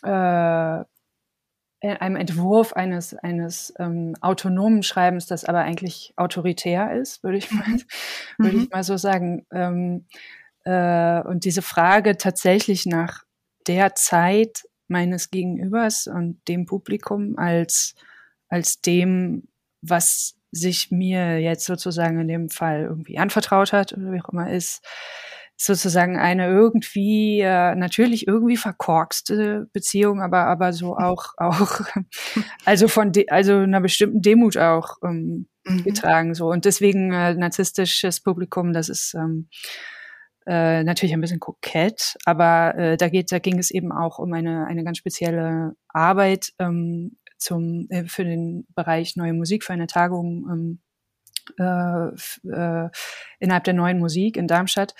äh, 0.03 0.85
einem 1.85 2.17
Entwurf 2.17 2.73
eines, 2.73 3.15
eines 3.15 3.75
ähm, 3.79 4.17
autonomen 4.21 4.83
Schreibens, 4.83 5.27
das 5.27 5.45
aber 5.45 5.61
eigentlich 5.61 6.13
autoritär 6.17 6.93
ist, 6.93 7.23
würde 7.23 7.39
ich 7.39 7.51
mal, 7.51 7.69
mhm. 7.69 7.83
würde 8.39 8.57
ich 8.57 8.63
mhm. 8.65 8.69
mal 8.73 8.85
so 8.85 8.97
sagen. 8.97 9.47
Ähm, 9.53 10.07
äh, 10.65 11.21
und 11.23 11.45
diese 11.45 11.63
Frage 11.63 12.17
tatsächlich 12.17 12.87
nach 12.87 13.25
der 13.67 13.95
Zeit 13.95 14.65
meines 14.89 15.31
Gegenübers 15.31 16.07
und 16.07 16.41
dem 16.49 16.67
Publikum 16.67 17.39
als, 17.39 17.95
als 18.49 18.81
dem, 18.81 19.49
was 19.83 20.37
sich 20.53 20.91
mir 20.91 21.41
jetzt 21.41 21.65
sozusagen 21.65 22.21
in 22.21 22.29
dem 22.29 22.49
Fall 22.49 22.83
irgendwie 22.83 23.19
anvertraut 23.19 23.73
hat 23.73 23.93
oder 23.93 24.13
wie 24.13 24.21
auch 24.21 24.29
immer 24.29 24.51
ist, 24.51 24.87
sozusagen 25.57 26.19
eine 26.19 26.49
irgendwie 26.49 27.41
äh, 27.41 27.75
natürlich 27.75 28.27
irgendwie 28.27 28.57
verkorkste 28.57 29.69
Beziehung, 29.73 30.21
aber 30.21 30.47
aber 30.47 30.73
so 30.73 30.97
auch 30.97 31.35
auch 31.37 31.81
also 32.65 32.89
von 32.89 33.13
de, 33.13 33.29
also 33.29 33.59
einer 33.59 33.81
bestimmten 33.81 34.21
Demut 34.21 34.57
auch 34.57 34.97
ähm, 35.05 35.47
mhm. 35.65 35.85
getragen 35.85 36.35
so. 36.35 36.49
Und 36.49 36.65
deswegen 36.65 37.13
äh, 37.13 37.35
narzisstisches 37.35 38.21
Publikum, 38.21 38.73
das 38.73 38.89
ist 38.89 39.15
ähm, 39.15 39.49
äh, 40.47 40.83
natürlich 40.83 41.15
ein 41.15 41.21
bisschen 41.21 41.41
kokett, 41.41 42.17
aber 42.25 42.75
äh, 42.77 42.97
da 42.97 43.09
geht 43.09 43.31
da 43.31 43.39
ging 43.39 43.59
es 43.59 43.71
eben 43.71 43.93
auch 43.93 44.19
um 44.19 44.33
eine 44.33 44.67
eine 44.67 44.85
ganz 44.85 44.99
spezielle 44.99 45.77
Arbeit 45.89 46.53
ähm, 46.59 47.17
zum 47.39 47.87
äh, 47.91 48.05
für 48.07 48.25
den 48.25 48.67
Bereich 48.75 49.17
neue 49.17 49.35
Musik 49.35 49.65
für 49.65 49.73
eine 49.73 49.87
Tagung 49.87 50.47
ähm, 50.51 50.81
äh, 51.59 52.09
äh, 52.49 52.91
innerhalb 53.39 53.65
der 53.65 53.75
neuen 53.75 53.99
Musik 53.99 54.37
in 54.37 54.49
Darmstadt 54.49 54.95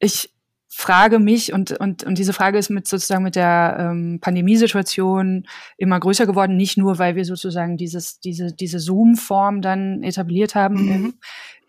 ich 0.00 0.32
frage 0.72 1.18
mich 1.18 1.52
und, 1.52 1.72
und, 1.72 2.04
und 2.04 2.16
diese 2.16 2.32
Frage 2.32 2.56
ist 2.56 2.70
mit 2.70 2.86
sozusagen 2.86 3.24
mit 3.24 3.36
der 3.36 3.76
ähm, 3.78 4.18
Pandemiesituation 4.20 5.46
immer 5.76 5.98
größer 5.98 6.26
geworden, 6.26 6.56
nicht 6.56 6.78
nur, 6.78 6.98
weil 6.98 7.16
wir 7.16 7.24
sozusagen 7.24 7.76
dieses, 7.76 8.20
diese, 8.20 8.54
diese 8.54 8.78
Zoom-Form 8.78 9.62
dann 9.62 10.02
etabliert 10.02 10.54
haben 10.54 10.76
mhm. 10.76 11.14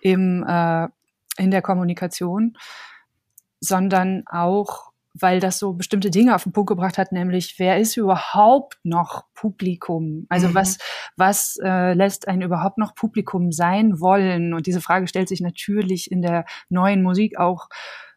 im, 0.02 0.44
im, 0.44 0.46
äh, 0.48 0.88
in 1.38 1.52
der 1.52 1.64
Kommunikation, 1.64 2.58
sondern 3.60 4.24
auch, 4.28 4.92
weil 5.14 5.40
das 5.40 5.60
so 5.60 5.74
bestimmte 5.74 6.12
Dinge 6.12 6.36
auf 6.36 6.44
den 6.44 6.54
Punkt 6.54 6.70
gebracht 6.70 6.98
hat, 7.00 7.12
nämlich 7.12 7.56
wer 7.58 7.80
ist 7.80 7.98
überhaupt 7.98 8.78
noch 8.84 9.26
Publikum? 9.34 10.28
Also 10.30 10.50
mhm. 10.50 10.56
was, 10.56 10.78
was 11.18 11.58
äh, 11.62 11.94
lässt 11.94 12.28
einen 12.28 12.44
überhaupt 12.44 12.78
noch 12.78 12.94
Publikum 12.94 13.52
sein 13.52 14.00
wollen? 14.00 14.54
Und 14.54 14.68
diese 14.68 14.80
Frage 14.80 15.08
stellt 15.08 15.28
sich 15.28 15.42
natürlich 15.42 16.12
in 16.12 16.22
der 16.22 16.46
neuen 16.70 17.02
Musik 17.02 17.40
auch 17.40 17.68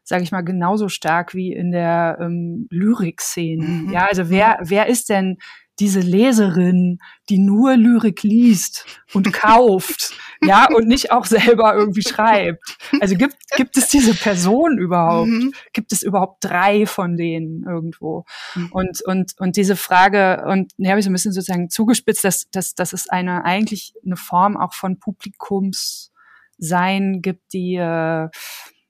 sage 0.05 0.23
ich 0.23 0.33
mal, 0.33 0.43
genauso 0.43 0.89
stark 0.89 1.35
wie 1.35 1.53
in 1.53 1.73
der 1.73 2.19
ähm, 2.21 2.69
Lyrikszene. 2.71 3.65
Mhm. 3.65 3.93
Ja, 3.93 4.07
also 4.07 4.31
wer, 4.31 4.59
wer 4.63 4.87
ist 4.87 5.09
denn 5.09 5.39
diese 5.81 6.01
Leserin, 6.01 6.99
die 7.29 7.39
nur 7.39 7.77
Lyrik 7.77 8.23
liest 8.23 8.87
und 9.13 9.33
kauft, 9.33 10.15
ja, 10.43 10.69
und 10.73 10.87
nicht 10.87 11.11
auch 11.11 11.25
selber 11.25 11.75
irgendwie 11.75 12.03
schreibt. 12.03 12.63
Also 13.01 13.17
gibt, 13.17 13.35
gibt 13.57 13.77
es 13.77 13.89
diese 13.89 14.15
Person 14.15 14.79
überhaupt? 14.79 15.31
Mhm. 15.31 15.53
Gibt 15.73 15.91
es 15.93 16.03
überhaupt 16.03 16.45
drei 16.45 16.87
von 16.87 17.17
denen 17.17 17.65
irgendwo? 17.65 18.25
Mhm. 18.55 18.69
Und, 18.71 19.03
und, 19.05 19.33
und 19.39 19.57
diese 19.57 19.75
Frage, 19.75 20.45
und 20.47 20.71
ne, 20.79 20.91
habe 20.91 21.01
ich 21.01 21.05
so 21.05 21.11
ein 21.11 21.15
bisschen 21.15 21.33
sozusagen 21.33 21.71
zugespitzt, 21.71 22.23
dass, 22.25 22.49
dass, 22.53 22.75
dass 22.75 22.93
es 22.93 23.09
eine, 23.09 23.45
eigentlich 23.45 23.95
eine 24.05 24.17
Form 24.17 24.57
auch 24.57 24.75
von 24.75 25.01
Publikumssein 25.01 27.21
gibt, 27.21 27.53
die, 27.53 27.75
äh, 27.75 28.29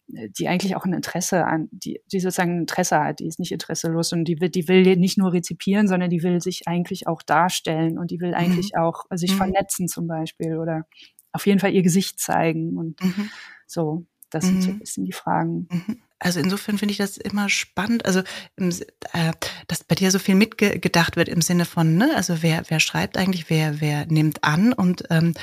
die 0.07 0.49
eigentlich 0.49 0.77
auch 0.77 0.85
ein 0.85 0.93
Interesse 0.93 1.47
an, 1.47 1.69
die, 1.71 2.01
die 2.13 2.21
sozusagen 2.21 2.57
ein 2.57 2.61
Interesse 2.61 2.99
hat, 2.99 3.21
die 3.21 3.27
ist 3.27 3.39
nicht 3.39 3.53
interesselos 3.53 4.13
und 4.13 4.25
die 4.25 4.41
will, 4.41 4.51
die 4.51 4.69
will 4.69 4.97
nicht 4.97 5.19
nur 5.19 5.33
rezipieren, 5.33 5.89
sondern 5.89 6.11
die 6.11 6.23
will 6.23 6.41
sich 6.41 6.69
eigentlich 6.69 7.07
auch 7.07 7.23
darstellen 7.23 7.99
und 7.99 8.11
die 8.11 8.21
will 8.21 8.35
eigentlich 8.35 8.73
mhm. 8.75 8.81
auch 8.81 9.05
sich 9.13 9.33
mhm. 9.33 9.39
vernetzen 9.39 9.89
zum 9.89 10.07
Beispiel 10.07 10.59
oder 10.59 10.87
auf 11.33 11.47
jeden 11.47 11.59
Fall 11.59 11.73
ihr 11.73 11.83
Gesicht 11.83 12.21
zeigen 12.21 12.77
und 12.77 13.03
mhm. 13.03 13.31
so. 13.67 14.07
Das 14.31 14.47
sind 14.47 14.63
so 14.63 14.71
ein 14.71 14.75
mhm. 14.75 14.79
bisschen 14.81 15.05
die 15.05 15.13
Fragen. 15.13 15.69
Mhm. 15.71 16.03
Also 16.19 16.41
insofern 16.41 16.77
finde 16.77 16.91
ich 16.91 16.99
das 16.99 17.19
immer 17.19 17.49
spannend, 17.49 18.05
also 18.05 18.23
im, 18.57 18.71
äh, 19.13 19.33
dass 19.69 19.85
bei 19.85 19.95
dir 19.95 20.11
so 20.11 20.19
viel 20.19 20.35
mitgedacht 20.35 21.15
wird 21.15 21.29
im 21.29 21.41
Sinne 21.41 21.65
von, 21.65 21.97
ne, 21.97 22.11
also 22.17 22.43
wer 22.43 22.65
wer 22.69 22.81
schreibt 22.81 23.17
eigentlich, 23.17 23.49
wer 23.49 23.81
wer 23.81 24.07
nimmt 24.07 24.43
an 24.43 24.73
und 24.73 25.05
ähm, 25.11 25.35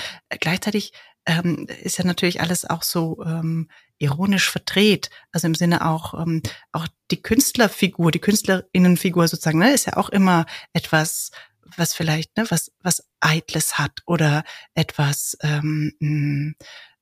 gleichzeitig 0.41 0.91
ähm, 1.26 1.67
ist 1.84 2.00
ja 2.00 2.06
natürlich 2.06 2.41
alles 2.41 2.69
auch 2.69 2.84
so 2.84 3.24
ähm, 3.24 3.69
ironisch 4.02 4.50
verdreht. 4.50 5.10
Also 5.32 5.48
im 5.48 5.56
Sinne 5.56 5.86
auch, 5.86 6.14
ähm, 6.14 6.42
auch 6.72 6.88
die 7.12 7.22
Künstlerfigur, 7.22 8.12
die 8.12 8.20
Künstlerinnenfigur 8.20 9.28
sozusagen, 9.28 9.60
ne, 9.60 9.74
ist 9.74 9.86
ja 9.86 9.98
auch 9.98 10.10
immer 10.10 10.46
etwas, 10.74 11.32
was 11.78 11.94
vielleicht, 11.94 12.36
ne, 12.38 12.46
was, 12.50 12.72
was 12.82 13.08
Eitles 13.22 13.78
hat 13.78 14.02
oder 14.06 14.44
etwas 14.74 15.38
ähm, 15.42 15.94
hm, 16.00 16.56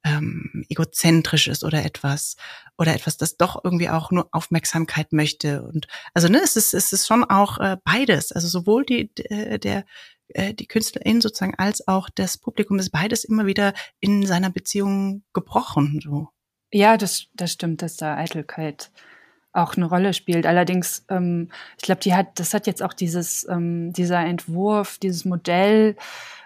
ähm, 0.04 0.66
egozentrisches 0.70 1.64
oder 1.64 1.84
etwas 1.84 2.36
oder 2.78 2.94
etwas, 2.94 3.18
das 3.18 3.38
doch 3.38 3.64
irgendwie 3.64 3.90
auch 3.90 4.12
nur 4.12 4.30
Aufmerksamkeit 4.32 5.12
möchte 5.12 5.64
und 5.64 5.88
also 6.14 6.30
ne, 6.30 6.40
es 6.42 6.56
ist 6.56 6.74
es 6.74 6.94
ist 6.94 7.06
schon 7.06 7.26
auch 7.26 7.60
äh, 7.60 7.76
beides, 7.84 8.32
also 8.32 8.48
sowohl 8.48 8.86
die 8.86 9.14
der 9.14 9.84
äh, 10.30 10.54
die 10.54 10.68
Künstlerin 10.68 11.22
sozusagen 11.22 11.56
als 11.56 11.88
auch 11.88 12.10
das 12.10 12.38
Publikum 12.38 12.80
ist 12.80 12.92
beides 12.92 13.24
immer 13.24 13.46
wieder 13.46 13.74
in 14.00 14.26
seiner 14.26 14.50
Beziehung 14.50 15.24
gebrochen. 15.34 16.00
So. 16.04 16.30
Ja, 16.72 16.98
das, 16.98 17.26
das 17.34 17.52
stimmt, 17.52 17.82
dass 17.82 17.98
da 17.98 18.16
Eitelkeit 18.16 18.92
auch 19.54 19.76
eine 19.76 19.86
Rolle 19.86 20.14
spielt. 20.14 20.46
Allerdings, 20.46 21.06
ähm, 21.10 21.50
ich 21.78 21.84
glaube, 21.84 22.02
die 22.02 22.14
hat, 22.14 22.40
das 22.40 22.54
hat 22.54 22.68
jetzt 22.68 22.84
auch 22.84 22.94
dieses, 22.94 23.48
ähm, 23.50 23.92
dieser 23.94 24.20
Entwurf, 24.20 25.00
dieses 25.00 25.26
Modell 25.26 25.96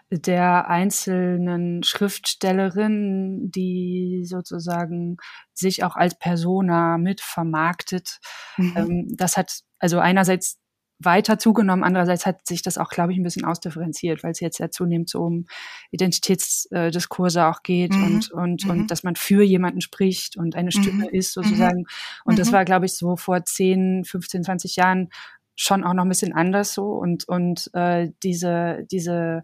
der 0.10 0.70
einzelnen 0.70 1.84
Schriftstellerinnen, 1.84 3.52
die 3.52 4.24
sozusagen 4.26 5.18
sich 5.54 5.84
auch 5.84 5.96
als 5.96 6.16
Persona 6.18 6.98
mit 6.98 7.20
vermarktet. 7.20 8.20
Mhm. 8.58 8.74
Ähm, 8.78 9.16
das 9.18 9.38
hat 9.38 9.62
also 9.80 10.00
einerseits 10.00 10.60
weiter 11.06 11.38
zugenommen. 11.39 11.84
Andererseits 11.84 12.26
hat 12.26 12.48
sich 12.48 12.62
das 12.62 12.78
auch, 12.78 12.89
glaube 12.89 13.12
ich, 13.12 13.20
ein 13.20 13.24
bisschen 13.24 13.46
ausdifferenziert, 13.46 14.24
weil 14.24 14.32
es 14.32 14.39
jetzt 14.39 14.60
ja 14.60 14.70
zunehmend 14.70 15.10
so 15.10 15.22
um 15.24 15.46
Identitätsdiskurse 15.92 17.46
auch 17.46 17.63
geht 17.63 17.94
mhm. 17.94 18.04
und, 18.04 18.32
und, 18.32 18.66
mhm. 18.66 18.70
und 18.72 18.92
dass 18.92 19.04
man 19.04 19.16
für 19.16 19.44
jemanden 19.44 19.82
spricht 19.82 20.38
und 20.38 20.56
eine 20.56 20.72
Stimme 20.72 21.06
mhm. 21.06 21.18
ist 21.18 21.34
sozusagen. 21.34 21.80
Mhm. 21.80 21.86
Und 22.26 22.39
das 22.39 22.50
mhm. 22.50 22.54
war, 22.54 22.66
glaube 22.66 22.86
ich, 22.86 22.94
so 22.94 23.16
vor 23.16 23.44
10, 23.44 24.04
15, 24.06 24.44
20 24.44 24.76
Jahren 24.76 25.10
schon 25.56 25.84
auch 25.84 25.94
noch 25.94 26.04
ein 26.04 26.10
bisschen 26.10 26.34
anders 26.34 26.74
so. 26.74 26.86
Und, 26.86 27.28
und 27.28 27.70
äh, 27.74 28.10
diese, 28.24 28.86
diese 28.92 29.44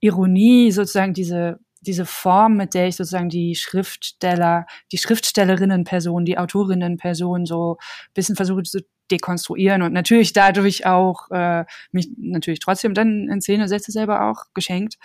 Ironie, 0.00 0.70
sozusagen 0.70 1.14
diese 1.14 1.58
diese 1.86 2.06
Form, 2.06 2.56
mit 2.56 2.74
der 2.74 2.88
ich 2.88 2.96
sozusagen 2.96 3.28
die 3.28 3.54
Schriftsteller, 3.54 4.66
die 4.92 4.98
Schriftstellerinnenperson, 4.98 6.24
die 6.24 6.38
Autorinnenperson 6.38 7.46
so 7.46 7.76
ein 7.78 8.14
bisschen 8.14 8.36
versuche 8.36 8.62
zu 8.62 8.80
dekonstruieren 9.10 9.82
und 9.82 9.92
natürlich 9.92 10.32
dadurch 10.32 10.86
auch 10.86 11.30
äh, 11.30 11.64
mich 11.92 12.08
natürlich 12.16 12.60
trotzdem 12.60 12.94
dann 12.94 13.28
in 13.28 13.40
Szene 13.40 13.68
setze 13.68 13.92
selber 13.92 14.30
auch 14.30 14.46
geschenkt. 14.54 14.96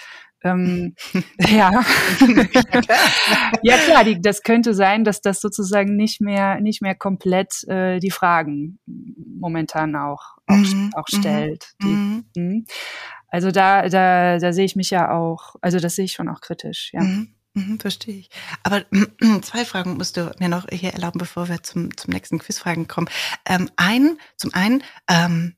Ähm, 0.42 0.96
ja, 1.40 1.70
ja 3.62 3.78
klar, 3.78 4.06
die, 4.06 4.22
das 4.22 4.44
könnte 4.44 4.74
sein, 4.74 5.04
dass 5.04 5.22
das 5.22 5.42
sozusagen 5.42 5.98
nicht 5.98 6.22
mehr 6.22 6.62
nicht 6.62 6.82
mehr 6.82 6.96
komplett 6.96 7.68
äh, 7.68 8.00
die 8.00 8.12
Fragen 8.12 8.80
momentan 8.86 9.96
auch 9.98 10.40
auch, 10.50 10.56
mhm. 10.56 10.92
auch 10.96 11.08
stellt. 11.08 11.74
Mhm. 11.82 12.26
Die, 12.36 12.40
mhm. 12.40 12.66
Also 13.32 13.52
da, 13.52 13.88
da, 13.90 14.40
da 14.40 14.54
sehe 14.54 14.66
ich 14.66 14.76
mich 14.76 14.90
ja 14.90 15.12
auch, 15.12 15.56
also 15.62 15.80
das 15.80 15.96
sehe 15.96 16.06
ich 16.06 16.14
schon 16.14 16.30
auch 16.30 16.42
kritisch, 16.42 16.92
ja. 16.94 17.02
Mhm. 17.02 17.36
Mhm, 17.56 17.80
verstehe 17.80 18.16
ich. 18.16 18.30
Aber 18.64 18.86
zwei 19.42 19.66
Fragen 19.66 19.98
musst 19.98 20.18
du 20.18 20.32
mir 20.40 20.50
noch 20.50 20.68
hier 20.72 20.94
erlauben, 20.94 21.18
bevor 21.18 21.50
wir 21.50 21.64
zum, 21.64 21.96
zum 21.98 22.14
nächsten 22.14 22.40
Quizfragen 22.40 22.88
kommen. 22.88 23.10
Ähm, 23.46 23.70
ein, 23.76 24.18
zum 24.38 24.54
einen, 24.54 24.84
ähm, 25.10 25.56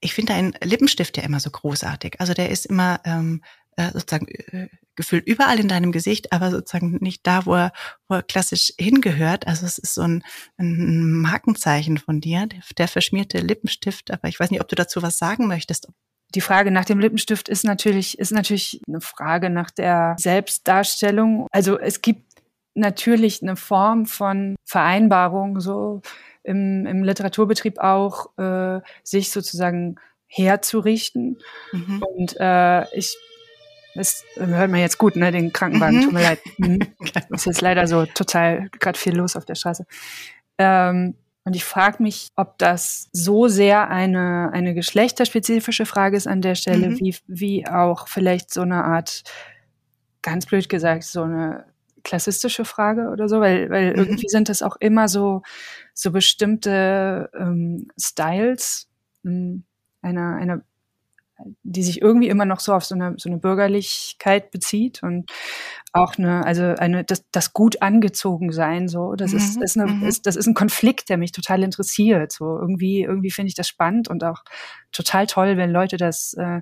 ich 0.00 0.14
finde 0.14 0.34
einen 0.34 0.54
Lippenstift 0.62 1.16
ja 1.16 1.24
immer 1.24 1.40
so 1.40 1.50
großartig. 1.50 2.20
Also 2.20 2.34
der 2.34 2.50
ist 2.50 2.66
immer 2.66 3.00
ähm, 3.04 3.42
äh, 3.76 3.90
sozusagen 3.92 4.26
äh, 4.28 4.68
gefühlt 4.94 5.26
überall 5.26 5.60
in 5.60 5.68
deinem 5.68 5.92
Gesicht, 5.92 6.32
aber 6.32 6.50
sozusagen 6.50 6.98
nicht 7.00 7.26
da, 7.26 7.44
wo 7.46 7.54
er, 7.54 7.72
wo 8.08 8.14
er 8.14 8.22
klassisch 8.22 8.72
hingehört. 8.78 9.46
Also 9.46 9.66
es 9.66 9.78
ist 9.78 9.94
so 9.94 10.02
ein, 10.02 10.24
ein 10.56 11.10
Markenzeichen 11.12 11.98
von 11.98 12.20
dir, 12.20 12.46
der, 12.46 12.60
der 12.78 12.88
verschmierte 12.88 13.38
Lippenstift. 13.38 14.10
Aber 14.10 14.28
ich 14.28 14.40
weiß 14.40 14.50
nicht, 14.50 14.62
ob 14.62 14.68
du 14.68 14.76
dazu 14.76 15.02
was 15.02 15.18
sagen 15.18 15.46
möchtest. 15.46 15.88
Die 16.36 16.42
Frage 16.42 16.70
nach 16.70 16.84
dem 16.84 17.00
Lippenstift 17.00 17.48
ist 17.48 17.64
natürlich, 17.64 18.18
ist 18.18 18.30
natürlich 18.30 18.82
eine 18.86 19.00
Frage 19.00 19.48
nach 19.48 19.70
der 19.70 20.16
Selbstdarstellung. 20.18 21.46
Also 21.50 21.78
es 21.78 22.02
gibt 22.02 22.24
natürlich 22.74 23.40
eine 23.40 23.56
Form 23.56 24.04
von 24.04 24.54
Vereinbarung, 24.62 25.60
so 25.60 26.02
im, 26.44 26.84
im 26.84 27.02
Literaturbetrieb 27.02 27.78
auch, 27.78 28.36
äh, 28.36 28.80
sich 29.02 29.30
sozusagen 29.30 29.96
herzurichten. 30.26 31.38
Mhm. 31.72 32.02
Und 32.02 32.36
äh, 32.38 32.84
ich 32.94 33.16
das 33.94 34.26
hört 34.36 34.70
man 34.70 34.80
jetzt 34.80 34.98
gut, 34.98 35.16
ne? 35.16 35.32
Den 35.32 35.54
Krankenwagen, 35.54 36.00
mhm. 36.00 36.02
tut 36.02 36.12
mir 36.12 36.22
leid. 36.22 36.40
Mhm. 36.58 36.80
ist 37.30 37.46
jetzt 37.46 37.62
leider 37.62 37.86
so 37.86 38.04
total 38.04 38.68
gerade 38.78 38.98
viel 38.98 39.16
los 39.16 39.36
auf 39.36 39.46
der 39.46 39.54
Straße. 39.54 39.86
Ähm, 40.58 41.14
und 41.46 41.54
ich 41.54 41.64
frage 41.64 42.02
mich, 42.02 42.32
ob 42.34 42.58
das 42.58 43.08
so 43.12 43.46
sehr 43.46 43.88
eine, 43.88 44.50
eine 44.52 44.74
geschlechterspezifische 44.74 45.86
Frage 45.86 46.16
ist 46.16 46.26
an 46.26 46.42
der 46.42 46.56
Stelle, 46.56 46.90
mhm. 46.90 46.98
wie, 46.98 47.16
wie 47.28 47.68
auch 47.68 48.08
vielleicht 48.08 48.52
so 48.52 48.62
eine 48.62 48.82
Art, 48.82 49.22
ganz 50.22 50.46
blöd 50.46 50.68
gesagt, 50.68 51.04
so 51.04 51.22
eine 51.22 51.64
klassistische 52.02 52.64
Frage 52.64 53.10
oder 53.10 53.28
so, 53.28 53.38
weil, 53.38 53.70
weil 53.70 53.92
mhm. 53.92 53.96
irgendwie 53.96 54.28
sind 54.28 54.48
das 54.48 54.60
auch 54.60 54.74
immer 54.80 55.06
so, 55.06 55.42
so 55.94 56.10
bestimmte 56.10 57.30
ähm, 57.38 57.92
Styles 57.96 58.88
ähm, 59.24 59.62
einer, 60.02 60.34
einer 60.34 60.62
die 61.62 61.82
sich 61.82 62.00
irgendwie 62.00 62.28
immer 62.28 62.44
noch 62.46 62.60
so 62.60 62.72
auf 62.72 62.84
so 62.84 62.94
eine, 62.94 63.14
so 63.18 63.28
eine 63.28 63.38
Bürgerlichkeit 63.38 64.50
bezieht 64.50 65.02
und 65.02 65.30
auch 65.92 66.16
eine, 66.16 66.44
also 66.44 66.62
eine, 66.62 67.04
das, 67.04 67.24
das 67.30 67.52
gut 67.52 67.82
angezogen 67.82 68.52
sein, 68.52 68.88
so, 68.88 69.14
das 69.14 69.32
mhm, 69.32 69.38
ist, 69.38 69.62
ist, 69.62 69.78
eine, 69.78 69.92
mhm. 69.92 70.02
ist, 70.04 70.26
das 70.26 70.36
ist 70.36 70.46
ein 70.46 70.54
Konflikt, 70.54 71.08
der 71.08 71.18
mich 71.18 71.32
total 71.32 71.62
interessiert, 71.62 72.32
so, 72.32 72.58
irgendwie, 72.58 73.02
irgendwie 73.02 73.30
finde 73.30 73.48
ich 73.48 73.54
das 73.54 73.68
spannend 73.68 74.08
und 74.08 74.24
auch 74.24 74.44
total 74.92 75.26
toll, 75.26 75.56
wenn 75.56 75.70
Leute 75.70 75.96
das, 75.96 76.34
äh, 76.34 76.60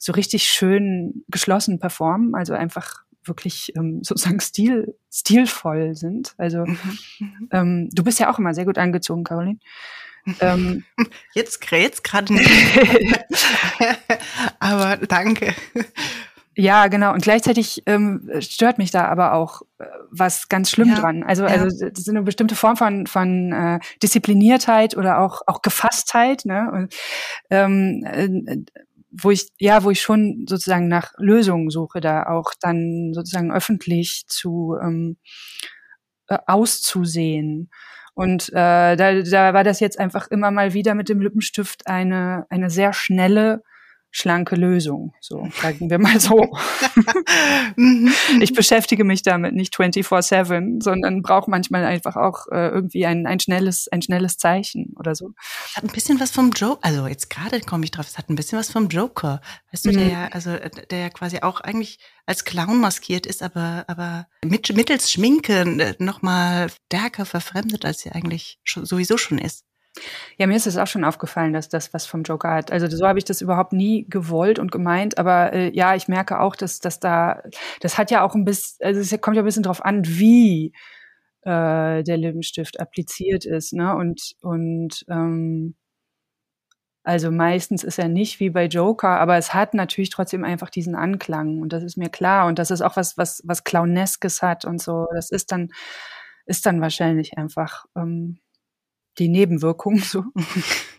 so 0.00 0.12
richtig 0.12 0.44
schön 0.44 1.24
geschlossen 1.28 1.78
performen, 1.78 2.34
also 2.34 2.54
einfach 2.54 3.04
wirklich 3.24 3.72
ähm, 3.76 4.00
sozusagen 4.02 4.40
stil, 4.40 4.96
stilvoll 5.12 5.94
sind. 5.94 6.34
Also 6.38 6.64
mhm, 6.64 6.98
mhm. 7.20 7.48
ähm, 7.52 7.88
du 7.92 8.02
bist 8.02 8.18
ja 8.18 8.32
auch 8.32 8.38
immer 8.38 8.54
sehr 8.54 8.64
gut 8.64 8.78
angezogen, 8.78 9.24
Caroline. 9.24 9.58
Ähm, 10.40 10.84
jetzt 11.34 11.70
jetzt 11.70 12.04
gerade 12.04 12.32
nicht. 12.32 12.50
aber 14.58 14.96
danke. 14.98 15.54
Ja, 16.56 16.88
genau. 16.88 17.14
Und 17.14 17.22
gleichzeitig 17.22 17.82
ähm, 17.86 18.28
stört 18.40 18.78
mich 18.78 18.90
da 18.90 19.06
aber 19.06 19.34
auch 19.34 19.62
äh, 19.78 19.84
was 20.10 20.48
ganz 20.48 20.70
schlimm 20.70 20.88
ja, 20.88 20.96
dran. 20.96 21.22
Also, 21.22 21.44
ja. 21.44 21.50
also 21.50 21.86
das 21.86 22.00
ist 22.00 22.08
eine 22.08 22.22
bestimmte 22.22 22.56
Form 22.56 22.76
von, 22.76 23.06
von 23.06 23.52
äh, 23.52 23.78
Diszipliniertheit 24.02 24.96
oder 24.96 25.20
auch, 25.20 25.42
auch 25.46 25.62
Gefasstheit, 25.62 26.44
ne? 26.44 26.70
Und, 26.72 26.94
ähm, 27.50 28.04
äh, 28.04 28.56
wo 29.12 29.30
ich, 29.30 29.48
ja, 29.58 29.84
wo 29.84 29.90
ich 29.90 30.00
schon 30.00 30.46
sozusagen 30.48 30.88
nach 30.88 31.12
Lösungen 31.18 31.70
suche, 31.70 32.00
da 32.00 32.26
auch 32.26 32.52
dann 32.60 33.12
sozusagen 33.14 33.52
öffentlich 33.52 34.24
zu 34.26 34.76
ähm, 34.80 35.18
äh, 36.28 36.38
auszusehen. 36.46 37.70
Und 38.20 38.50
äh, 38.50 38.96
da, 38.96 39.22
da 39.22 39.54
war 39.54 39.64
das 39.64 39.80
jetzt 39.80 39.98
einfach 39.98 40.30
immer 40.30 40.50
mal 40.50 40.74
wieder 40.74 40.94
mit 40.94 41.08
dem 41.08 41.22
Lippenstift 41.22 41.86
eine, 41.86 42.44
eine 42.50 42.68
sehr 42.68 42.92
schnelle 42.92 43.62
schlanke 44.10 44.56
Lösung, 44.56 45.14
so 45.20 45.48
sagen 45.60 45.88
wir 45.90 45.98
mal 45.98 46.18
so. 46.18 46.52
Mhm. 47.76 48.12
ich 48.40 48.52
beschäftige 48.52 49.04
mich 49.04 49.22
damit 49.22 49.54
nicht 49.54 49.74
24/7, 49.74 50.82
sondern 50.82 51.22
brauche 51.22 51.50
manchmal 51.50 51.84
einfach 51.84 52.16
auch 52.16 52.46
äh, 52.50 52.68
irgendwie 52.68 53.06
ein, 53.06 53.26
ein 53.26 53.40
schnelles 53.40 53.88
ein 53.88 54.02
schnelles 54.02 54.36
Zeichen 54.36 54.94
oder 54.98 55.14
so. 55.14 55.30
Es 55.68 55.76
hat 55.76 55.84
ein 55.84 55.90
bisschen 55.90 56.18
was 56.20 56.30
vom 56.30 56.50
Joker, 56.50 56.84
also 56.84 57.06
jetzt 57.06 57.30
gerade 57.30 57.60
komme 57.60 57.84
ich 57.84 57.90
drauf, 57.90 58.06
es 58.08 58.18
hat 58.18 58.28
ein 58.28 58.34
bisschen 58.34 58.58
was 58.58 58.70
vom 58.70 58.88
Joker, 58.88 59.40
weißt 59.72 59.86
du, 59.86 59.90
mhm. 59.90 59.96
der 59.96 60.08
ja 60.08 60.28
also 60.28 60.56
der 60.90 60.98
ja 60.98 61.10
quasi 61.10 61.38
auch 61.42 61.60
eigentlich 61.60 61.98
als 62.26 62.44
Clown 62.44 62.80
maskiert 62.80 63.26
ist, 63.26 63.42
aber 63.42 63.84
aber 63.86 64.26
mit, 64.44 64.74
mittels 64.74 65.10
Schminke 65.10 65.60
äh, 65.60 65.94
noch 65.98 66.22
mal 66.22 66.70
stärker 66.86 67.24
verfremdet, 67.24 67.84
als 67.84 68.00
sie 68.00 68.10
eigentlich 68.10 68.58
schon, 68.64 68.84
sowieso 68.84 69.16
schon 69.16 69.38
ist. 69.38 69.64
Ja, 70.38 70.46
mir 70.46 70.56
ist 70.56 70.66
es 70.66 70.76
auch 70.76 70.86
schon 70.86 71.04
aufgefallen, 71.04 71.52
dass 71.52 71.68
das 71.68 71.92
was 71.92 72.06
vom 72.06 72.22
Joker 72.22 72.50
hat. 72.52 72.72
Also 72.72 72.86
so 72.88 73.06
habe 73.06 73.18
ich 73.18 73.24
das 73.24 73.40
überhaupt 73.40 73.72
nie 73.72 74.06
gewollt 74.08 74.58
und 74.58 74.70
gemeint, 74.72 75.18
aber 75.18 75.52
äh, 75.52 75.70
ja, 75.74 75.94
ich 75.94 76.08
merke 76.08 76.40
auch, 76.40 76.56
dass, 76.56 76.80
dass 76.80 77.00
da, 77.00 77.42
das 77.80 77.98
hat 77.98 78.10
ja 78.10 78.22
auch 78.22 78.34
ein 78.34 78.44
bisschen, 78.44 78.84
also 78.86 79.00
es 79.00 79.20
kommt 79.20 79.36
ja 79.36 79.42
ein 79.42 79.46
bisschen 79.46 79.62
drauf 79.64 79.84
an, 79.84 80.02
wie 80.06 80.72
äh, 81.42 82.02
der 82.04 82.16
Lippenstift 82.16 82.80
appliziert 82.80 83.44
ist, 83.46 83.72
ne? 83.72 83.94
Und, 83.96 84.34
und 84.42 85.04
ähm, 85.08 85.74
also 87.02 87.30
meistens 87.30 87.82
ist 87.82 87.98
er 87.98 88.08
nicht 88.08 88.40
wie 88.40 88.50
bei 88.50 88.66
Joker, 88.66 89.18
aber 89.20 89.36
es 89.38 89.54
hat 89.54 89.72
natürlich 89.74 90.10
trotzdem 90.10 90.44
einfach 90.44 90.68
diesen 90.70 90.94
Anklang 90.94 91.60
und 91.60 91.72
das 91.72 91.82
ist 91.82 91.96
mir 91.96 92.10
klar 92.10 92.46
und 92.46 92.58
das 92.58 92.70
ist 92.70 92.82
auch 92.82 92.96
was, 92.96 93.16
was, 93.16 93.42
was 93.44 93.64
Clowneskes 93.64 94.42
hat 94.42 94.64
und 94.66 94.82
so. 94.82 95.06
Das 95.14 95.30
ist 95.30 95.50
dann, 95.50 95.70
ist 96.46 96.66
dann 96.66 96.80
wahrscheinlich 96.82 97.38
einfach 97.38 97.86
ähm, 97.96 98.38
die 99.20 99.28
Nebenwirkung 99.28 99.98
so. 99.98 100.24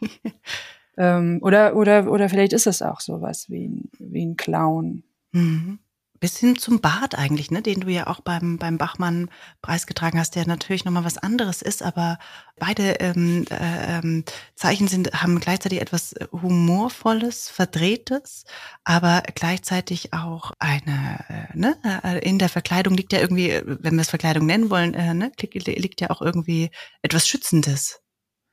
ähm, 0.97 1.39
oder, 1.41 1.75
oder, 1.75 2.09
oder 2.09 2.29
vielleicht 2.29 2.53
ist 2.53 2.67
es 2.67 2.81
auch 2.81 3.01
sowas 3.01 3.49
wie 3.49 3.67
ein, 3.67 3.89
wie 3.99 4.25
ein 4.25 4.37
Clown. 4.37 5.03
Mhm. 5.31 5.79
Bis 6.19 6.37
hin 6.37 6.55
zum 6.55 6.81
Bart 6.81 7.17
eigentlich, 7.17 7.49
ne, 7.49 7.63
den 7.63 7.79
du 7.79 7.89
ja 7.89 8.05
auch 8.05 8.19
beim, 8.19 8.59
beim 8.59 8.77
Bachmann 8.77 9.31
preisgetragen 9.63 10.19
hast, 10.19 10.35
der 10.35 10.45
natürlich 10.45 10.85
nochmal 10.85 11.03
was 11.03 11.17
anderes 11.17 11.63
ist, 11.63 11.81
aber 11.81 12.19
beide 12.57 12.91
ähm, 12.99 13.45
äh, 13.49 13.97
ähm, 13.97 14.23
Zeichen 14.53 14.87
sind, 14.87 15.11
haben 15.13 15.39
gleichzeitig 15.39 15.81
etwas 15.81 16.13
Humorvolles, 16.31 17.49
Verdrehtes, 17.49 18.45
aber 18.83 19.23
gleichzeitig 19.33 20.13
auch 20.13 20.51
eine, 20.59 21.25
äh, 21.27 21.57
ne, 21.57 21.75
äh, 22.03 22.19
in 22.19 22.37
der 22.37 22.49
Verkleidung 22.49 22.93
liegt 22.93 23.13
ja 23.13 23.19
irgendwie, 23.19 23.59
wenn 23.65 23.95
wir 23.95 24.01
es 24.01 24.11
Verkleidung 24.11 24.45
nennen 24.45 24.69
wollen, 24.69 24.93
äh, 24.93 25.15
ne, 25.15 25.31
liegt 25.41 26.01
ja 26.01 26.11
auch 26.11 26.21
irgendwie 26.21 26.69
etwas 27.01 27.27
Schützendes. 27.27 28.00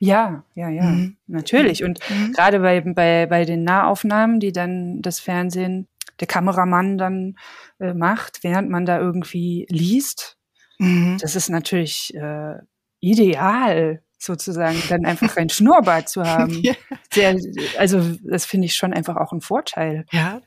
Ja, 0.00 0.44
ja, 0.54 0.68
ja, 0.68 0.84
mhm. 0.84 1.16
natürlich. 1.26 1.82
Und 1.82 1.98
mhm. 2.08 2.32
gerade 2.32 2.60
bei, 2.60 2.80
bei, 2.80 3.26
bei 3.26 3.44
den 3.44 3.64
Nahaufnahmen, 3.64 4.38
die 4.38 4.52
dann 4.52 5.02
das 5.02 5.18
Fernsehen, 5.18 5.88
der 6.20 6.28
Kameramann 6.28 6.98
dann 6.98 7.36
äh, 7.80 7.94
macht, 7.94 8.42
während 8.42 8.70
man 8.70 8.86
da 8.86 8.98
irgendwie 8.98 9.66
liest, 9.68 10.36
mhm. 10.78 11.18
das 11.20 11.36
ist 11.36 11.48
natürlich 11.48 12.14
äh, 12.14 12.56
ideal, 13.00 14.02
sozusagen, 14.18 14.82
dann 14.88 15.04
einfach 15.04 15.36
ein 15.36 15.48
Schnurrbart 15.48 16.08
zu 16.08 16.22
haben. 16.26 16.60
ja. 16.62 16.74
Sehr, 17.12 17.36
also 17.78 18.16
das 18.22 18.44
finde 18.44 18.66
ich 18.66 18.74
schon 18.74 18.92
einfach 18.92 19.16
auch 19.16 19.32
ein 19.32 19.40
Vorteil. 19.40 20.04
Ja, 20.10 20.40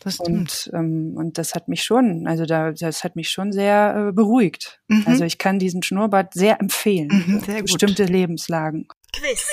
das 0.00 0.14
stimmt. 0.14 0.70
Und, 0.72 0.78
ähm, 0.78 1.12
und 1.16 1.38
das 1.38 1.54
hat 1.54 1.68
mich 1.68 1.82
schon, 1.82 2.26
also 2.26 2.46
da, 2.46 2.72
das 2.72 3.04
hat 3.04 3.16
mich 3.16 3.30
schon 3.30 3.52
sehr 3.52 4.08
äh, 4.08 4.12
beruhigt. 4.12 4.80
Mhm. 4.88 5.04
Also 5.06 5.24
ich 5.24 5.38
kann 5.38 5.58
diesen 5.58 5.82
Schnurrbart 5.82 6.34
sehr 6.34 6.60
empfehlen. 6.60 7.08
Mhm, 7.08 7.40
sehr 7.40 7.62
bestimmte 7.62 8.04
Lebenslagen. 8.04 8.88
Quiz. 9.12 9.46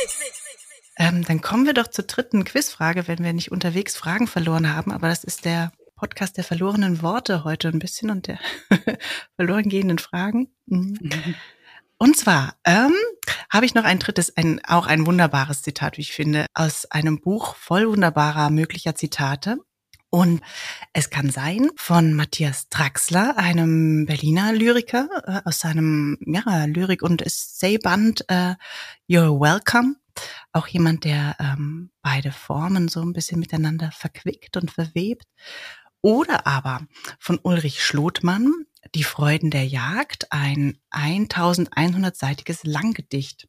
Ähm, 0.97 1.23
dann 1.25 1.41
kommen 1.41 1.65
wir 1.65 1.73
doch 1.73 1.87
zur 1.87 2.05
dritten 2.05 2.43
Quizfrage, 2.43 3.07
wenn 3.07 3.23
wir 3.23 3.33
nicht 3.33 3.51
unterwegs 3.51 3.95
Fragen 3.95 4.27
verloren 4.27 4.73
haben. 4.73 4.91
Aber 4.91 5.09
das 5.09 5.23
ist 5.23 5.45
der 5.45 5.71
Podcast 5.95 6.37
der 6.37 6.43
verlorenen 6.43 7.01
Worte 7.01 7.43
heute 7.43 7.67
ein 7.67 7.79
bisschen 7.79 8.09
und 8.09 8.27
der 8.27 8.39
verloren 9.35 9.67
gehenden 9.69 9.99
Fragen. 9.99 10.49
Mhm. 10.65 10.97
Mhm. 11.01 11.35
Und 11.99 12.15
zwar 12.15 12.53
ähm, 12.63 12.93
habe 13.49 13.65
ich 13.65 13.73
noch 13.73 13.83
ein 13.83 13.97
drittes, 13.97 14.37
ein, 14.37 14.61
auch 14.65 14.85
ein 14.85 15.07
wunderbares 15.07 15.63
Zitat, 15.63 15.97
wie 15.97 16.01
ich 16.01 16.11
finde, 16.11 16.45
aus 16.53 16.85
einem 16.91 17.19
Buch 17.19 17.55
voll 17.55 17.89
wunderbarer 17.89 18.51
möglicher 18.51 18.93
Zitate. 18.93 19.57
Und 20.17 20.41
es 20.93 21.11
kann 21.11 21.29
sein 21.29 21.69
von 21.75 22.15
Matthias 22.15 22.69
Draxler, 22.69 23.37
einem 23.37 24.07
Berliner 24.07 24.51
Lyriker 24.51 25.07
äh, 25.27 25.47
aus 25.47 25.59
seinem 25.59 26.17
ja, 26.25 26.65
Lyrik- 26.65 27.03
und 27.03 27.21
Essayband 27.21 28.25
äh, 28.27 28.55
You're 29.07 29.39
Welcome. 29.39 29.97
Auch 30.53 30.65
jemand, 30.65 31.03
der 31.03 31.35
ähm, 31.39 31.91
beide 32.01 32.31
Formen 32.31 32.87
so 32.87 33.03
ein 33.03 33.13
bisschen 33.13 33.39
miteinander 33.39 33.91
verquickt 33.91 34.57
und 34.57 34.71
verwebt. 34.71 35.27
Oder 36.01 36.47
aber 36.47 36.87
von 37.19 37.39
Ulrich 37.43 37.83
Schlotmann, 37.83 38.51
Die 38.95 39.03
Freuden 39.03 39.51
der 39.51 39.67
Jagd, 39.67 40.31
ein 40.31 40.79
1100-seitiges 40.89 42.61
Langgedicht. 42.63 43.47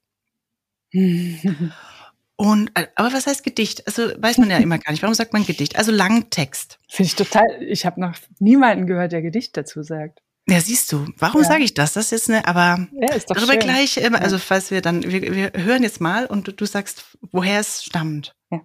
Und, 2.40 2.70
äh, 2.74 2.86
aber 2.94 3.12
was 3.12 3.26
heißt 3.26 3.42
Gedicht? 3.42 3.84
Also 3.88 4.12
weiß 4.16 4.38
man 4.38 4.48
ja 4.48 4.58
immer 4.58 4.78
gar 4.78 4.92
nicht. 4.92 5.02
Warum 5.02 5.14
sagt 5.14 5.32
man 5.32 5.44
Gedicht? 5.44 5.76
Also 5.76 5.90
Langtext. 5.90 6.78
Finde 6.88 7.08
ich 7.08 7.16
total, 7.16 7.44
ich 7.60 7.84
habe 7.84 8.00
noch 8.00 8.14
niemanden 8.38 8.86
gehört, 8.86 9.12
der 9.12 9.22
Gedicht 9.22 9.56
dazu 9.56 9.82
sagt. 9.82 10.22
Ja, 10.48 10.60
siehst 10.60 10.90
du. 10.92 11.04
Warum 11.18 11.42
ja. 11.42 11.48
sage 11.48 11.64
ich 11.64 11.74
das? 11.74 11.92
Das 11.92 12.06
ist 12.06 12.10
jetzt 12.12 12.30
eine, 12.30 12.46
aber 12.46 12.86
ja, 12.92 13.12
ist 13.12 13.28
darüber 13.28 13.52
schön. 13.52 13.60
gleich, 13.60 14.02
also 14.14 14.38
falls 14.38 14.70
wir 14.70 14.80
dann, 14.80 15.02
wir, 15.02 15.20
wir 15.34 15.52
hören 15.62 15.82
jetzt 15.82 16.00
mal 16.00 16.26
und 16.26 16.46
du, 16.46 16.52
du 16.52 16.64
sagst, 16.64 17.04
woher 17.32 17.60
es 17.60 17.84
stammt. 17.84 18.34
Ja. 18.50 18.60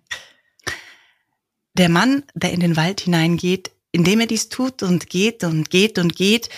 Der 1.74 1.89
Mann, 1.89 2.24
der 2.36 2.53
in 2.53 2.59
den 2.59 2.78
Wald 2.78 3.01
hineingeht, 3.01 3.71
indem 3.91 4.21
er 4.21 4.28
dies 4.28 4.49
tut 4.49 4.84
und 4.84 5.09
geht 5.09 5.43
und 5.43 5.71
geht 5.71 5.97
und 5.97 6.15
geht, 6.15 6.49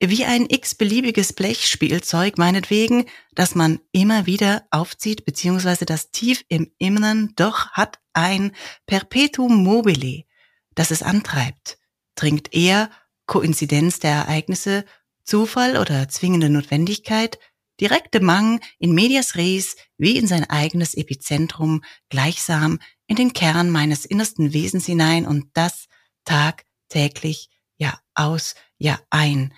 wie 0.00 0.24
ein 0.24 0.46
x-beliebiges 0.48 1.32
Blechspielzeug 1.32 2.36
meinetwegen, 2.38 3.06
das 3.34 3.54
man 3.54 3.80
immer 3.92 4.26
wieder 4.26 4.66
aufzieht, 4.70 5.24
beziehungsweise 5.24 5.86
das 5.86 6.10
tief 6.10 6.44
im 6.48 6.70
Inneren 6.78 7.32
doch 7.36 7.70
hat 7.70 8.00
ein 8.12 8.52
Perpetuum 8.86 9.62
mobile, 9.62 10.24
das 10.74 10.90
es 10.90 11.02
antreibt. 11.02 11.78
Trinkt 12.16 12.54
er 12.54 12.90
Koinzidenz 13.26 13.98
der 13.98 14.12
Ereignisse, 14.12 14.84
Zufall 15.24 15.76
oder 15.78 16.08
zwingende 16.08 16.50
Notwendigkeit, 16.50 17.38
direkte 17.80 18.20
Mang 18.20 18.60
in 18.78 18.92
medias 18.92 19.36
res 19.36 19.76
wie 19.96 20.18
in 20.18 20.26
sein 20.26 20.48
eigenes 20.48 20.94
Epizentrum 20.94 21.82
gleichsam 22.08 22.78
in 23.06 23.16
den 23.16 23.32
Kern 23.32 23.70
meines 23.70 24.04
innersten 24.04 24.52
Wesens 24.52 24.86
hinein 24.86 25.26
und 25.26 25.48
das 25.54 25.86
tagtäglich, 26.24 27.48
ja 27.76 27.98
aus, 28.14 28.54
ja 28.78 29.00
ein, 29.10 29.52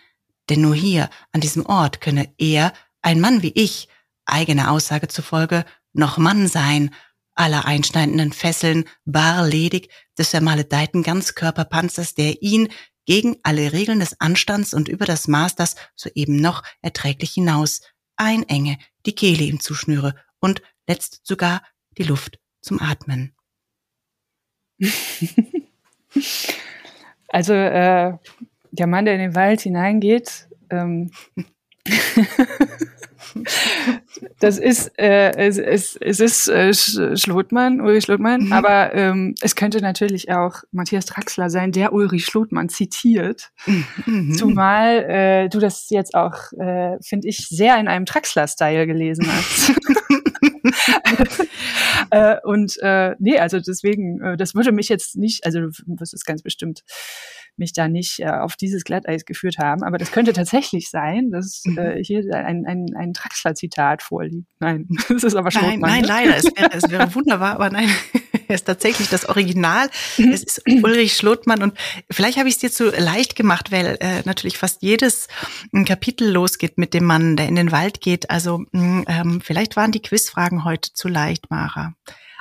denn 0.49 0.61
nur 0.61 0.75
hier, 0.75 1.11
an 1.33 1.41
diesem 1.41 1.67
Ort, 1.67 2.01
könne 2.01 2.33
er, 2.39 2.73
ein 3.03 3.21
Mann 3.21 3.43
wie 3.43 3.53
ich, 3.55 3.89
eigener 4.25 4.71
Aussage 4.71 5.09
zufolge, 5.09 5.65
noch 5.93 6.19
Mann 6.19 6.49
sein, 6.49 6.95
aller 7.35 7.65
einschneidenden 7.67 8.33
Fesseln, 8.33 8.85
bar 9.05 9.47
ledig 9.47 9.91
des 10.19 10.31
vermaledeiten 10.31 11.03
Ganzkörperpanzers, 11.03 12.15
der 12.15 12.43
ihn 12.43 12.69
gegen 13.05 13.37
alle 13.43 13.73
Regeln 13.73 14.01
des 14.01 14.21
Anstands 14.21 14.75
und 14.75 14.89
über 14.89 15.05
das 15.05 15.29
Maß, 15.29 15.55
das 15.55 15.77
soeben 15.95 16.37
noch 16.37 16.63
erträglich 16.83 17.33
hinaus 17.33 17.83
einenge, 18.17 18.79
die 19.05 19.15
Kehle 19.15 19.45
ihm 19.45 19.61
zuschnüre 19.61 20.15
und 20.41 20.63
letzt 20.89 21.21
sogar 21.25 21.63
die 21.99 22.05
Luft 22.05 22.39
zum 22.61 22.81
Atmen. 22.81 23.35
Also 27.29 27.53
äh, 27.53 28.17
der 28.71 28.87
Mann, 28.87 29.05
der 29.05 29.15
in 29.15 29.21
den 29.21 29.35
Wald 29.35 29.61
hineingeht, 29.61 30.49
ähm, 30.71 31.11
das 34.41 34.59
ist, 34.59 34.99
äh, 34.99 35.31
es, 35.37 35.59
es, 35.59 35.97
es 35.97 36.21
ist 36.21 36.49
äh, 36.49 36.73
Schlotmann, 37.17 37.81
Ulrich 37.81 38.05
Schlotmann, 38.05 38.47
mhm. 38.47 38.53
aber 38.53 38.95
ähm, 38.95 39.35
es 39.41 39.57
könnte 39.57 39.81
natürlich 39.81 40.31
auch 40.31 40.63
Matthias 40.73 41.07
Draxler 41.07 41.51
sein, 41.51 41.73
der 41.73 41.93
Ulrich 41.93 42.25
Schlotmann 42.27 42.69
zitiert. 42.69 43.51
Mhm. 44.07 44.35
Zumal 44.35 45.05
äh, 45.05 45.49
du 45.49 45.59
das 45.61 45.89
jetzt 45.91 46.15
auch, 46.15 46.53
äh, 46.59 46.97
finde 47.03 47.29
ich, 47.29 47.49
sehr 47.49 47.79
in 47.79 47.89
einem 47.89 48.05
Draxler-Style 48.05 48.87
gelesen 48.87 49.27
hast. 49.27 49.73
äh, 52.11 52.37
und 52.43 52.77
äh, 52.83 53.15
nee, 53.19 53.39
also 53.39 53.61
deswegen, 53.61 54.21
äh, 54.23 54.37
das 54.37 54.55
würde 54.55 54.73
mich 54.73 54.89
jetzt 54.89 55.17
nicht, 55.17 55.45
also 55.45 55.69
das 55.87 56.13
ist 56.13 56.25
ganz 56.25 56.43
bestimmt 56.43 56.83
mich 57.59 57.73
da 57.73 57.89
nicht 57.89 58.21
äh, 58.21 58.29
auf 58.29 58.57
dieses 58.57 58.85
Glatteis 58.85 59.25
geführt 59.25 59.59
haben. 59.59 59.83
Aber 59.83 59.99
das 59.99 60.13
könnte 60.13 60.33
tatsächlich 60.33 60.91
sein, 60.91 61.31
dass 61.31 61.63
mhm. 61.65 61.79
äh, 61.79 62.05
hier 62.05 62.23
ein, 62.35 62.67
ein, 62.67 62.87
ein 62.97 63.13
Traxler-Zitat 63.15 64.03
vorliegt. 64.03 64.47
Nein, 64.61 64.87
das 65.09 65.25
ist 65.25 65.35
aber 65.35 65.51
schon. 65.51 65.63
Nein, 65.63 65.81
nein, 65.81 66.05
leider. 66.05 66.37
Es 66.37 66.45
wäre, 66.45 66.71
es 66.73 66.91
wäre 66.91 67.15
wunderbar, 67.15 67.55
aber 67.55 67.71
nein, 67.71 67.89
es 68.13 68.16
ist 68.55 68.67
tatsächlich 68.67 69.09
das 69.09 69.29
Original. 69.29 69.89
Mhm. 70.19 70.33
Es 70.33 70.43
ist 70.43 70.63
Ulrich 70.67 71.17
Schlotmann 71.17 71.63
und 71.63 71.79
vielleicht 72.11 72.39
habe 72.39 72.49
ich 72.49 72.57
es 72.57 72.61
dir 72.61 72.71
zu 72.71 72.91
leicht 72.91 73.37
gemacht, 73.37 73.73
weil 73.73 73.97
äh, 74.01 74.23
natürlich 74.25 74.59
fast 74.59 74.83
jedes 74.83 75.29
ein 75.73 75.85
Kapitel 75.85 76.31
losgeht 76.31 76.79
mit 76.79 76.95
dem 76.95 77.05
Mann, 77.05 77.37
der 77.37 77.49
in 77.49 77.57
den 77.57 77.73
Wald 77.73 78.01
geht. 78.01 78.31
Also 78.31 78.65
mh, 78.73 79.05
ähm, 79.09 79.41
vielleicht 79.43 79.77
waren 79.77 79.93
die 79.93 80.03
Quizfragen 80.03 80.65
heute 80.65 80.93
zu 80.93 81.09
leicht, 81.09 81.51
Mara. 81.51 81.95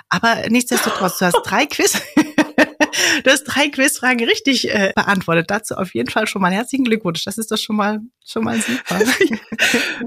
Aber 0.09 0.43
nichtsdestotrotz, 0.49 1.17
du 1.19 1.25
hast 1.25 1.41
drei 1.43 1.65
Quiz. 1.67 2.01
du 3.23 3.31
hast 3.31 3.43
drei 3.43 3.69
Quizfragen 3.69 4.25
richtig 4.27 4.69
äh, 4.69 4.93
beantwortet. 4.95 5.49
Dazu 5.49 5.75
auf 5.75 5.93
jeden 5.93 6.09
Fall 6.09 6.27
schon 6.27 6.41
mal 6.41 6.51
herzlichen 6.51 6.85
Glückwunsch. 6.85 7.23
Das 7.25 7.37
ist 7.37 7.51
doch 7.51 7.57
schon 7.57 7.75
mal 7.75 7.99
schon 8.25 8.43
mal 8.43 8.59
super. 8.59 8.99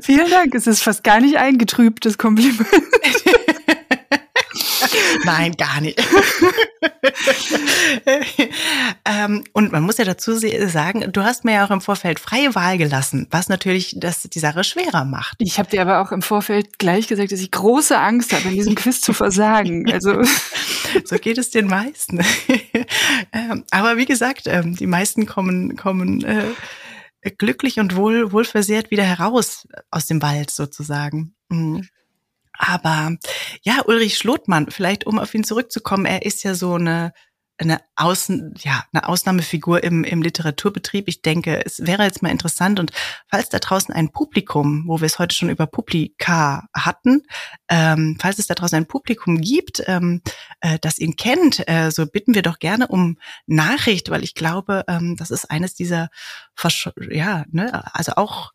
Vielen 0.01 0.30
Dank. 0.30 0.55
Es 0.55 0.66
ist 0.66 0.82
fast 0.82 1.05
gar 1.05 1.20
nicht 1.20 1.36
eingetrübtes 1.36 2.18
Kompliment. 2.18 2.66
Nein, 5.24 5.57
gar 5.57 5.80
nicht. 5.80 6.01
ähm, 9.05 9.45
und 9.53 9.72
man 9.72 9.82
muss 9.82 9.99
ja 9.99 10.05
dazu 10.05 10.34
sagen, 10.34 11.12
du 11.12 11.22
hast 11.22 11.45
mir 11.45 11.55
ja 11.55 11.66
auch 11.66 11.70
im 11.70 11.80
Vorfeld 11.80 12.20
freie 12.20 12.55
Wahl 12.55 12.78
gelassen, 12.78 13.26
was 13.30 13.49
natürlich 13.49 13.97
das 13.99 14.22
die 14.22 14.39
Sache 14.39 14.64
schwerer 14.64 15.05
macht. 15.05 15.36
Ich 15.39 15.59
habe 15.59 15.70
dir 15.70 15.82
aber 15.82 16.01
auch 16.01 16.12
im 16.12 16.22
Vorfeld 16.22 16.78
gleich 16.78 17.09
gesagt, 17.09 17.32
dass 17.32 17.41
ich 17.41 17.51
große 17.51 17.99
Angst 17.99 18.32
habe, 18.32 18.49
in 18.49 18.55
diesem 18.55 18.74
Quiz 18.74 19.01
zu 19.01 19.12
versagen. 19.12 19.91
Also 19.91 20.22
so 21.05 21.16
geht 21.16 21.39
es 21.39 21.51
den 21.51 21.66
meisten. 21.66 22.24
ähm, 23.32 23.64
aber 23.70 23.97
wie 23.97 24.07
gesagt, 24.07 24.43
ähm, 24.47 24.76
die 24.76 24.86
meisten 24.86 25.26
kommen 25.26 25.76
kommen 25.76 26.24
äh, 26.24 26.45
glücklich 27.36 27.78
und 27.80 27.97
wohl 27.97 28.32
wohlversehrt 28.32 28.91
wieder 28.91 29.05
heraus 29.05 29.66
aus 29.91 30.07
dem 30.07 30.22
Wald 30.22 30.51
sozusagen. 30.51 31.34
Mhm. 31.49 31.86
Aber 32.59 33.17
ja, 33.63 33.83
Ulrich 33.87 34.19
Schlotmann, 34.19 34.71
vielleicht 34.71 35.07
um 35.07 35.19
auf 35.19 35.33
ihn 35.35 35.45
zurückzukommen, 35.45 36.05
er 36.05 36.27
ist 36.27 36.43
ja 36.43 36.55
so 36.55 36.75
eine 36.75 37.13
eine 37.59 37.81
Außen, 37.97 38.55
ja, 38.61 38.85
eine 38.93 39.09
Ausnahmefigur 39.09 39.83
im, 39.83 40.05
im 40.05 40.23
Literaturbetrieb. 40.23 41.09
Ich 41.09 41.23
denke, 41.23 41.65
es 41.67 41.85
wäre 41.85 42.05
jetzt 42.05 42.23
mal 42.23 42.31
interessant 42.31 42.79
und 42.79 42.93
falls 43.29 43.49
da 43.49 43.59
draußen 43.59 43.93
ein 43.93 44.13
Publikum, 44.13 44.85
wo 44.87 45.01
wir 45.01 45.07
es 45.07 45.19
heute 45.19 45.35
schon 45.35 45.51
über 45.51 45.67
Publika 45.67 46.69
hatten, 46.73 47.23
ähm, 47.69 48.17
falls 48.21 48.39
es 48.39 48.47
da 48.47 48.55
draußen 48.55 48.77
ein 48.77 48.87
Publikum 48.87 49.41
gibt, 49.41 49.83
ähm, 49.87 50.23
äh, 50.61 50.79
das 50.81 51.01
ihn 51.01 51.17
kennt, 51.17 51.69
äh, 51.69 51.91
so 51.91 52.07
bitten 52.07 52.35
wir 52.35 52.43
doch 52.43 52.61
gerne 52.61 52.87
um 52.87 53.19
Nachricht, 53.47 54.09
weil 54.11 54.23
ich 54.23 54.35
glaube, 54.35 54.85
ähm, 54.87 55.17
das 55.17 55.33
ist 55.33 55.51
eines 55.51 55.75
dieser, 55.75 56.11
Versch 56.55 56.91
ja, 57.11 57.45
ne, 57.51 57.95
also 57.95 58.13
auch 58.17 58.53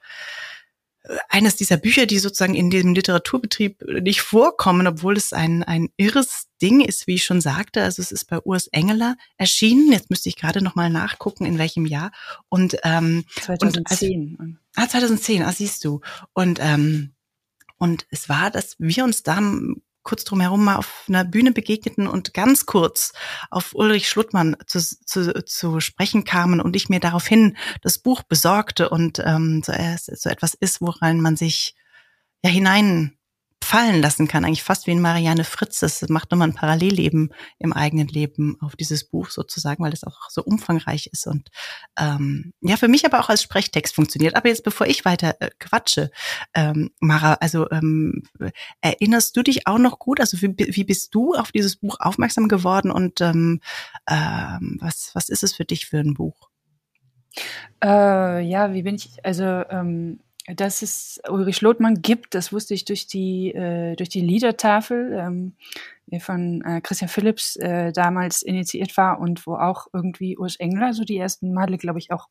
eines 1.30 1.56
dieser 1.56 1.78
Bücher, 1.78 2.06
die 2.06 2.20
sozusagen 2.20 2.56
in 2.56 2.70
dem 2.70 2.94
Literaturbetrieb 2.94 3.84
nicht 4.02 4.22
vorkommen, 4.22 4.88
obwohl 4.88 5.18
es 5.18 5.34
ein, 5.34 5.64
ein 5.64 5.90
irres 5.98 6.48
Ding 6.62 6.82
ist, 6.82 7.08
wie 7.08 7.16
ich 7.16 7.26
schon 7.26 7.42
sagte. 7.42 7.84
Also 7.84 8.02
es 8.02 8.12
ist 8.12 8.26
bei 8.26 8.40
Urs 8.40 8.68
Engeler 8.68 9.18
erschienen. 9.38 9.92
Jetzt 9.92 10.10
müsste 10.10 10.30
ich 10.30 10.38
gerade 10.38 10.64
noch 10.64 10.76
mal 10.76 10.90
nachgucken, 10.90 11.46
in 11.46 11.58
welchem 11.58 11.86
Jahr. 11.86 12.12
Und 12.48 12.78
ähm, 12.84 13.26
2010. 13.42 14.38
Und, 14.40 14.60
also, 14.76 14.88
ah, 14.88 14.90
2010, 14.90 15.44
ah, 15.44 15.52
siehst 15.52 15.84
du. 15.84 16.02
Und 16.34 16.60
ähm, 16.62 17.14
und 17.84 18.08
es 18.12 18.30
war, 18.30 18.50
dass 18.50 18.78
wir 18.80 19.04
uns 19.04 19.24
da 19.24 19.42
kurz 20.04 20.24
drumherum 20.24 20.64
mal 20.64 20.76
auf 20.76 21.06
einer 21.08 21.24
Bühne 21.24 21.52
begegneten 21.52 22.08
und 22.08 22.34
ganz 22.34 22.66
kurz 22.66 23.14
auf 23.50 23.74
Ulrich 23.74 24.10
Schluttmann 24.10 24.56
zu, 24.68 24.80
zu, 24.80 25.46
zu 25.46 25.80
sprechen 25.80 26.24
kamen 26.26 26.62
und 26.62 26.76
ich 26.76 26.90
mir 26.90 27.00
daraufhin 27.00 27.58
das 27.82 27.98
Buch 27.98 28.24
besorgte 28.24 28.90
und 28.90 29.20
ähm, 29.20 29.64
so, 29.66 29.72
äh, 29.72 29.98
so 29.98 30.30
etwas 30.30 30.54
ist, 30.54 30.82
woran 30.82 31.22
man 31.22 31.36
sich 31.36 31.76
ja 32.44 32.52
hinein 32.52 33.18
fallen 33.64 34.02
lassen 34.02 34.28
kann, 34.28 34.46
eigentlich 34.46 34.64
fast 34.64 34.88
wie 34.88 34.92
in 34.92 35.02
Marianne 35.02 35.44
Fritz. 35.44 35.80
Das 35.80 36.08
macht 36.10 36.32
nochmal 36.32 36.50
ein 36.50 36.54
Parallelleben 36.56 37.34
im 37.60 37.74
eigenen 37.74 38.08
Leben 38.08 38.58
auf 38.62 38.76
dieses 38.76 39.06
Buch 39.06 39.30
sozusagen, 39.30 39.84
weil 39.84 39.94
es 39.94 40.04
auch 40.04 40.30
so 40.30 40.44
umfangreich 40.44 41.08
ist 41.12 41.26
und 41.28 41.50
ähm, 41.98 42.54
ja, 42.62 42.78
für 42.78 42.88
mich 42.88 43.06
aber 43.06 43.20
auch 43.20 43.30
als 43.30 43.44
Sprechtext 43.44 43.96
funktioniert. 43.96 44.36
Aber 44.36 44.50
jetzt, 44.50 44.64
bevor 44.64 44.88
ich 44.88 45.06
weiter 45.06 45.36
äh, 45.40 45.50
quatsche, 45.60 46.12
ähm, 46.54 46.92
Mara, 47.00 47.34
also 47.36 47.70
ähm, 47.72 48.24
erinnerst 48.82 49.36
du 49.36 49.44
dich 49.44 49.68
auch 49.68 49.80
noch 49.80 50.00
gut? 50.00 50.20
Also 50.20 50.42
wie, 50.42 50.56
wie 50.58 50.84
bist 50.84 51.16
du 51.16 51.34
auf 51.34 51.52
dieses 51.52 51.78
Buch 51.78 51.98
aufmerksam 52.00 52.48
geworden 52.48 52.92
und 52.92 53.22
ähm, 53.22 53.62
ähm, 54.10 54.78
was, 54.82 55.12
was 55.14 55.30
ist 55.30 55.44
es 55.44 55.54
für 55.54 55.66
dich 55.66 55.86
für 55.86 56.00
ein 56.00 56.14
Buch? 56.14 56.50
Äh, 57.84 58.42
ja, 58.42 58.74
wie 58.74 58.84
bin 58.84 58.96
ich, 58.96 59.24
also 59.24 59.44
ähm, 59.44 60.20
dass 60.48 60.82
es 60.82 61.22
Ulrich 61.30 61.62
Lothmann 61.62 62.02
gibt, 62.02 62.36
das 62.36 62.52
wusste 62.52 62.74
ich 62.74 62.86
durch 62.86 63.08
die, 63.08 63.54
äh, 63.54 63.96
durch 63.96 64.10
die 64.10 64.22
Liedertafel, 64.22 65.14
ähm, 65.14 65.56
die 66.08 66.20
von 66.20 66.62
äh, 66.62 66.82
Christian 66.82 67.10
Philipps 67.10 67.56
äh, 67.56 67.94
damals 67.94 68.42
initiiert 68.42 68.96
war 68.98 69.20
und 69.20 69.48
wo 69.48 69.56
auch 69.56 69.88
irgendwie 69.94 70.38
Urs 70.38 70.58
Engler 70.58 70.94
so 70.94 71.06
die 71.06 71.18
ersten 71.18 71.54
Male, 71.54 71.78
glaube 71.78 72.00
ich, 72.00 72.12
auch 72.12 72.28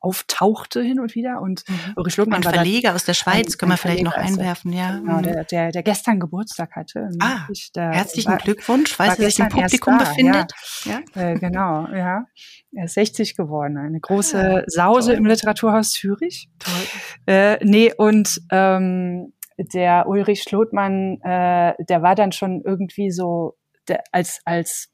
auftauchte 0.00 0.82
hin 0.82 0.98
und 0.98 1.14
wieder. 1.14 1.40
Und 1.40 1.64
mhm. 1.68 1.92
Ulrich 1.96 2.16
Lothmann 2.16 2.44
war 2.44 2.52
Verleger 2.52 2.94
aus 2.94 3.04
der 3.04 3.14
Schweiz, 3.14 3.54
ein, 3.54 3.58
können 3.58 3.72
wir 3.72 3.76
vielleicht 3.76 4.02
noch 4.02 4.14
einwerfen, 4.16 4.72
ja. 4.72 4.98
Genau, 4.98 5.18
mhm. 5.18 5.22
der, 5.22 5.44
der, 5.44 5.70
der 5.72 5.82
gestern 5.82 6.18
Geburtstag 6.18 6.74
hatte. 6.74 7.10
Ah, 7.20 7.46
der, 7.74 7.90
herzlichen 7.92 8.32
war, 8.32 8.38
Glückwunsch, 8.38 8.94
falls 8.94 9.18
er 9.18 9.26
sich 9.26 9.38
im 9.38 9.48
Publikum 9.48 9.98
da, 9.98 10.04
befindet. 10.04 10.52
Ja, 10.84 11.00
ja? 11.14 11.22
Äh, 11.22 11.34
genau, 11.38 11.86
ja. 11.88 12.24
Er 12.72 12.84
ist 12.84 12.94
60 12.94 13.36
geworden, 13.36 13.76
eine 13.76 14.00
große 14.00 14.62
ah, 14.62 14.64
Sause 14.66 15.10
toll. 15.10 15.18
im 15.18 15.26
Literaturhaus 15.26 15.92
Zürich. 15.92 16.48
Toll. 16.58 17.34
Äh, 17.34 17.64
nee, 17.64 17.92
und 17.96 18.40
ähm, 18.50 19.32
der 19.58 20.08
Ulrich 20.08 20.42
Schlotmann, 20.42 21.20
äh, 21.22 21.74
der 21.78 22.02
war 22.02 22.14
dann 22.14 22.32
schon 22.32 22.62
irgendwie 22.64 23.10
so 23.10 23.56
der, 23.88 24.02
als 24.12 24.40
als 24.44 24.88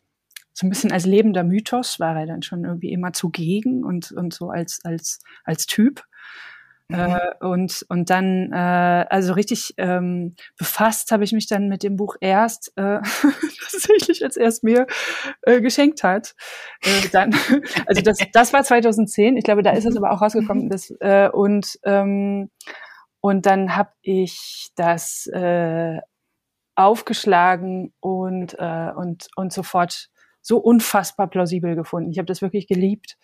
so 0.57 0.67
ein 0.67 0.71
bisschen 0.71 0.91
als 0.91 1.05
lebender 1.05 1.45
Mythos 1.45 2.01
war 2.01 2.19
er 2.19 2.27
dann 2.27 2.41
schon 2.41 2.65
irgendwie 2.65 2.91
immer 2.91 3.13
zugegen 3.13 3.85
und 3.85 4.11
und 4.13 4.33
so 4.33 4.49
als 4.49 4.81
als 4.85 5.21
als 5.45 5.67
Typ. 5.67 6.03
Mhm. 6.89 6.99
Äh, 6.99 7.45
und, 7.45 7.85
und 7.89 8.11
dann, 8.11 8.53
äh, 8.53 9.07
also 9.11 9.33
richtig 9.33 9.75
ähm, 9.77 10.37
befasst 10.57 11.11
habe 11.11 11.25
ich 11.25 11.33
mich 11.33 11.49
dann 11.49 11.69
mit 11.69 11.83
dem 11.83 11.97
Buch 11.97 12.15
erst, 12.21 12.73
äh, 12.77 13.01
tatsächlich 13.71 14.25
als 14.25 14.37
er 14.37 14.47
es 14.47 14.63
mir 14.63 14.87
äh, 15.43 15.61
geschenkt 15.61 16.05
hat. 16.05 16.37
Äh, 16.83 17.09
dann, 17.11 17.35
also 17.87 18.03
das, 18.03 18.19
das 18.33 18.53
war 18.53 18.63
2010, 18.63 19.37
ich 19.37 19.43
glaube, 19.43 19.63
da 19.63 19.73
ist 19.73 19.85
es 19.85 19.97
aber 19.97 20.13
auch 20.13 20.23
rausgekommen. 20.23 20.71
Das, 20.71 20.93
äh, 21.01 21.29
und, 21.29 21.77
ähm, 21.83 22.51
und 23.21 23.47
dann 23.47 23.75
habe 23.75 23.91
ich 24.03 24.71
das 24.77 25.27
äh, 25.27 25.99
aufgeschlagen 26.77 27.95
und, 27.99 28.55
äh, 28.61 28.93
und, 28.95 29.27
und 29.35 29.53
sofort 29.53 30.09
so 30.47 30.59
unfassbar 30.59 31.29
plausibel 31.29 31.75
gefunden. 31.75 32.13
Ich 32.13 32.19
habe 32.19 32.27
das 32.27 32.41
wirklich 32.41 32.69
geliebt. 32.69 33.17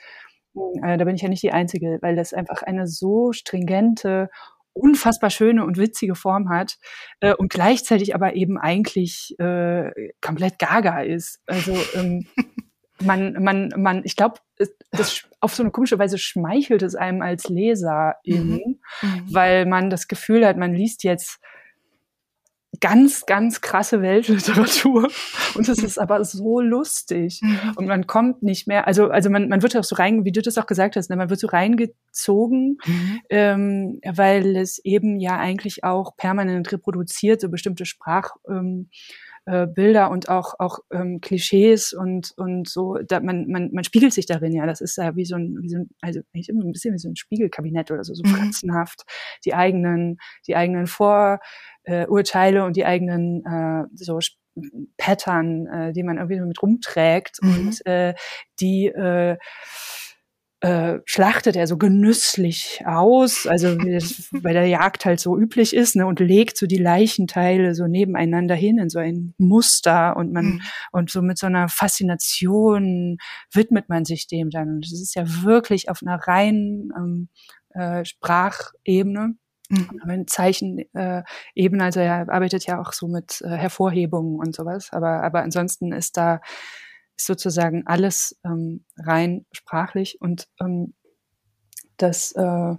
Äh, 0.83 0.99
da 0.99 1.05
bin 1.05 1.15
ich 1.15 1.23
ja 1.23 1.29
nicht 1.29 1.43
die 1.43 1.53
Einzige, 1.53 1.99
weil 2.03 2.17
das 2.17 2.35
einfach 2.35 2.63
eine 2.63 2.89
so 2.89 3.33
stringente, 3.33 4.29
unfassbar 4.73 5.31
schöne 5.31 5.65
und 5.65 5.79
witzige 5.79 6.17
Form 6.17 6.49
hat 6.49 6.79
äh, 7.21 7.33
und 7.33 7.53
gleichzeitig 7.53 8.17
aber 8.17 8.35
eben 8.35 8.59
eigentlich 8.59 9.39
äh, 9.39 9.93
komplett 10.21 10.59
gaga 10.59 11.03
ist. 11.03 11.41
Also 11.47 11.77
ähm, 11.95 12.27
man, 13.01 13.35
man, 13.41 13.73
man, 13.77 14.03
ich 14.05 14.17
glaube, 14.17 14.41
das 14.91 15.25
auf 15.39 15.55
so 15.55 15.63
eine 15.63 15.71
komische 15.71 16.01
Weise 16.01 16.19
schmeichelt 16.19 16.83
es 16.83 16.97
einem 16.97 17.23
als 17.23 17.49
Leser 17.49 18.17
mhm. 18.27 18.79
mhm. 19.01 19.25
weil 19.31 19.67
man 19.67 19.91
das 19.91 20.09
Gefühl 20.09 20.45
hat, 20.45 20.57
man 20.57 20.75
liest 20.75 21.05
jetzt 21.05 21.39
ganz, 22.81 23.27
ganz 23.27 23.61
krasse 23.61 24.01
Weltliteratur. 24.01 25.09
Und 25.55 25.69
es 25.69 25.79
ist 25.83 25.99
aber 25.99 26.25
so 26.25 26.61
lustig. 26.61 27.41
Mhm. 27.43 27.73
Und 27.77 27.87
man 27.87 28.07
kommt 28.07 28.43
nicht 28.43 28.67
mehr, 28.67 28.87
also, 28.87 29.09
also 29.09 29.31
man, 29.31 29.49
man 29.49 29.63
wird 29.63 29.77
auch 29.77 29.85
so 29.85 29.97
rein, 29.97 30.25
wie 30.25 30.33
du 30.33 30.43
das 30.43 30.59
auch 30.59 30.67
gesagt 30.67 30.97
hast, 30.97 31.11
ne, 31.11 31.17
man 31.17 31.31
wird 31.31 31.41
so 31.41 31.49
reingezogen, 31.49 32.79
mhm. 32.85 33.21
ähm, 33.29 34.01
weil 34.05 34.57
es 34.57 34.79
eben 34.85 35.21
ja 35.21 35.39
eigentlich 35.39 35.85
auch 35.85 36.17
permanent 36.17 36.73
reproduziert, 36.73 37.41
so 37.41 37.49
bestimmte 37.51 37.85
Sprach, 37.85 38.31
ähm, 38.49 38.89
äh, 39.47 39.67
Bilder 39.67 40.11
und 40.11 40.29
auch 40.29 40.55
auch 40.59 40.79
ähm, 40.93 41.21
Klischees 41.21 41.93
und 41.93 42.33
und 42.37 42.69
so 42.69 42.99
da, 43.07 43.21
man 43.21 43.49
man 43.49 43.71
man 43.73 43.85
spiegelt 43.85 44.13
sich 44.13 44.27
darin 44.27 44.53
ja 44.53 44.67
das 44.67 44.81
ist 44.81 44.97
ja 44.97 45.17
wie 45.17 45.25
so 45.25 45.37
ein 45.37 45.59
wie 45.61 45.69
so 45.69 45.79
ein 45.79 45.91
also 46.01 46.21
eigentlich 46.33 46.49
immer 46.49 46.65
ein 46.65 46.73
bisschen 46.73 46.95
wie 46.95 46.99
so 46.99 47.09
ein 47.09 47.17
Spiegelkabinett 47.17 47.91
oder 47.91 48.05
so 48.05 48.15
so 48.15 48.23
mhm. 48.25 48.35
fratzenhaft 48.35 49.03
die 49.45 49.55
eigenen 49.55 50.19
die 50.47 50.57
eigenen 50.57 50.87
Vor 50.87 51.41
äh, 51.85 52.07
und 52.07 52.77
die 52.77 52.85
eigenen 52.85 53.45
äh, 53.45 53.85
so 53.95 54.19
Pattern, 54.99 55.67
äh, 55.67 55.93
die 55.93 56.03
man 56.03 56.19
irgendwie 56.19 56.39
so 56.39 56.47
mit 56.47 56.63
rumträgt 56.63 57.39
mhm. 57.43 57.55
und 57.55 57.87
äh, 57.87 58.15
die 58.61 58.87
äh, 58.87 59.39
äh, 60.63 61.01
schlachtet 61.07 61.57
er 61.57 61.67
so 61.67 61.77
genüsslich 61.77 62.83
aus, 62.87 63.49
also 63.49 63.77
wie 63.79 63.93
das 63.95 64.29
bei 64.43 64.53
der 64.53 64.67
Jagd 64.67 65.05
halt 65.05 65.19
so 65.19 65.37
üblich 65.37 65.75
ist, 65.75 65.97
ne, 65.97 66.07
und 66.07 66.21
legt 66.21 66.57
so 66.57 66.67
die 66.67 66.79
Leichenteile 66.79 67.75
so 67.75 67.89
nebeneinander 67.89 68.55
hin 68.55 68.79
in 68.79 68.89
so 68.89 69.01
ein 69.01 69.35
Muster 69.39 70.17
und 70.17 70.33
man 70.33 70.45
mhm. 70.45 70.61
und 70.93 71.11
so 71.11 71.21
mit 71.21 71.37
so 71.37 71.47
einer 71.47 71.69
Faszination 71.69 73.19
widmet 73.53 73.89
man 73.89 74.05
sich 74.05 74.29
dem 74.29 74.51
dann. 74.51 74.69
Und 74.69 74.85
das 74.85 74.93
ist 74.93 75.17
ja 75.17 75.25
wirklich 75.43 75.89
auf 75.89 75.99
einer 76.01 76.17
reinen 76.17 76.91
ähm, 76.97 77.29
äh, 77.75 78.05
Sprachebene 78.05 79.35
Mhm. 79.69 80.27
Zeichenebene, 80.27 81.25
äh, 81.57 81.83
also 81.83 82.01
er 82.01 82.29
arbeitet 82.29 82.67
ja 82.67 82.79
auch 82.79 82.93
so 82.93 83.09
mit 83.09 83.41
äh, 83.41 83.49
Hervorhebungen 83.49 84.39
und 84.39 84.55
sowas, 84.55 84.91
aber, 84.93 85.23
aber 85.23 85.43
ansonsten 85.43 85.93
ist 85.93 86.19
da 86.19 86.43
ist 87.17 87.27
sozusagen 87.27 87.87
alles 87.87 88.39
ähm, 88.45 88.85
rein 88.97 89.47
sprachlich 89.53 90.21
und 90.21 90.49
ähm, 90.61 90.95
das, 91.97 92.33
äh, 92.33 92.77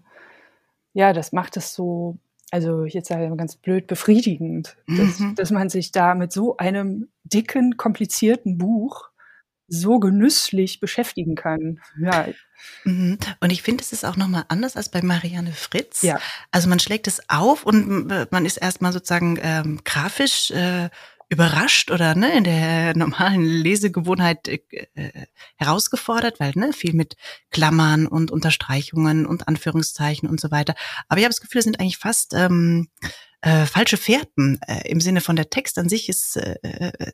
ja, 0.94 1.14
das 1.14 1.32
macht 1.32 1.58
es 1.58 1.74
so, 1.74 2.18
also 2.52 2.86
jetzt 2.86 3.08
sage 3.08 3.26
ich 3.26 3.38
ganz 3.38 3.56
blöd, 3.56 3.88
befriedigend, 3.88 4.78
dass, 4.88 5.20
mhm. 5.20 5.36
dass 5.36 5.52
man 5.52 5.70
sich 5.70 5.92
da 5.92 6.14
mit 6.14 6.32
so 6.32 6.58
einem 6.58 7.10
dicken, 7.24 7.78
komplizierten 7.78 8.58
Buch 8.58 9.10
so 9.68 10.00
genüsslich 10.00 10.80
beschäftigen 10.80 11.36
kann. 11.36 11.80
Ja. 12.00 12.28
Mhm. 12.84 13.18
Und 13.40 13.52
ich 13.52 13.64
finde, 13.64 13.82
es 13.82 13.94
ist 13.94 14.06
auch 14.06 14.18
nochmal 14.18 14.46
anders 14.50 14.76
als 14.76 14.90
bei 14.90 15.02
Marianne 15.02 15.54
Fritz. 15.54 16.02
Ja. 16.02 16.20
Also 16.52 16.70
man 16.70 16.80
schlägt 16.80 17.08
es 17.08 17.28
auf 17.30 17.66
und 17.66 18.08
man 18.32 18.46
ist 18.46 18.58
erstmal 18.58 18.94
sozusagen 18.94 19.40
ähm, 19.42 19.82
grafisch 19.84 20.52
äh, 20.52 20.90
überrascht 21.34 21.92
oder 21.92 22.16
ne, 22.16 22.38
in 22.38 22.44
der 22.44 22.96
normalen 22.96 23.44
Lesegewohnheit 23.44 24.48
äh, 24.48 24.60
äh, 24.94 25.26
herausgefordert, 25.58 26.40
weil 26.40 26.54
ne, 26.56 26.74
viel 26.74 26.94
mit 26.94 27.16
Klammern 27.52 28.08
und 28.08 28.32
Unterstreichungen 28.32 29.26
und 29.26 29.48
Anführungszeichen 29.48 30.30
und 30.30 30.40
so 30.40 30.52
weiter. 30.52 30.76
Aber 31.10 31.20
ich 31.20 31.26
habe 31.26 31.34
das 31.34 31.42
Gefühl, 31.42 31.60
das 31.60 31.66
sind 31.66 31.80
eigentlich 31.80 31.98
fast 31.98 32.34
ähm, 32.34 32.88
äh, 33.42 33.66
falsche 33.66 33.98
Fährten 33.98 34.58
äh, 34.68 34.88
im 34.88 35.02
Sinne 35.02 35.20
von 35.20 35.36
der 35.36 35.50
Text 35.50 35.78
an 35.78 35.90
sich 35.90 36.08
ist, 36.08 36.38
äh, 36.38 36.56
äh, 36.64 37.12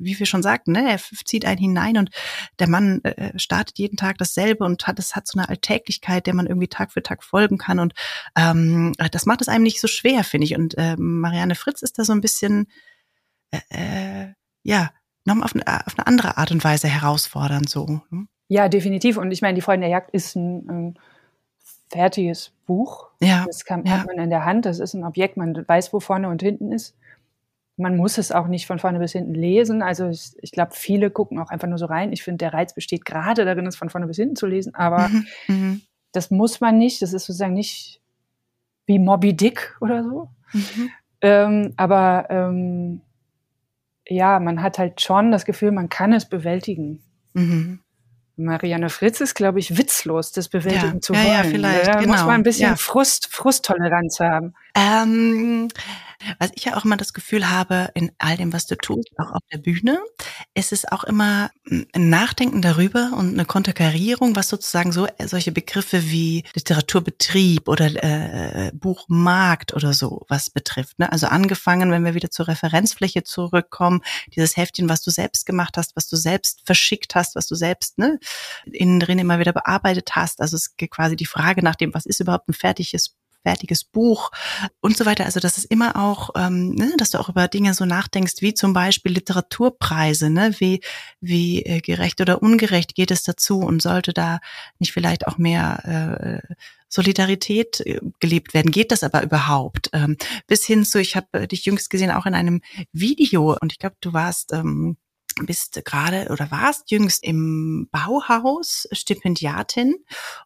wie 0.00 0.18
wir 0.18 0.26
schon 0.26 0.42
sagten, 0.42 0.72
ne, 0.72 0.90
er 0.90 0.98
zieht 1.24 1.44
einen 1.44 1.58
hinein 1.58 1.98
und 1.98 2.10
der 2.58 2.68
Mann 2.68 3.02
äh, 3.04 3.38
startet 3.38 3.78
jeden 3.78 3.96
Tag 3.96 4.18
dasselbe 4.18 4.64
und 4.64 4.88
hat 4.88 4.98
es 4.98 5.14
hat 5.14 5.28
so 5.28 5.38
eine 5.38 5.48
Alltäglichkeit, 5.48 6.26
der 6.26 6.34
man 6.34 6.48
irgendwie 6.48 6.66
Tag 6.66 6.92
für 6.92 7.02
Tag 7.02 7.22
folgen 7.22 7.58
kann 7.58 7.78
und 7.78 7.92
ähm, 8.36 8.92
das 9.12 9.24
macht 9.24 9.40
es 9.40 9.48
einem 9.48 9.62
nicht 9.62 9.80
so 9.80 9.86
schwer, 9.86 10.24
finde 10.24 10.46
ich. 10.46 10.56
Und 10.56 10.76
äh, 10.76 10.96
Marianne 10.98 11.54
Fritz 11.54 11.82
ist 11.82 11.98
da 11.98 12.04
so 12.04 12.12
ein 12.12 12.20
bisschen 12.20 12.66
äh, 13.50 13.60
äh 13.70 14.32
ja 14.62 14.90
nochmal 15.24 15.44
auf 15.44 15.54
eine, 15.54 15.86
auf 15.86 15.96
eine 15.96 16.06
andere 16.06 16.36
Art 16.36 16.50
und 16.50 16.64
Weise 16.64 16.88
herausfordernd 16.88 17.68
so. 17.68 18.00
Hm? 18.10 18.28
Ja, 18.48 18.68
definitiv. 18.68 19.16
Und 19.18 19.30
ich 19.30 19.42
meine, 19.42 19.54
die 19.54 19.60
Freunde 19.60 19.86
der 19.86 19.90
Jagd 19.90 20.10
ist 20.10 20.34
ein, 20.34 20.68
ein 20.68 20.98
fertiges 21.90 22.52
Buch. 22.66 23.08
Ja. 23.20 23.44
Das 23.46 23.64
kann, 23.64 23.84
ja. 23.84 23.98
hat 23.98 24.06
man 24.06 24.18
in 24.18 24.30
der 24.30 24.44
Hand. 24.44 24.66
Das 24.66 24.80
ist 24.80 24.94
ein 24.94 25.04
Objekt. 25.04 25.36
Man 25.36 25.54
weiß, 25.66 25.92
wo 25.92 26.00
vorne 26.00 26.28
und 26.28 26.42
hinten 26.42 26.72
ist. 26.72 26.96
Man 27.76 27.96
muss 27.96 28.18
es 28.18 28.32
auch 28.32 28.48
nicht 28.48 28.66
von 28.66 28.80
vorne 28.80 28.98
bis 28.98 29.12
hinten 29.12 29.34
lesen. 29.34 29.82
Also 29.82 30.08
ich, 30.08 30.32
ich 30.40 30.50
glaube, 30.50 30.72
viele 30.74 31.10
gucken 31.10 31.38
auch 31.38 31.50
einfach 31.50 31.68
nur 31.68 31.78
so 31.78 31.86
rein. 31.86 32.12
Ich 32.12 32.24
finde, 32.24 32.38
der 32.38 32.52
Reiz 32.52 32.74
besteht 32.74 33.04
gerade 33.04 33.44
darin, 33.44 33.66
es 33.66 33.76
von 33.76 33.90
vorne 33.90 34.06
bis 34.06 34.16
hinten 34.16 34.34
zu 34.34 34.46
lesen. 34.46 34.74
Aber 34.74 35.08
mhm. 35.08 35.26
mhm. 35.46 35.80
das 36.12 36.30
muss 36.30 36.60
man 36.60 36.78
nicht. 36.78 37.02
Das 37.02 37.12
ist 37.12 37.26
sozusagen 37.26 37.54
nicht 37.54 38.00
wie 38.86 38.98
Moby 38.98 39.36
Dick 39.36 39.76
oder 39.80 40.02
so. 40.02 40.30
Mhm. 40.52 40.90
Ähm, 41.20 41.74
aber 41.76 42.26
ähm, 42.30 43.02
ja, 44.08 44.40
man 44.40 44.62
hat 44.62 44.78
halt 44.78 45.00
schon 45.00 45.30
das 45.30 45.44
Gefühl, 45.44 45.72
man 45.72 45.88
kann 45.88 46.12
es 46.12 46.28
bewältigen. 46.28 47.02
Mhm. 47.34 47.80
Marianne 48.36 48.88
Fritz 48.88 49.20
ist, 49.20 49.34
glaube 49.34 49.58
ich, 49.58 49.76
witzlos, 49.76 50.30
das 50.30 50.48
bewältigen 50.48 50.94
ja, 50.94 51.00
zu 51.00 51.12
wollen. 51.12 51.26
Ja, 51.26 51.42
ja 51.42 51.44
vielleicht. 51.44 51.88
Da 51.88 52.00
genau. 52.00 52.12
muss 52.12 52.22
man 52.22 52.36
ein 52.36 52.42
bisschen. 52.44 52.76
Frust, 52.76 53.28
Frusttoleranz 53.30 54.20
haben. 54.20 54.54
Ähm, 54.78 55.68
was 56.38 56.50
ich 56.54 56.64
ja 56.64 56.76
auch 56.76 56.84
immer 56.84 56.96
das 56.96 57.12
Gefühl 57.12 57.48
habe, 57.50 57.90
in 57.94 58.12
all 58.18 58.36
dem, 58.36 58.52
was 58.52 58.66
du 58.66 58.76
tust, 58.76 59.10
auch 59.18 59.32
auf 59.32 59.42
der 59.52 59.58
Bühne, 59.58 59.98
ist 60.54 60.72
es 60.72 60.84
auch 60.84 61.04
immer 61.04 61.50
ein 61.70 62.10
Nachdenken 62.10 62.62
darüber 62.62 63.12
und 63.16 63.34
eine 63.34 63.44
Konterkarierung, 63.44 64.36
was 64.36 64.48
sozusagen 64.48 64.92
so 64.92 65.06
äh, 65.06 65.26
solche 65.26 65.52
Begriffe 65.52 66.10
wie 66.10 66.44
Literaturbetrieb 66.54 67.68
oder 67.68 67.86
äh, 67.86 68.72
Buchmarkt 68.74 69.74
oder 69.74 69.92
so 69.94 70.24
was 70.28 70.50
betrifft. 70.50 70.98
Ne? 70.98 71.10
Also 71.10 71.26
angefangen, 71.26 71.90
wenn 71.90 72.04
wir 72.04 72.14
wieder 72.14 72.30
zur 72.30 72.48
Referenzfläche 72.48 73.24
zurückkommen, 73.24 74.00
dieses 74.34 74.56
Heftchen, 74.56 74.88
was 74.88 75.02
du 75.02 75.10
selbst 75.10 75.46
gemacht 75.46 75.76
hast, 75.76 75.96
was 75.96 76.08
du 76.08 76.16
selbst 76.16 76.62
verschickt 76.64 77.14
hast, 77.14 77.34
was 77.34 77.46
du 77.46 77.54
selbst 77.54 77.98
ne, 77.98 78.18
innen 78.64 79.00
drin 79.00 79.18
immer 79.18 79.38
wieder 79.38 79.52
bearbeitet 79.52 80.14
hast. 80.14 80.40
Also 80.40 80.56
es 80.56 80.76
geht 80.76 80.90
quasi 80.90 81.16
die 81.16 81.26
Frage 81.26 81.64
nach 81.64 81.76
dem, 81.76 81.94
was 81.94 82.06
ist 82.06 82.20
überhaupt 82.20 82.48
ein 82.48 82.54
fertiges 82.54 83.16
fertiges 83.42 83.84
Buch 83.84 84.30
und 84.80 84.96
so 84.96 85.06
weiter. 85.06 85.24
Also 85.24 85.40
das 85.40 85.58
ist 85.58 85.64
immer 85.66 85.96
auch, 85.96 86.30
ähm, 86.36 86.74
ne, 86.74 86.92
dass 86.98 87.10
du 87.10 87.18
auch 87.18 87.28
über 87.28 87.48
Dinge 87.48 87.74
so 87.74 87.84
nachdenkst, 87.84 88.36
wie 88.40 88.54
zum 88.54 88.72
Beispiel 88.72 89.12
Literaturpreise, 89.12 90.30
ne? 90.30 90.54
wie, 90.58 90.80
wie 91.20 91.62
äh, 91.62 91.80
gerecht 91.80 92.20
oder 92.20 92.42
ungerecht 92.42 92.94
geht 92.94 93.10
es 93.10 93.22
dazu 93.22 93.60
und 93.60 93.82
sollte 93.82 94.12
da 94.12 94.40
nicht 94.78 94.92
vielleicht 94.92 95.26
auch 95.26 95.38
mehr 95.38 96.42
äh, 96.44 96.54
Solidarität 96.88 97.80
äh, 97.80 98.00
gelebt 98.20 98.54
werden. 98.54 98.70
Geht 98.70 98.92
das 98.92 99.02
aber 99.02 99.22
überhaupt? 99.22 99.90
Ähm, 99.92 100.16
bis 100.46 100.64
hin 100.64 100.84
zu, 100.84 101.00
ich 101.00 101.16
habe 101.16 101.46
dich 101.46 101.64
jüngst 101.64 101.90
gesehen, 101.90 102.10
auch 102.10 102.26
in 102.26 102.34
einem 102.34 102.60
Video 102.92 103.56
und 103.60 103.72
ich 103.72 103.78
glaube, 103.78 103.96
du 104.00 104.12
warst 104.12 104.52
ähm, 104.52 104.96
bist 105.46 105.80
gerade 105.84 106.28
oder 106.30 106.50
warst 106.50 106.90
jüngst 106.90 107.24
im 107.24 107.88
Bauhaus 107.90 108.88
Stipendiatin. 108.92 109.94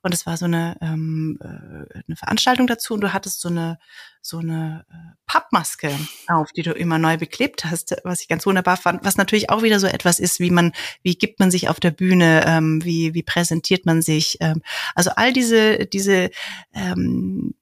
Und 0.02 0.14
es 0.14 0.26
war 0.26 0.36
so 0.36 0.46
eine, 0.46 0.76
ähm, 0.80 1.38
äh, 1.40 2.02
eine 2.06 2.16
Veranstaltung 2.16 2.66
dazu 2.66 2.94
und 2.94 3.00
du 3.00 3.12
hattest 3.12 3.40
so 3.40 3.48
eine 3.48 3.78
so 4.24 4.38
eine 4.38 4.86
äh, 4.88 4.94
Pappmaske 5.26 5.90
auf, 6.28 6.52
die 6.52 6.62
du 6.62 6.72
immer 6.72 6.98
neu 6.98 7.18
beklebt 7.18 7.64
hast, 7.64 7.96
was 8.04 8.20
ich 8.22 8.28
ganz 8.28 8.46
wunderbar 8.46 8.76
fand, 8.76 9.04
was 9.04 9.16
natürlich 9.16 9.50
auch 9.50 9.62
wieder 9.62 9.80
so 9.80 9.88
etwas 9.88 10.20
ist, 10.20 10.38
wie 10.38 10.50
man, 10.50 10.72
wie 11.02 11.16
gibt 11.16 11.40
man 11.40 11.50
sich 11.50 11.68
auf 11.68 11.80
der 11.80 11.90
Bühne, 11.90 12.44
ähm, 12.46 12.84
wie, 12.84 13.14
wie 13.14 13.24
präsentiert 13.24 13.84
man 13.84 14.00
sich. 14.00 14.38
Ähm, 14.40 14.62
also 14.94 15.10
all 15.16 15.32
diese, 15.32 15.86
diese, 15.86 16.30
ähm, 16.72 17.54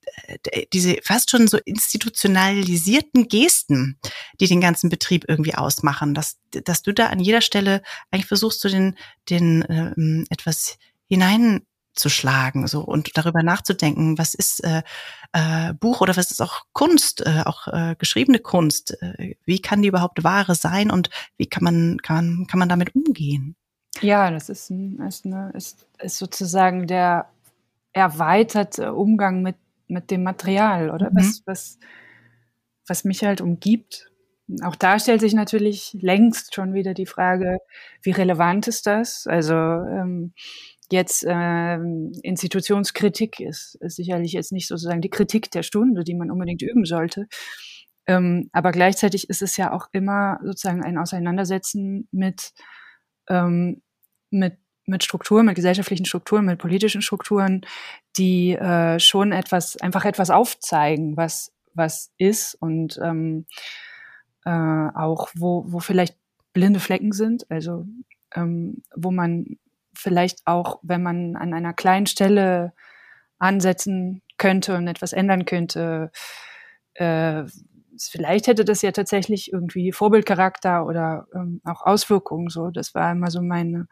diese 0.75 0.99
fast 1.03 1.31
schon 1.31 1.49
so 1.49 1.59
institutionalisierten 1.65 3.29
Gesten, 3.29 3.99
die 4.39 4.47
den 4.47 4.61
ganzen 4.61 4.91
Betrieb 4.91 5.25
irgendwie 5.29 5.55
ausmachen, 5.55 6.13
dass, 6.13 6.39
dass 6.51 6.83
du 6.83 6.93
da 6.93 7.07
an 7.07 7.21
jeder 7.21 7.41
Stelle 7.41 7.83
eigentlich 8.11 8.27
versuchst, 8.27 8.63
du 8.65 8.69
den, 8.69 8.99
den 9.31 9.65
ähm, 9.69 10.27
etwas 10.29 10.77
hinein 11.09 11.63
zu 11.93 12.09
schlagen 12.09 12.67
so 12.67 12.83
und 12.83 13.17
darüber 13.17 13.43
nachzudenken, 13.43 14.19
was 14.19 14.35
ist 14.35 14.63
äh, 14.65 14.83
äh, 15.33 15.75
Buch 15.75 16.01
oder 16.01 16.17
was 16.17 16.31
ist 16.31 16.41
auch 16.41 16.63
Kunst, 16.73 17.27
äh, 17.27 17.43
auch 17.45 17.67
äh, 17.69 17.97
geschriebene 17.99 18.39
Kunst, 18.39 18.97
äh, 19.03 19.37
wie 19.45 19.61
kann 19.61 19.83
die 19.83 19.89
überhaupt 19.89 20.23
Ware 20.25 20.55
sein 20.55 20.91
und 20.91 21.11
wie 21.37 21.47
kann 21.47 21.65
man 21.65 21.99
kann 22.03 22.47
kann 22.49 22.59
man 22.59 22.69
damit 22.69 22.95
umgehen? 22.95 23.57
Ja, 24.01 24.31
das 24.31 24.49
ist, 24.49 24.71
ein, 24.71 25.01
ist, 25.01 25.27
eine, 25.27 25.51
ist, 25.53 25.87
ist 25.99 26.19
sozusagen 26.19 26.87
der 26.87 27.29
erweiterte 27.93 28.95
Umgang 28.95 29.43
mit 29.43 29.57
mit 29.91 30.11
dem 30.11 30.23
Material, 30.23 30.91
oder? 30.91 31.11
Mhm. 31.11 31.17
Was, 31.17 31.43
was, 31.45 31.79
was 32.87 33.05
mich 33.05 33.25
halt 33.25 33.41
umgibt. 33.41 34.10
Auch 34.63 34.77
da 34.77 34.99
stellt 34.99 35.21
sich 35.21 35.35
natürlich 35.35 35.97
längst 36.01 36.55
schon 36.55 36.75
wieder 36.75 36.95
die 36.95 37.07
Frage, 37.07 37.59
wie 38.03 38.11
relevant 38.11 38.69
ist 38.69 38.87
das? 38.87 39.27
Also 39.27 39.55
ähm, 39.55 40.33
jetzt 40.91 41.25
ähm, 41.29 42.13
Institutionskritik 42.23 43.41
ist, 43.41 43.77
ist 43.81 43.97
sicherlich 43.97 44.33
jetzt 44.33 44.53
nicht 44.53 44.69
sozusagen 44.69 45.01
die 45.01 45.11
Kritik 45.11 45.51
der 45.51 45.63
Stunde, 45.63 46.05
die 46.05 46.15
man 46.15 46.31
unbedingt 46.31 46.63
üben 46.63 46.85
sollte. 46.85 47.27
Ähm, 48.07 48.51
aber 48.53 48.73
gleichzeitig 48.73 49.31
ist 49.31 49.43
es 49.43 49.57
ja 49.57 49.73
auch 49.73 49.89
immer 49.93 50.39
sozusagen 50.43 50.83
ein 50.83 50.99
Auseinandersetzen 50.99 52.09
mit, 52.11 52.53
ähm, 53.29 53.83
mit 54.31 54.57
mit 54.91 55.05
Strukturen, 55.05 55.47
mit 55.47 55.55
gesellschaftlichen 55.55 56.05
Strukturen, 56.05 56.45
mit 56.45 56.59
politischen 56.59 57.01
Strukturen, 57.01 57.63
die 58.17 58.53
äh, 58.53 58.99
schon 58.99 59.33
etwas, 59.33 59.77
einfach 59.77 60.05
etwas 60.05 60.31
aufzeigen, 60.31 61.17
was, 61.17 61.53
was 61.73 62.13
ist 62.19 62.55
und 62.57 62.99
ähm, 63.03 63.47
äh, 64.45 64.51
auch 64.51 65.29
wo, 65.35 65.65
wo 65.69 65.81
vielleicht 65.81 66.17
blinde 66.53 66.81
Flecken 66.81 67.13
sind, 67.13 67.51
also 67.51 67.87
ähm, 68.35 68.83
wo 68.95 69.11
man 69.11 69.59
vielleicht 69.95 70.41
auch, 70.47 70.79
wenn 70.83 71.03
man 71.03 71.37
an 71.37 71.53
einer 71.55 71.73
kleinen 71.73 72.07
Stelle 72.07 72.73
ansetzen 73.39 74.23
könnte 74.39 74.77
und 74.77 74.89
etwas 74.89 75.13
ändern 75.13 75.45
könnte, 75.45 76.11
äh, 76.95 77.45
vielleicht 77.99 78.47
hätte 78.47 78.65
das 78.65 78.83
ja 78.83 78.93
tatsächlich 78.93 79.53
irgendwie 79.53 79.93
Vorbildcharakter 79.93 80.87
oder 80.87 81.27
ähm, 81.35 81.61
auch 81.65 81.83
Auswirkungen. 81.83 82.49
So, 82.49 82.71
das 82.71 82.95
war 82.95 83.13
immer 83.13 83.31
so 83.31 83.43
meine 83.43 83.87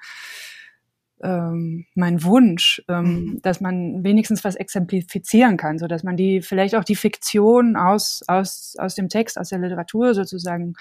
ähm, 1.23 1.87
mein 1.95 2.23
Wunsch, 2.23 2.83
ähm, 2.89 3.05
mhm. 3.05 3.43
dass 3.43 3.61
man 3.61 4.05
wenigstens 4.05 4.45
was 4.45 4.57
exemplifizieren 4.57 5.57
kann, 5.57 5.79
so 5.79 5.87
dass 5.87 6.03
man 6.03 6.17
die 6.17 6.43
vielleicht 6.43 6.75
auch 6.75 6.85
die 6.85 6.97
Fiktion 6.97 7.77
aus 7.77 8.23
aus 8.29 8.77
aus 8.79 8.95
dem 8.95 9.09
Text, 9.09 9.39
aus 9.39 9.49
der 9.51 9.59
Literatur 9.59 10.15
sozusagen 10.15 10.75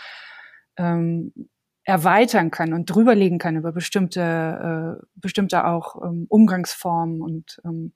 ähm, 0.77 1.33
erweitern 1.83 2.51
kann 2.51 2.73
und 2.73 2.85
drüberlegen 2.85 3.39
kann 3.39 3.55
über 3.55 3.71
bestimmte 3.71 4.99
äh, 5.01 5.05
bestimmte 5.15 5.65
auch 5.65 6.03
ähm, 6.03 6.25
Umgangsformen 6.29 7.21
und 7.21 7.59
ähm, 7.65 7.93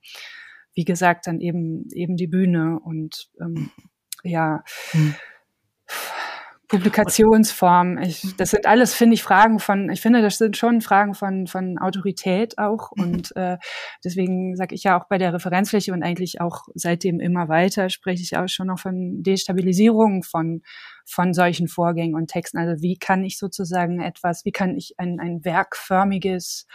wie 0.73 0.85
gesagt 0.85 1.27
dann 1.27 1.41
eben 1.41 1.89
eben 1.91 2.17
die 2.17 2.27
Bühne 2.27 2.79
und 2.79 3.29
ähm, 3.39 3.71
ja. 4.23 4.63
Mhm 4.93 5.15
Publikationsform. 6.71 7.97
Ich, 7.97 8.35
das 8.37 8.51
sind 8.51 8.65
alles, 8.65 8.93
finde 8.93 9.15
ich, 9.15 9.23
Fragen 9.23 9.59
von, 9.59 9.89
ich 9.89 9.99
finde, 9.99 10.21
das 10.21 10.37
sind 10.37 10.55
schon 10.55 10.79
Fragen 10.79 11.13
von, 11.13 11.45
von 11.45 11.77
Autorität 11.77 12.57
auch. 12.57 12.91
Mhm. 12.95 13.03
Und 13.03 13.35
äh, 13.35 13.57
deswegen 14.05 14.55
sage 14.55 14.73
ich 14.73 14.83
ja 14.83 14.97
auch 14.97 15.09
bei 15.09 15.17
der 15.17 15.33
Referenzfläche 15.33 15.91
und 15.91 16.01
eigentlich 16.01 16.39
auch 16.39 16.63
seitdem 16.73 17.19
immer 17.19 17.49
weiter, 17.49 17.89
spreche 17.89 18.23
ich 18.23 18.37
auch 18.37 18.47
schon 18.47 18.67
noch 18.67 18.79
von 18.79 19.21
Destabilisierung 19.21 20.23
von, 20.23 20.61
von 21.05 21.33
solchen 21.33 21.67
Vorgängen 21.67 22.15
und 22.15 22.27
Texten. 22.27 22.57
Also 22.57 22.81
wie 22.81 22.97
kann 22.97 23.25
ich 23.25 23.37
sozusagen 23.37 23.99
etwas, 23.99 24.45
wie 24.45 24.53
kann 24.53 24.77
ich 24.77 24.93
ein, 24.97 25.19
ein 25.19 25.43
werkförmiges 25.43 26.67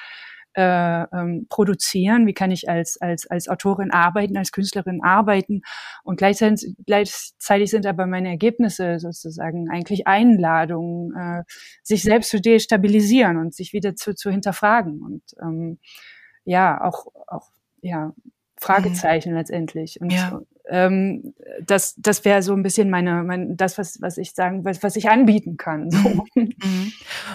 äh, 0.56 1.02
ähm, 1.12 1.46
produzieren, 1.50 2.26
wie 2.26 2.32
kann 2.32 2.50
ich 2.50 2.68
als, 2.68 3.00
als, 3.00 3.26
als 3.26 3.48
Autorin 3.48 3.90
arbeiten, 3.90 4.36
als 4.36 4.52
Künstlerin 4.52 5.02
arbeiten. 5.02 5.60
Und 6.02 6.16
gleichzeitig, 6.16 6.74
gleichzeitig 6.86 7.70
sind 7.70 7.86
aber 7.86 8.06
meine 8.06 8.30
Ergebnisse 8.30 8.98
sozusagen 8.98 9.68
eigentlich 9.70 10.06
Einladungen, 10.06 11.14
äh, 11.14 11.42
sich 11.82 12.02
selbst 12.02 12.30
zu 12.30 12.40
destabilisieren 12.40 13.36
und 13.36 13.54
sich 13.54 13.72
wieder 13.72 13.96
zu, 13.96 14.14
zu 14.14 14.30
hinterfragen. 14.30 15.02
Und 15.02 15.22
ähm, 15.42 15.78
ja, 16.44 16.82
auch, 16.82 17.06
auch 17.26 17.50
ja, 17.82 18.14
Fragezeichen 18.58 19.30
mhm. 19.30 19.38
letztendlich. 19.38 20.00
Und 20.00 20.12
ja 20.12 20.40
ähm, 20.68 21.34
das, 21.62 21.94
das 21.96 22.24
wäre 22.24 22.42
so 22.42 22.52
ein 22.52 22.62
bisschen 22.62 22.90
meine, 22.90 23.22
mein, 23.22 23.56
das, 23.56 23.78
was, 23.78 24.00
was 24.00 24.18
ich 24.18 24.32
sagen, 24.32 24.64
was, 24.64 24.82
was 24.82 24.96
ich 24.96 25.08
anbieten 25.08 25.56
kann. 25.56 25.90
So. 25.90 25.98
Mhm. 25.98 26.24
mhm. 26.62 26.92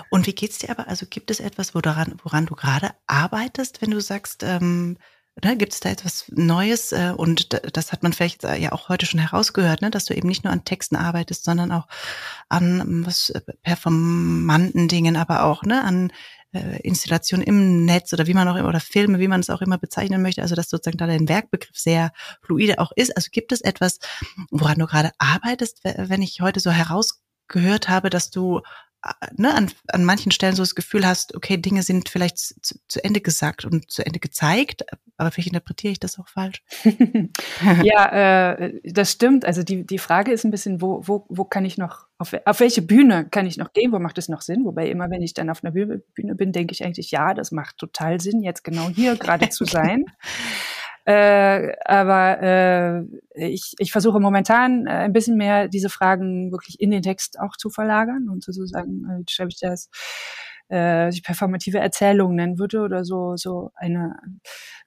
Und 0.09 0.27
wie 0.27 0.35
geht's 0.35 0.59
dir 0.59 0.69
aber? 0.69 0.87
Also 0.87 1.05
gibt 1.09 1.31
es 1.31 1.39
etwas, 1.39 1.73
wo 1.73 1.79
daran, 1.81 2.15
woran 2.23 2.45
du 2.45 2.55
gerade 2.55 2.91
arbeitest, 3.07 3.81
wenn 3.81 3.91
du 3.91 4.01
sagst, 4.01 4.43
ähm, 4.43 4.97
ne, 5.43 5.55
gibt 5.55 5.73
es 5.73 5.79
da 5.79 5.89
etwas 5.89 6.25
Neues? 6.29 6.91
Äh, 6.91 7.13
und 7.15 7.57
das 7.75 7.91
hat 7.91 8.03
man 8.03 8.11
vielleicht 8.11 8.43
ja 8.43 8.73
auch 8.73 8.89
heute 8.89 9.05
schon 9.05 9.19
herausgehört, 9.19 9.81
ne, 9.81 9.91
dass 9.91 10.05
du 10.05 10.13
eben 10.13 10.27
nicht 10.27 10.43
nur 10.43 10.51
an 10.51 10.65
Texten 10.65 10.97
arbeitest, 10.97 11.45
sondern 11.45 11.71
auch 11.71 11.87
an 12.49 13.05
was 13.05 13.29
äh, 13.29 13.41
performanten 13.63 14.87
Dingen, 14.89 15.15
aber 15.15 15.43
auch 15.43 15.63
ne, 15.63 15.83
an 15.83 16.11
äh, 16.53 16.79
Installation 16.81 17.41
im 17.41 17.85
Netz 17.85 18.13
oder 18.13 18.27
wie 18.27 18.33
man 18.33 18.47
auch 18.47 18.55
immer, 18.55 18.69
oder 18.69 18.79
Filme, 18.79 19.19
wie 19.19 19.27
man 19.27 19.41
es 19.41 19.49
auch 19.49 19.61
immer 19.61 19.77
bezeichnen 19.77 20.21
möchte, 20.21 20.41
also 20.41 20.55
dass 20.55 20.69
sozusagen 20.69 20.97
da 20.97 21.07
dein 21.07 21.29
Werkbegriff 21.29 21.77
sehr 21.77 22.11
fluide 22.41 22.79
auch 22.79 22.91
ist. 22.95 23.15
Also 23.15 23.29
gibt 23.31 23.51
es 23.51 23.61
etwas, 23.61 23.99
woran 24.49 24.79
du 24.79 24.85
gerade 24.85 25.11
arbeitest, 25.17 25.79
wenn 25.83 26.21
ich 26.21 26.41
heute 26.41 26.59
so 26.59 26.71
herausgehört 26.71 27.89
habe, 27.89 28.09
dass 28.09 28.29
du 28.31 28.61
ne, 29.35 29.53
an, 29.53 29.71
an 29.87 30.05
manchen 30.05 30.31
Stellen 30.31 30.55
so 30.55 30.61
das 30.61 30.75
Gefühl 30.75 31.05
hast, 31.05 31.35
okay, 31.35 31.57
Dinge 31.57 31.83
sind 31.83 32.09
vielleicht 32.09 32.37
zu, 32.37 32.75
zu 32.87 33.03
Ende 33.03 33.21
gesagt 33.21 33.65
und 33.65 33.89
zu 33.89 34.05
Ende 34.05 34.19
gezeigt, 34.19 34.85
aber 35.17 35.31
vielleicht 35.31 35.49
interpretiere 35.49 35.91
ich 35.91 35.99
das 35.99 36.19
auch 36.19 36.27
falsch. 36.27 36.63
ja, 37.83 38.53
äh, 38.53 38.79
das 38.83 39.11
stimmt. 39.11 39.45
Also 39.45 39.63
die, 39.63 39.85
die 39.85 39.97
Frage 39.97 40.31
ist 40.31 40.43
ein 40.43 40.51
bisschen, 40.51 40.81
wo, 40.81 41.01
wo, 41.07 41.25
wo 41.29 41.45
kann 41.45 41.65
ich 41.65 41.77
noch, 41.77 42.07
auf, 42.17 42.33
auf 42.45 42.59
welche 42.59 42.81
Bühne 42.81 43.27
kann 43.29 43.47
ich 43.47 43.57
noch 43.57 43.73
gehen, 43.73 43.91
wo 43.91 43.99
macht 43.99 44.17
es 44.17 44.29
noch 44.29 44.41
Sinn? 44.41 44.65
Wobei 44.65 44.89
immer, 44.89 45.09
wenn 45.09 45.21
ich 45.21 45.33
dann 45.33 45.49
auf 45.49 45.63
einer 45.63 45.73
Bühne 45.73 46.01
bin, 46.15 46.51
denke 46.51 46.73
ich 46.73 46.83
eigentlich, 46.83 47.11
ja, 47.11 47.33
das 47.33 47.51
macht 47.51 47.77
total 47.77 48.21
Sinn, 48.21 48.41
jetzt 48.41 48.63
genau 48.63 48.89
hier 48.89 49.15
gerade 49.15 49.49
zu 49.49 49.65
sein. 49.65 50.05
Äh, 51.05 51.73
aber 51.85 52.41
äh, 52.41 53.03
ich, 53.33 53.73
ich 53.79 53.91
versuche 53.91 54.19
momentan 54.19 54.85
äh, 54.85 54.91
ein 54.91 55.13
bisschen 55.13 55.37
mehr 55.37 55.67
diese 55.67 55.89
Fragen 55.89 56.51
wirklich 56.51 56.79
in 56.79 56.91
den 56.91 57.01
Text 57.01 57.39
auch 57.39 57.57
zu 57.57 57.69
verlagern 57.69 58.29
und 58.29 58.43
sozusagen 58.43 59.05
äh, 59.09 59.23
schreibe 59.29 59.49
ich 59.49 59.59
das 59.59 59.89
äh, 60.69 61.09
die 61.09 61.21
performative 61.21 61.79
Erzählung 61.79 62.35
nennen 62.35 62.59
würde 62.59 62.81
oder 62.81 63.03
so 63.03 63.35
so 63.35 63.71
eine 63.75 64.15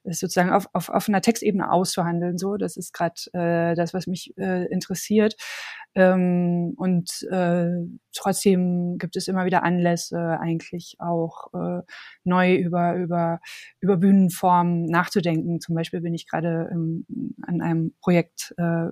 sozusagen 0.05 0.51
auf, 0.51 0.67
auf, 0.73 0.89
auf 0.89 1.09
einer 1.09 1.21
Textebene 1.21 1.69
auszuhandeln. 1.71 2.37
So 2.37 2.57
das 2.57 2.77
ist 2.77 2.93
gerade 2.93 3.15
äh, 3.33 3.75
das 3.75 3.93
was 3.93 4.07
mich 4.07 4.33
äh, 4.37 4.65
interessiert 4.67 5.35
ähm, 5.95 6.73
und 6.75 7.23
äh, 7.31 7.69
trotzdem 8.13 8.97
gibt 8.97 9.15
es 9.15 9.29
immer 9.29 9.45
wieder 9.45 9.63
Anlässe, 9.63 10.37
eigentlich 10.39 10.97
auch 10.99 11.53
äh, 11.53 11.81
neu 12.25 12.55
über, 12.55 12.95
über, 12.95 13.39
über 13.79 13.95
Bühnenformen 13.95 14.87
nachzudenken. 14.87 15.61
Zum 15.61 15.73
Beispiel 15.73 16.01
bin 16.01 16.13
ich 16.13 16.27
gerade 16.27 16.69
ähm, 16.71 17.05
an 17.43 17.61
einem 17.61 17.93
Projekt 18.01 18.53
äh, 18.57 18.87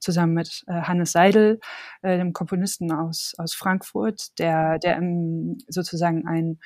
zusammen 0.00 0.34
mit 0.34 0.64
äh, 0.66 0.82
Hannes 0.82 1.12
Seidel, 1.12 1.60
äh, 2.02 2.18
dem 2.18 2.32
Komponisten 2.32 2.90
aus, 2.90 3.34
aus 3.38 3.54
Frankfurt, 3.54 4.36
der, 4.40 4.80
der 4.80 4.96
ähm, 4.96 5.58
sozusagen 5.68 6.26
ein 6.26 6.58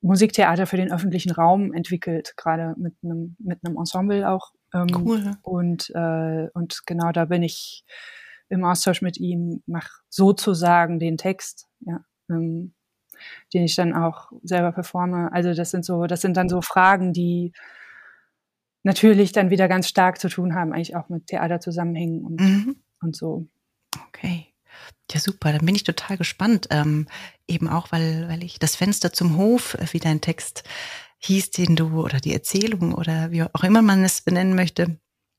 Musiktheater 0.00 0.66
für 0.66 0.76
den 0.78 0.92
öffentlichen 0.92 1.32
Raum 1.32 1.74
entwickelt, 1.74 2.34
gerade 2.36 2.74
mit 2.78 2.94
einem 3.02 3.36
mit 3.38 3.58
einem 3.64 3.76
Ensemble 3.76 4.28
auch. 4.30 4.52
Ähm, 4.72 4.86
cool. 4.94 5.36
Und 5.42 5.90
äh, 5.94 6.48
und 6.54 6.86
genau 6.86 7.10
da 7.12 7.24
bin 7.24 7.42
ich 7.42 7.84
im 8.48 8.64
Austausch 8.64 9.02
mit 9.02 9.18
ihm, 9.18 9.62
mache 9.66 9.90
sozusagen 10.08 10.98
den 10.98 11.16
Text, 11.16 11.66
ja, 11.80 12.04
ähm, 12.30 12.74
den 13.52 13.64
ich 13.64 13.76
dann 13.76 13.94
auch 13.94 14.32
selber 14.42 14.72
performe. 14.72 15.32
Also 15.32 15.54
das 15.54 15.70
sind 15.70 15.84
so, 15.84 16.06
das 16.06 16.20
sind 16.20 16.36
dann 16.36 16.48
so 16.48 16.62
Fragen, 16.62 17.12
die 17.12 17.52
natürlich 18.82 19.32
dann 19.32 19.50
wieder 19.50 19.68
ganz 19.68 19.88
stark 19.88 20.20
zu 20.20 20.28
tun 20.28 20.54
haben, 20.54 20.72
eigentlich 20.72 20.96
auch 20.96 21.08
mit 21.08 21.26
Theater 21.26 21.60
zusammenhängen 21.60 22.24
und, 22.24 22.40
mhm. 22.40 22.76
und 23.02 23.16
so. 23.16 23.46
Okay. 24.08 24.46
Ja, 25.10 25.20
super. 25.20 25.52
Dann 25.52 25.64
bin 25.64 25.74
ich 25.74 25.84
total 25.84 26.16
gespannt. 26.16 26.68
Ähm, 26.70 27.06
eben 27.46 27.68
auch, 27.68 27.92
weil, 27.92 28.28
weil 28.28 28.44
ich 28.44 28.58
das 28.58 28.76
Fenster 28.76 29.12
zum 29.12 29.36
Hof, 29.36 29.74
äh, 29.74 29.86
wie 29.92 30.00
dein 30.00 30.20
Text 30.20 30.64
hieß, 31.18 31.50
den 31.50 31.76
du, 31.76 32.02
oder 32.02 32.18
die 32.20 32.32
Erzählung 32.32 32.94
oder 32.94 33.30
wie 33.30 33.42
auch 33.42 33.64
immer 33.64 33.82
man 33.82 34.04
es 34.04 34.20
benennen 34.20 34.54
möchte. 34.54 34.98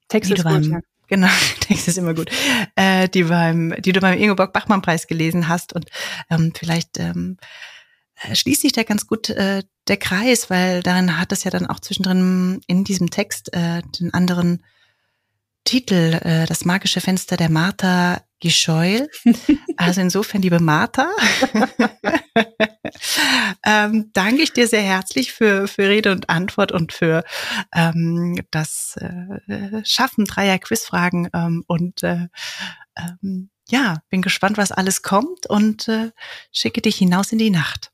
Text 0.10 0.32
ist 0.32 0.44
gut, 0.44 0.66
ja. 0.66 0.80
Genau, 1.10 1.28
Text 1.60 1.88
ist 1.88 1.98
immer 1.98 2.14
gut. 2.14 2.30
Äh, 2.76 3.10
die 3.10 3.24
beim, 3.24 3.76
die 3.80 3.92
du 3.92 4.00
beim 4.00 4.18
Ingeborg 4.18 4.54
Bachmann 4.54 4.82
Preis 4.82 5.08
gelesen 5.08 5.50
hast 5.50 5.74
und 5.74 5.90
ähm, 6.30 6.54
vielleicht 6.56 7.00
ähm, 7.00 7.38
äh, 8.22 8.36
schließt 8.36 8.62
sich 8.62 8.72
da 8.72 8.84
ganz 8.84 9.08
gut 9.08 9.30
äh, 9.30 9.64
der 9.88 9.98
Kreis, 9.98 10.50
weil 10.50 10.84
darin 10.84 11.20
hat 11.20 11.32
es 11.32 11.44
ja 11.44 11.52
dann 11.52 11.66
auch 11.66 11.80
zwischendrin 11.80 12.62
in 12.68 12.84
diesem 12.84 13.10
Text 13.10 13.52
äh, 13.54 13.82
den 14.00 14.14
anderen 14.14 14.64
Titel, 15.66 16.20
äh, 16.24 16.46
das 16.46 16.64
magische 16.64 17.02
Fenster 17.02 17.38
der 17.38 17.50
Martha 17.50 18.22
Gescheul. 18.40 19.10
Also 19.82 20.02
insofern, 20.02 20.42
liebe 20.42 20.60
Martha, 20.60 21.10
ähm, 23.66 24.10
danke 24.12 24.42
ich 24.42 24.52
dir 24.52 24.68
sehr 24.68 24.82
herzlich 24.82 25.32
für, 25.32 25.70
für 25.70 25.88
Rede 25.88 26.12
und 26.12 26.30
Antwort 26.30 26.74
und 26.74 26.92
für 26.92 27.24
ähm, 27.74 28.42
das 28.52 28.98
äh, 28.98 29.82
Schaffen 29.86 30.26
dreier 30.26 30.60
Quizfragen 30.60 31.30
ähm, 31.34 31.64
und 31.66 32.04
äh, 32.04 32.28
ähm, 32.98 33.52
ja, 33.70 34.02
bin 34.10 34.22
gespannt, 34.22 34.58
was 34.58 34.74
alles 34.74 35.02
kommt 35.02 35.48
und 35.48 35.88
äh, 35.88 36.12
schicke 36.52 36.82
dich 36.82 36.98
hinaus 36.98 37.32
in 37.32 37.38
die 37.38 37.52
Nacht. 37.52 37.94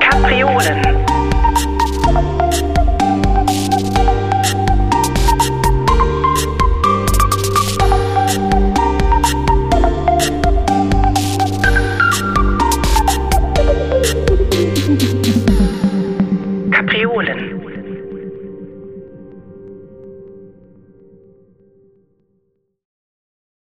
Kapriolen 0.00 1.06